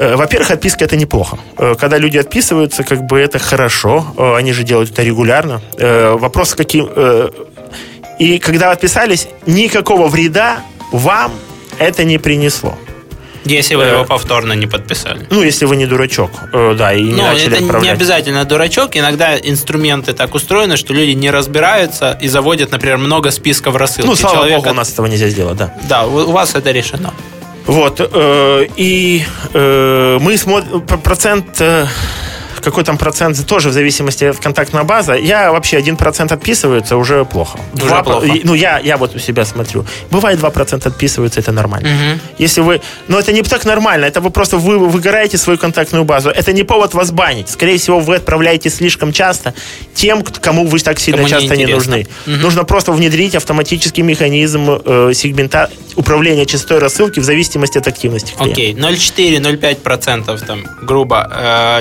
[0.02, 1.38] Э, во-первых, отписка это неплохо.
[1.60, 4.04] Э, когда люди отписываются, как бы это хорошо.
[4.18, 5.62] Э, они же делают это регулярно.
[5.78, 6.90] Вопрос, каким...
[8.20, 10.60] И когда отписались, никакого вреда
[10.92, 11.32] вам
[11.80, 12.78] это не принесло.
[13.46, 15.26] Если вы его повторно не подписали.
[15.32, 17.84] Ну, если вы не дурачок, да, и не ну, начали это отправлять.
[17.84, 18.96] не обязательно дурачок.
[18.96, 24.08] Иногда инструменты так устроены, что люди не разбираются и заводят, например, много списков рассылки.
[24.08, 24.58] Ну, слава Человека...
[24.58, 25.74] богу, у нас этого нельзя сделать, да.
[25.90, 27.14] Да, у вас это решено.
[27.66, 28.00] Вот.
[28.00, 29.24] Э, и
[29.54, 31.86] э, мы смотрим процент э,
[32.62, 35.14] какой там процент, тоже в зависимости от контактной базы.
[35.22, 37.60] Я вообще 1% отписывается, уже плохо.
[37.74, 38.26] Уже Два- плохо.
[38.26, 39.86] и- Ну, я, я вот у себя смотрю.
[40.12, 41.90] Бывает 2% отписываются, это нормально.
[41.90, 42.20] Мгм.
[42.38, 42.82] Если вы...
[43.08, 46.30] Но это не так нормально, это вы просто вы, выгораете свою контактную базу.
[46.30, 47.50] Это не повод вас банить.
[47.50, 49.54] Скорее всего, вы отправляете слишком часто
[49.96, 51.98] тем, кому вы так сильно Кому часто не неинтересно.
[51.98, 52.08] нужны.
[52.26, 58.34] Нужно просто внедрить автоматический механизм э, сегмента управления частотой рассылки в зависимости от активности.
[58.40, 61.30] Окей, 0,4-0,5% там, грубо,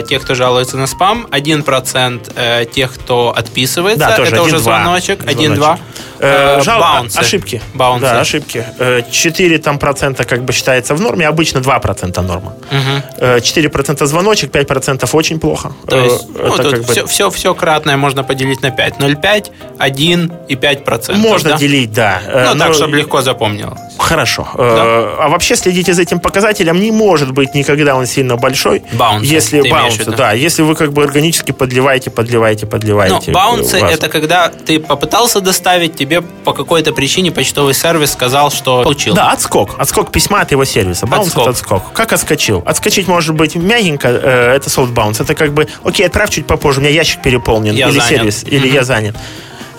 [0.00, 4.56] э, тех, кто жалуется на спам, 1% э, тех, кто отписывается, Да, тоже это уже
[4.56, 4.58] 1-2.
[4.60, 5.78] звоночек, 1-2.
[6.20, 7.18] Э, жал- баунсы.
[7.18, 7.60] Ошибки.
[7.74, 8.06] Баунсы.
[8.06, 8.64] Да, ошибки.
[8.78, 12.54] Э, 4 там процента как бы считается в норме, обычно 2% норма.
[12.70, 13.02] Мгм.
[13.18, 15.72] Э, 4% звоночек, 5% очень плохо.
[15.88, 18.70] То Э, есть, ну, это тут как бы- все, все, все кратное можно поделить на
[18.70, 18.98] 5.
[19.00, 21.16] 0,5, 1 и 5%.
[21.18, 21.56] Можно да?
[21.56, 22.20] делить, да.
[22.26, 23.76] Э, Ну, но- так, чтобы легко запомнил.
[23.98, 24.48] Хорошо.
[24.54, 26.80] Э, А вообще следите за этим показателем.
[26.80, 28.82] Не может быть никогда он сильно большой.
[28.92, 30.12] Баунсы, Если баунсы, виду?
[30.16, 30.32] да.
[30.32, 33.32] Если вы как бы органически подливаете, подливаете, Ну, подливаете.
[33.32, 33.92] баунсы э, вас.
[33.94, 36.09] это когда ты попытался доставить, тебе
[36.44, 39.14] по какой-то причине почтовый сервис сказал, что получил.
[39.14, 39.76] Да, отскок.
[39.78, 41.06] Отскок письма от его сервиса.
[41.06, 41.42] Баунс Отскок.
[41.42, 41.92] это отскок.
[41.92, 42.62] Как отскочил?
[42.66, 45.22] Отскочить может быть мягенько, э, это soft bounce.
[45.22, 47.74] Это как бы, окей, отправь чуть попозже, у меня ящик переполнен.
[47.74, 48.08] Я или занят.
[48.08, 48.74] сервис, или Мгм.
[48.74, 49.16] я занят.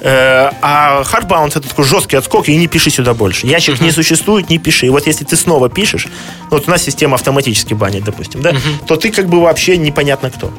[0.04, 3.46] Э, А hard bounce это такой жесткий отскок, и не пиши сюда больше.
[3.46, 4.88] Ящик не существует, не пиши.
[4.88, 6.08] И вот если ты снова пишешь,
[6.50, 8.54] ну, вот у нас система автоматически банит, допустим, да,
[8.88, 10.52] то ты как бы вообще непонятно кто.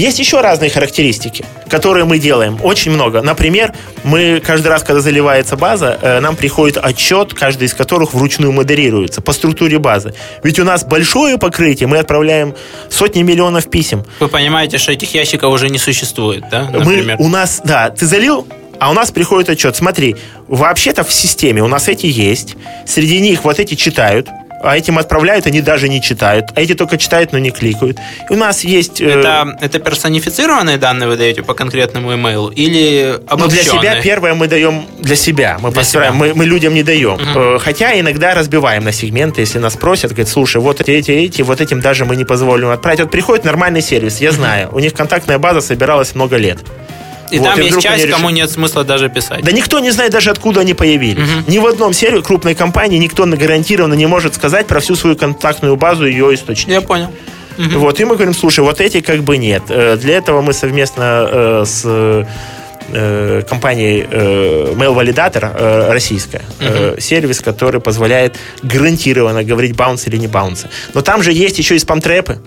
[0.00, 2.58] Есть еще разные характеристики, которые мы делаем.
[2.62, 3.20] Очень много.
[3.20, 8.50] Например, мы каждый раз, когда заливается база, э, нам приходит отчет, каждый из которых вручную
[8.50, 10.14] модерируется по структуре базы.
[10.42, 12.54] Ведь у нас большое покрытие, мы отправляем
[12.88, 14.06] сотни миллионов писем.
[14.20, 17.16] Вы понимаете, что этих ящиков уже не существует, да, Мы, например?
[17.18, 18.46] у нас, да, ты залил,
[18.78, 19.76] а у нас приходит отчет.
[19.76, 20.16] Смотри,
[20.48, 22.56] вообще-то в системе у нас эти есть.
[22.86, 24.28] Среди них вот эти читают.
[24.62, 26.46] А этим отправляют, они даже не читают.
[26.54, 27.98] А эти только читают, но не кликают.
[28.28, 29.00] И у нас есть...
[29.00, 33.64] э, Это, это персонифицированные данные вы даете по конкретному имейлу или Ну, для обобщенные?
[33.80, 35.56] себя первое мы даем для себя.
[35.60, 36.12] Мы Для себя.
[36.12, 37.18] мы, мы людям не даем.
[37.34, 41.42] Э, Хотя иногда разбиваем на сегменты, если нас просят, говорят, слушай, вот эти, эти, эти,
[41.42, 43.00] вот этим даже мы не позволим отправить.
[43.00, 44.68] Вот приходит нормальный сервис, я знаю.
[44.72, 46.58] У них контактная база собиралась много лет.
[47.30, 49.42] И Вот, там и есть часть, кому нет смысла даже писать.
[49.42, 51.24] Да никто не знает даже, откуда они появились.
[51.46, 55.76] Ни в одном сервисе крупной компании никто гарантированно не может сказать про всю свою контактную
[55.76, 56.68] базу и ее источник.
[56.72, 57.08] Я понял.
[57.58, 59.62] Вот, и мы говорим, слушай, вот эти как бы нет.
[59.68, 61.82] Э, Для этого мы совместно э, с
[62.92, 70.26] э, компанией э, Mail Validator российская, э, сервис, который позволяет гарантированно говорить баунс или не
[70.26, 70.64] баунс.
[70.94, 72.38] Но там же есть еще и спам-трэпы.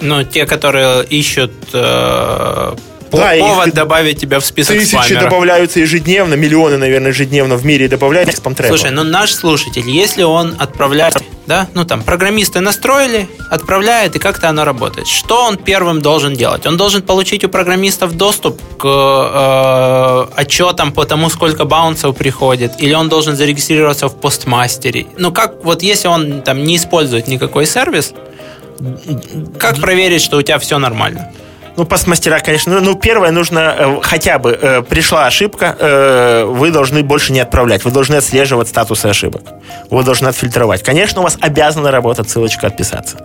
[0.00, 2.74] Ну, те, которые ищут э,
[3.10, 5.22] по- Да, их повод добавить тебя в список Тысячи спамеров.
[5.24, 8.76] добавляются ежедневно, миллионы, наверное, ежедневно в мире добавляют спам-трэпы.
[8.76, 11.16] Слушай, ну наш слушатель, если он отправляет,
[11.46, 15.06] да, ну там программисты настроили, отправляет, и как-то оно работает.
[15.06, 16.66] Что он первым должен делать?
[16.66, 22.94] Он должен получить у программистов доступ к э, отчетам по тому, сколько баунсов приходит, или
[22.94, 25.06] он должен зарегистрироваться в постмастере.
[25.18, 28.12] Ну как, вот если он там не использует никакой сервис,
[29.58, 31.32] как проверить, что у тебя все нормально?
[31.76, 32.74] Ну, постмастера, конечно.
[32.74, 37.40] Ну, ну, первое, нужно э, хотя бы э, пришла ошибка, э, вы должны больше не
[37.40, 37.84] отправлять.
[37.84, 39.42] Вы должны отслеживать статусы ошибок.
[39.90, 40.82] Вы должны отфильтровать.
[40.82, 43.18] Конечно, у вас обязана работать ссылочка «Отписаться».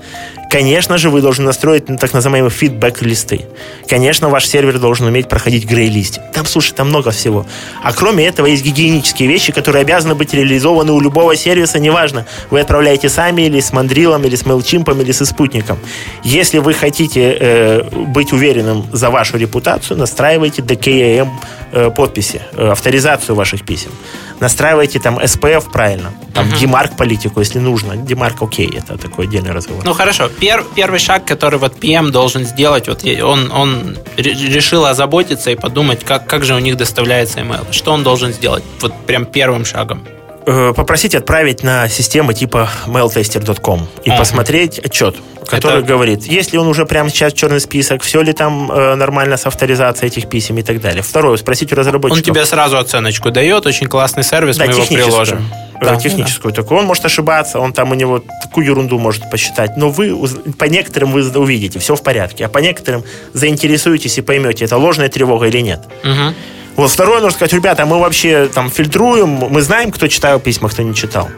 [0.49, 3.45] Конечно же, вы должны настроить так называемые фидбэк-листы.
[3.87, 6.31] Конечно, ваш сервер должен уметь проходить грей-листинг.
[6.33, 7.45] Там, слушай, там много всего.
[7.83, 12.61] А кроме этого, есть гигиенические вещи, которые обязаны быть реализованы у любого сервиса, неважно, вы
[12.61, 15.77] отправляете сами или с Мандрилом, или с MailChimp, или со спутником.
[16.23, 21.27] Если вы хотите э, быть уверенным за вашу репутацию, настраивайте DKIM
[21.71, 23.91] э, подписи, э, авторизацию ваших писем.
[24.39, 27.93] Настраивайте там SPF правильно, там DMARC политику, если нужно.
[27.93, 29.83] DMARC окей, это такой отдельный разговор.
[29.85, 34.85] Ну хорошо, Пер- первый шаг, который вот PM должен сделать, вот он, он ре- решил
[34.85, 37.65] озаботиться и подумать, как, как же у них доставляется email.
[37.71, 38.63] Что он должен сделать?
[38.81, 40.03] Вот прям первым шагом.
[40.51, 44.17] Э, попросить отправить на системы типа mailtester.com и Ага.
[44.19, 45.15] посмотреть отчет,
[45.45, 48.95] который Это- говорит, есть ли он уже прямо сейчас черный список, все ли там э,
[48.95, 51.03] нормально с авторизацией этих писем и так далее.
[51.03, 52.23] Второе, спросить у Он разработчиков.
[52.23, 55.47] тебе сразу оценочку дает, очень классный сервис, Да, мы его приложим.
[55.81, 56.79] Э, Да, техническую такую.
[56.79, 59.77] Он может ошибаться, он там у него такую ерунду может посчитать.
[59.77, 60.17] Но вы
[60.57, 62.45] по некоторым вы увидите, все в порядке.
[62.45, 63.03] А по некоторым
[63.33, 65.81] заинтересуетесь и поймете, это ложная тревога или нет.
[66.03, 66.33] Мгм.
[66.79, 70.81] Вот второе нужно сказать, ребята, мы вообще там фильтруем, мы знаем, кто читал письма, кто
[70.81, 71.29] не читал.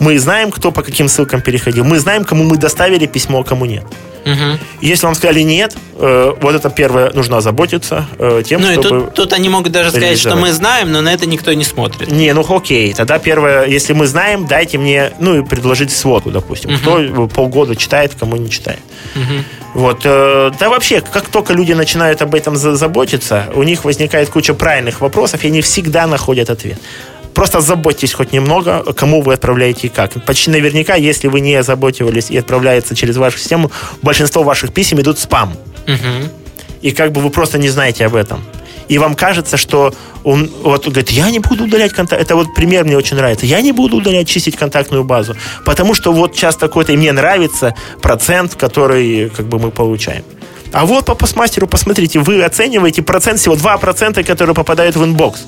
[0.00, 1.84] Мы знаем, кто по каким ссылкам переходил.
[1.84, 3.84] Мы знаем, кому мы доставили письмо, а кому нет.
[4.24, 4.58] Мгм.
[4.80, 8.88] Если вам сказали нет, э, вот это первое, нужно озаботиться э, тем, Ну и чтобы...
[8.88, 12.10] тут, тут они могут даже сказать, что мы знаем, но на это никто не смотрит.
[12.10, 16.78] Не, ну окей, тогда первое, если мы знаем, дайте мне, ну и предложить сводку, допустим,
[16.78, 18.80] кто полгода читает, кому не читает.
[19.14, 19.44] Мгм.
[19.78, 20.00] Вот.
[20.04, 24.52] э, Да вообще, как только люди начинают об этом за- заботиться, у них возникает куча
[24.54, 26.78] правильных вопросов, и они всегда находят ответ.
[27.34, 30.12] Просто заботьтесь хоть немного, кому вы отправляете и как.
[30.26, 33.70] Почти наверняка, если вы не озаботивались и отправляется через вашу систему,
[34.02, 35.52] большинство ваших писем идут в спам.
[35.86, 36.28] Мгм.
[36.82, 38.40] И как бы вы просто не знаете об этом.
[38.88, 39.92] И вам кажется, что
[40.24, 42.20] он вот он говорит, я не буду удалять контакт.
[42.20, 43.46] Это вот пример мне очень нравится.
[43.46, 45.36] Я не буду удалять, чистить контактную базу.
[45.64, 50.24] Потому что вот сейчас такой-то, и мне нравится процент, который как бы мы получаем.
[50.72, 55.40] А вот по postmaster у, посмотрите, вы оцениваете процент всего 2%, которые попадают в inbox.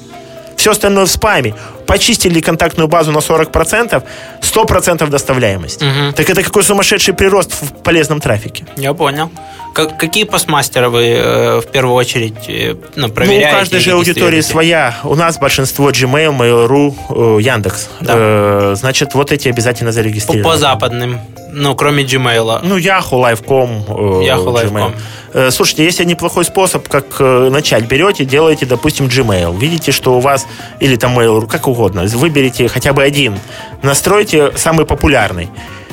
[0.57, 1.55] Все остальное в спаме.
[1.87, 4.03] Почистили контактную базу на 40%,
[4.43, 5.81] 100% доставляемость.
[5.81, 6.13] Мгм.
[6.13, 8.67] Так это какой сумасшедший прирост в полезном трафике.
[8.77, 9.31] Я понял.
[9.73, 13.47] Как, какие постмастеры вы э, в первую очередь э, ну, проверяете?
[13.47, 14.97] Ну, у каждой же аудитории своя.
[15.05, 17.89] У нас большинство Gmail, Mail.ru, э, Яндекс.
[18.01, 18.75] Да.
[18.75, 20.45] Значит, вот эти обязательно По, зарегистрированы.
[20.45, 21.21] по западным,
[21.53, 22.61] ну, кроме Gmail.
[22.65, 23.85] Ну, Yahoo, Live.com,
[24.23, 24.45] Yahoo.
[24.45, 25.51] Live.com.
[25.53, 27.85] Слушайте, есть неплохой способ, как начать.
[27.85, 29.57] Берете, делаете, допустим, Gmail.
[29.57, 30.47] Видите, что у вас,
[30.81, 32.03] или там Mail.ru, как угодно.
[32.03, 33.39] Выберите хотя бы один.
[33.83, 35.49] Настройте самый популярный.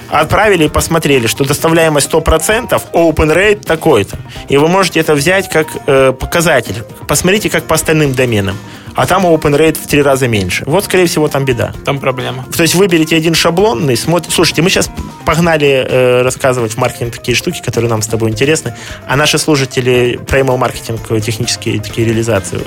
[0.09, 4.17] Отправили и посмотрели, что доставляемость 100%, open rate такой-то.
[4.47, 6.84] И вы можете это взять как э, показатель.
[7.07, 8.57] Посмотрите, как по остальным доменам.
[8.95, 10.63] А там open rate в три раза меньше.
[10.65, 11.71] Вот, скорее всего, там беда.
[11.85, 12.45] Там проблема.
[12.55, 14.34] То есть выберите один шаблонный, смотрите.
[14.34, 14.89] Слушайте, мы сейчас
[15.25, 18.75] погнали э, рассказывать в маркетинг такие штуки, которые нам с тобой интересны,
[19.07, 22.59] а наши служители про email-маркетинг, э, технические такие реализации.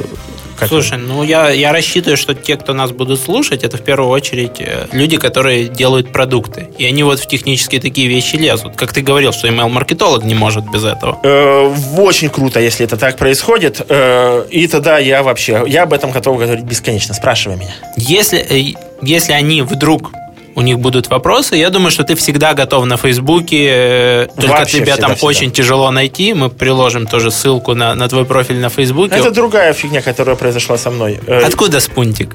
[0.61, 4.11] Как Слушай, ну я, я рассчитываю, что те, кто нас будут слушать, это в первую
[4.11, 6.69] очередь э, люди, которые делают продукты.
[6.77, 8.77] И они вот в технические такие вещи лезут.
[8.77, 11.19] Как ты говорил, что email-маркетолог не может без этого.
[11.23, 13.81] Э, очень круто, если это так происходит.
[13.89, 17.15] Э, и тогда я вообще, я об этом готов говорить бесконечно.
[17.15, 17.74] Спрашивай меня.
[17.97, 20.12] Если, если они вдруг
[20.55, 24.79] у них будут вопросы, я думаю, что ты всегда готов на Фейсбуке, э, только Вообще
[24.79, 25.27] тебя всегда, там всегда.
[25.29, 26.35] очень тяжело найти.
[26.35, 29.17] Мы приложим тоже ссылку на, на твой профиль на Фейсбуке.
[29.17, 31.21] Это другая фигня, которая произошла со мной.
[31.27, 32.35] Э, Откуда спунтик?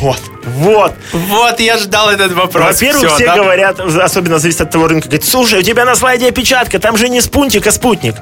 [0.00, 0.92] Вот, вот.
[1.12, 2.74] Вот, я ждал этот вопрос.
[2.74, 3.36] Во-первых, Всё, все да?
[3.36, 7.08] говорят, особенно зависит от того рынка, говорят, слушай, у тебя на слайде опечатка, там же
[7.08, 8.14] не спунтик, а спутник.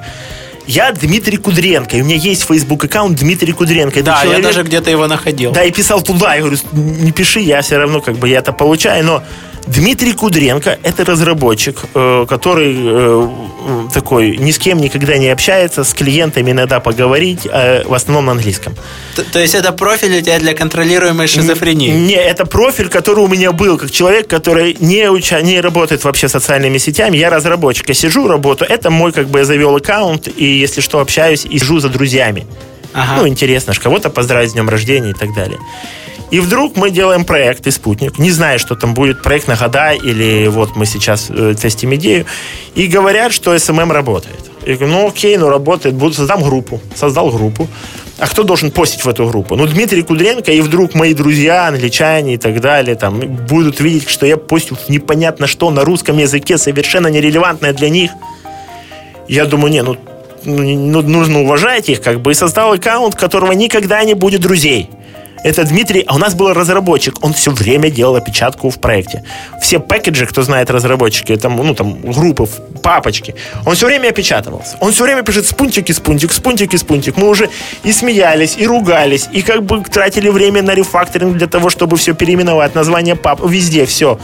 [0.67, 3.99] Я Дмитрий Кудренко, и у меня есть Facebook аккаунт Дмитрий Кудренко.
[3.99, 5.51] Это Да, человек- я даже где-то его находил.
[5.51, 8.53] Да, и писал туда, я говорю, не пиши, я все равно как бы я это
[8.53, 9.23] получаю, но
[9.67, 13.29] Дмитрий Кудренко– это разработчик, э, который э,
[13.93, 18.31] такой ни с кем никогда не общается, с клиентами иногда поговорить, э, в основном на
[18.33, 18.75] английском.
[19.15, 21.91] Т- То есть это профиль у тебя для контролируемой шизофрении?
[21.91, 26.27] Не, это профиль, который у меня был, как человек, который не, уча, не работает вообще
[26.27, 27.17] социальными сетями.
[27.17, 28.69] Я разработчик, я сижу, работаю.
[28.69, 32.45] Это мой, как бы, я завел аккаунт, и если что, общаюсь и сижу за друзьями.
[32.93, 33.21] Ага.
[33.21, 35.57] Ну, интересно, ж кого-то поздравить с днем рождения и так далее.
[36.33, 38.17] И вдруг мы делаем проект и спутник.
[38.17, 42.25] Не знаю, что там будет, проект на года, или вот мы сейчас э, тестим идею.
[42.73, 44.39] И говорят, что SMM работает.
[44.65, 46.81] Я говорю, ну окей, ну работает, буду создам группу.
[46.95, 47.67] Создал группу.
[48.17, 49.55] А кто должен постить в эту группу?
[49.55, 54.25] Ну, Дмитрий Кудренко, и вдруг мои друзья, англичане и так далее, там, будут видеть, что
[54.25, 58.09] я постю непонятно что на русском языке, совершенно нерелевантное для них.
[59.27, 59.97] Я думаю, не, ну,
[60.45, 64.89] ну, ну, нужно уважать их, как бы, и создал аккаунт, которого никогда не будет друзей.
[65.43, 69.23] Это Дмитрий, а у нас был разработчик, он все время делал опечатку в проекте.
[69.61, 72.47] Все пэкэджи, кто знает разработчики, там, ну, там, группы,
[72.81, 74.77] папочки, он все время опечатывался.
[74.79, 77.17] Он все время пишет спунтик и спунтик, спунтик и спунтик.
[77.17, 77.49] Мы уже
[77.83, 82.13] и смеялись, и ругались, и как бы тратили время на рефакторинг для того, чтобы все
[82.13, 84.19] переименовать, название пап, везде все.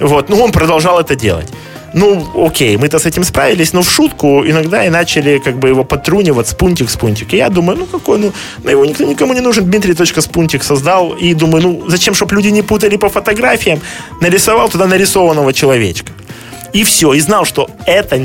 [0.00, 1.48] Вот, ну, он продолжал это делать.
[1.94, 5.84] Ну, окей, мы-то с этим справились, но в шутку иногда и начали как бы его
[5.84, 7.34] подтрунивать, спунтик, спунтик.
[7.34, 8.32] И я думаю, ну какой, ну,
[8.64, 9.64] на его никто никому не нужен.
[9.64, 11.12] Дмитрий.спунтик создал.
[11.12, 13.80] И думаю, ну зачем, чтобы люди не путали по фотографиям,
[14.20, 16.12] нарисовал туда нарисованного человечка.
[16.74, 18.20] И все, и знал, что это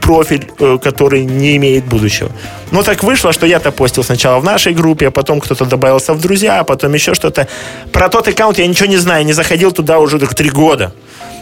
[0.00, 2.30] профиль, э, который не имеет будущего.
[2.70, 6.20] Но так вышло, что я-то постил сначала в нашей группе, а потом кто-то добавился в
[6.20, 7.48] друзья, а потом еще что-то.
[7.92, 10.92] Про тот аккаунт я ничего не знаю, не заходил туда уже три года.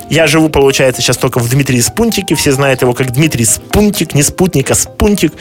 [0.09, 2.35] Я живу, получается, сейчас только в Дмитрии Спунтике.
[2.35, 5.33] Все знают его как Дмитрий Спунтик, не спутник, а Спунтик.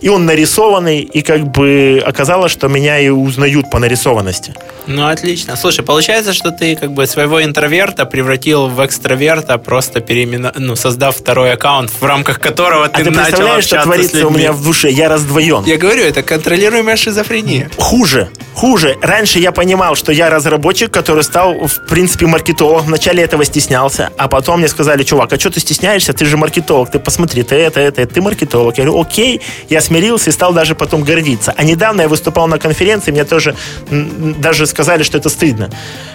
[0.00, 4.54] И он нарисованный, и как бы оказалось, что меня и узнают по нарисованности.
[4.86, 5.56] Ну, отлично.
[5.56, 10.52] Слушай, получается, что ты как бы своего интроверта превратил в экстраверта, просто переименно...
[10.56, 14.30] ну, создав второй аккаунт, в рамках которого А ты, ты начал представляешь, что творится у
[14.30, 14.90] меня в душе?
[14.90, 15.64] Я раздвоен.
[15.64, 17.70] Я говорю, это контролируемая шизофрения.
[17.76, 18.96] Хуже, хуже.
[19.02, 22.86] Раньше я понимал, что я разработчик, который стал, в принципе, маркетологом.
[22.86, 26.12] Вначале этого стеснялся, а потом мне сказали, чувак, а что ты стесняешься?
[26.12, 28.76] Ты же маркетолог, ты посмотри, ты это, это, это, ты маркетолог.
[28.78, 31.54] Я говорю, окей, я смирился и стал даже потом гордиться.
[31.56, 33.54] А недавно я выступал на конференции, мне тоже
[33.90, 35.70] даже сказали, что это стыдно.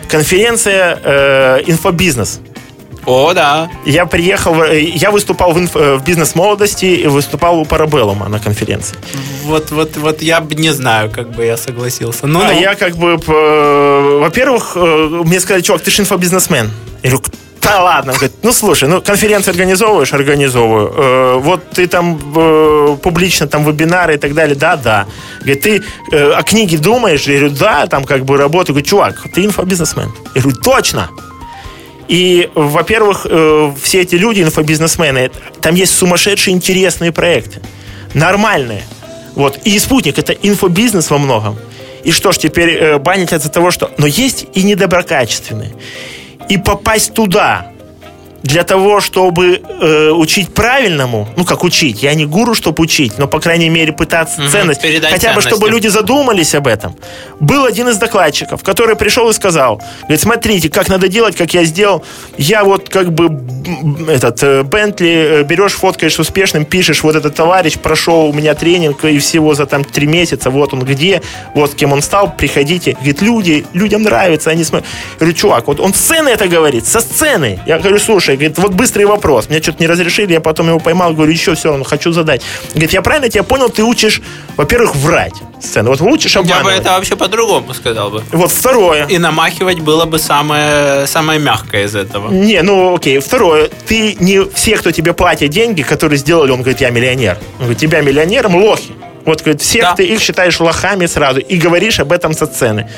[0.09, 2.39] Конференция э, «Инфобизнес».
[3.05, 3.69] О, да.
[3.85, 8.37] Я приехал, э, я выступал в, инф- э, в бизнес-молодости и выступал у Парабеллума на
[8.39, 8.97] конференции.
[9.45, 12.27] Вот, вот, вот я бы не знаю, как бы я согласился.
[12.27, 12.59] Ну, А ну.
[12.59, 16.69] я как бы, э, во-первых, мне сказали, чувак, ты же инфобизнесмен.
[17.03, 17.25] Я говорю,
[17.61, 18.11] да ладно.
[18.11, 20.93] Он говорит, ну слушай, ну конференции организовываешь, организовываю.
[20.95, 25.05] Э, вот ты там э, публично там вебинары и так далее, да, да.
[25.39, 27.23] Говорит, ты э, о книге думаешь?
[27.27, 28.73] Я говорю, да, там как бы работаю.
[28.73, 30.11] Говорю, чувак, ты инфобизнесмен.
[30.35, 31.09] Я говорю, точно.
[32.07, 35.31] И, во-первых, э, все эти люди, инфобизнесмены,
[35.61, 37.61] там есть сумасшедшие интересные проекты.
[38.13, 38.83] Нормальные.
[39.35, 39.59] Вот.
[39.65, 41.57] И спутник это инфобизнес во многом.
[42.03, 43.91] И что ж, теперь э, банить из-за того, что...
[43.97, 45.73] Но есть и недоброкачественные.
[46.49, 47.71] И попасть туда
[48.47, 53.27] для того, чтобы э, учить правильному, ну как учить, я не гуру, чтобы учить, но
[53.27, 55.49] по крайней мере пытаться Мгм, ценность, передать хотя бы ценности.
[55.49, 56.95] чтобы люди задумались об этом.
[57.39, 61.65] Был один из докладчиков, который пришел и сказал, говорит, смотрите, как надо делать, как я
[61.65, 62.03] сделал.
[62.37, 63.29] Я вот как бы
[64.09, 69.03] этот э, Бентли э, берешь, фоткаешь успешным, пишешь, вот этот товарищ прошел у меня тренинг
[69.03, 71.21] и всего за там три месяца, вот он где,
[71.53, 72.93] вот с кем он стал, приходите.
[72.93, 74.87] Говорит, люди, людям нравится, они смотрят.
[75.13, 77.59] Я говорю, чувак, вот он сцены это говорит, со сцены.
[77.65, 79.49] Я говорю, слушай, говорит, вот быстрый вопрос.
[79.49, 82.41] Мне что-то не разрешили, я потом его поймал, говорю, еще все равно хочу задать.
[82.71, 84.21] Говорит, я правильно тебя понял, ты учишь,
[84.55, 85.89] во-первых, врать сцену.
[85.91, 86.79] Вот учишь Я бы обманывать.
[86.81, 88.23] это вообще по-другому сказал бы.
[88.31, 89.05] Вот второе.
[89.07, 92.31] И намахивать было бы самое, самое мягкое из этого.
[92.31, 93.19] Не, ну окей.
[93.19, 97.37] Второе, ты не все, кто тебе платят деньги, которые сделали, он говорит, я миллионер.
[97.55, 98.93] Он говорит, тебя миллионером лохи.
[99.25, 99.95] Вот, говорит, всех Да.
[99.95, 102.89] ты их считаешь лохами сразу и говоришь об этом со сцены.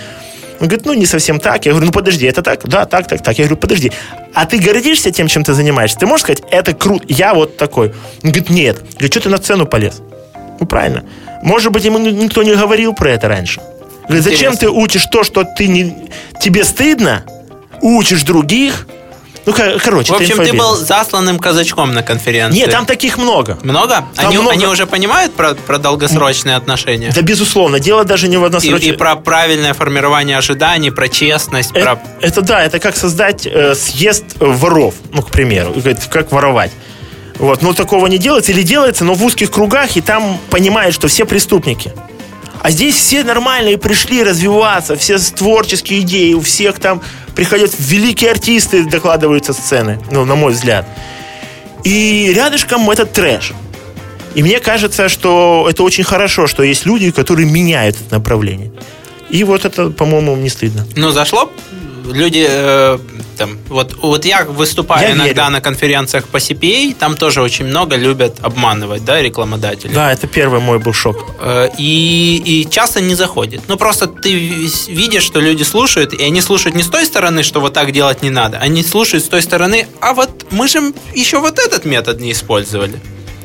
[0.60, 1.66] Он говорит, ну, не совсем так.
[1.66, 2.68] Я говорю, ну, подожди, это так?
[2.68, 3.38] Да, так, так, так.
[3.38, 3.92] Я говорю, подожди.
[4.34, 5.98] А ты гордишься тем, чем ты занимаешься?
[5.98, 7.90] Ты можешь сказать, это круто, я вот такой?
[8.24, 8.78] Он говорит, нет.
[8.78, 10.02] Я говорю, что ты на сцену полез?
[10.60, 11.06] Ну, правильно.
[11.42, 13.62] Может быть, ему ни- никто не говорил про это раньше.
[14.04, 14.60] Говорит, зачем Интересно.
[14.60, 16.10] ты учишь то, что ты не...
[16.42, 17.24] тебе стыдно,
[17.82, 18.88] учишь других?
[19.46, 22.60] Ну, ко- короче, В общем, ты был засланным казачком на конференции.
[22.60, 23.58] Нет, там таких много.
[23.64, 24.06] Много?
[24.16, 24.52] Там они, много.
[24.52, 27.12] они уже понимают про, про долгосрочные отношения?
[27.16, 27.80] Да, безусловно.
[27.80, 28.94] Дело даже не в И, односрочном...
[28.94, 32.00] и про правильное формирование ожиданий, про честность, Э- про...
[32.22, 36.72] Это, да, это как создать э, съезд воров, ну, к примеру, И как воровать.
[37.38, 41.08] Вот, но такого не делается или делается, но в узких кругах, и там понимают, что
[41.08, 41.94] все преступники.
[42.62, 47.02] А здесь все нормальные пришли развиваться, все творческие идеи, у всех там
[47.36, 50.86] приходят великие артисты, докладывают со сцены, ну, на мой взгляд.
[51.84, 53.54] И рядышком этот трэш.
[54.36, 58.72] И мне кажется, что это очень хорошо, что есть люди, которые меняют это направление.
[59.30, 60.86] И вот это, по-моему, не стыдно.
[60.96, 61.52] Ну, зашло?
[62.06, 62.98] Люди, э,
[63.38, 65.52] там, вот, вот я выступаю Я иногда верю.
[65.54, 69.94] на конференциях по CPA, там тоже очень много любят обманывать, да, рекламодатели.
[69.94, 71.18] Да, это первый мой был шок.
[71.42, 73.62] Э, И, и часто не заходит.
[73.68, 77.44] Ну, просто ты ви- видишь, что люди слушают, и они слушают не с той стороны,
[77.44, 80.94] что вот так делать не надо, они слушают с той стороны, а вот мы же
[81.16, 83.00] еще вот этот метод не использовали.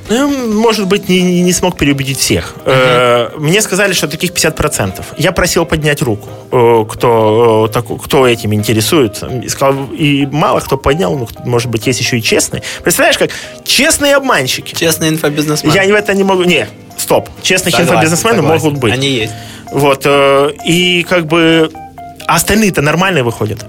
[0.09, 2.55] Ну, может быть, не, не- смог переубедить всех.
[2.65, 5.03] Э, Мне сказали, что таких 50%.
[5.17, 9.27] Я просил поднять руку, э, кто, э, кто этим интересуется.
[9.29, 12.63] И, сказал, и мало кто поднял, ну, может быть, есть еще и честные.
[12.83, 13.31] Представляешь, как
[13.65, 14.75] честные обманщики.
[14.75, 15.73] Честный инфобизнесмен.
[15.73, 16.43] Я в это не могу...
[16.43, 16.69] Не,
[16.99, 17.29] стоп.
[17.43, 18.65] Честных Согласен, инфобизнесмены согласен.
[18.65, 18.93] могут быть.
[18.93, 19.33] Они есть.
[19.73, 21.71] Вот, и как бы
[22.27, 23.65] а остальные-то нормальные выходят.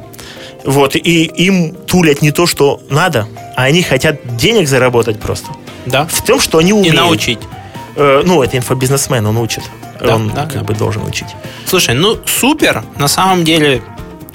[0.63, 5.49] Вот, и им тулят не то, что надо, а они хотят денег заработать просто.
[5.85, 6.05] Да.
[6.05, 6.95] В том, что они И умеют.
[6.95, 7.39] научить.
[7.95, 9.63] Э, ну, это инфобизнесмен, он учит.
[9.99, 10.63] Да, он да, как да.
[10.63, 11.27] бы должен учить.
[11.65, 12.83] Слушай, ну супер.
[12.97, 13.81] На самом деле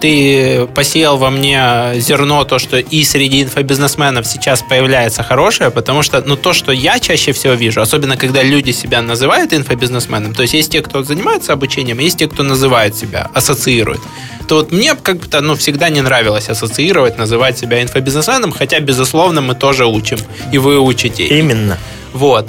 [0.00, 6.22] ты посеял во мне зерно, то, что и среди инфобизнесменов сейчас появляется хорошее, потому что,
[6.22, 10.54] ну, то, что я чаще всего вижу, особенно когда люди себя называют инфобизнесменом, то есть
[10.54, 14.00] есть те, кто занимается обучением, есть те, кто называет себя, ассоциирует,
[14.48, 19.54] то вот мне как-то, ну, всегда не нравилось ассоциировать, называть себя инфобизнесменом, хотя, безусловно, мы
[19.54, 20.18] тоже учим,
[20.52, 21.24] и вы учите.
[21.26, 21.78] Именно.
[22.12, 22.46] Вот.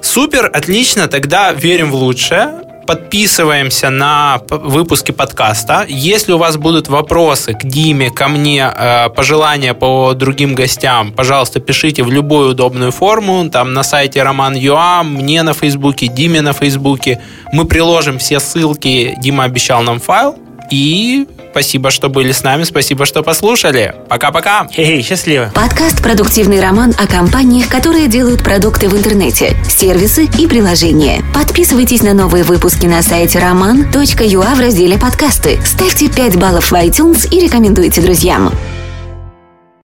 [0.00, 2.69] Супер, отлично, тогда верим в лучшее.
[2.86, 5.84] Подписываемся на выпуски подкаста.
[5.88, 11.60] Если у вас будут вопросы к Диме, ко мне, э, пожелания по другим гостям, пожалуйста,
[11.60, 13.48] пишите в любую удобную форму.
[13.50, 17.20] Там на сайте Роман Юа, мне на Фейсбуке, Диме на Фейсбуке.
[17.52, 19.14] Мы приложим все ссылки.
[19.20, 20.36] Дима обещал нам файл.
[20.70, 23.94] И спасибо, что были с нами, спасибо, что послушали.
[24.08, 24.66] Пока-пока.
[24.70, 25.50] Хе-хей, счастливо.
[25.54, 31.22] Подкаст «Продуктивный роман» о компаниях, которые делают продукты в интернете, сервисы и приложения.
[31.34, 35.60] Подписывайтесь на новые выпуски на сайте roman.ua в разделе «Подкасты».
[35.64, 38.52] Ставьте 5 баллов в iTunes и рекомендуйте друзьям.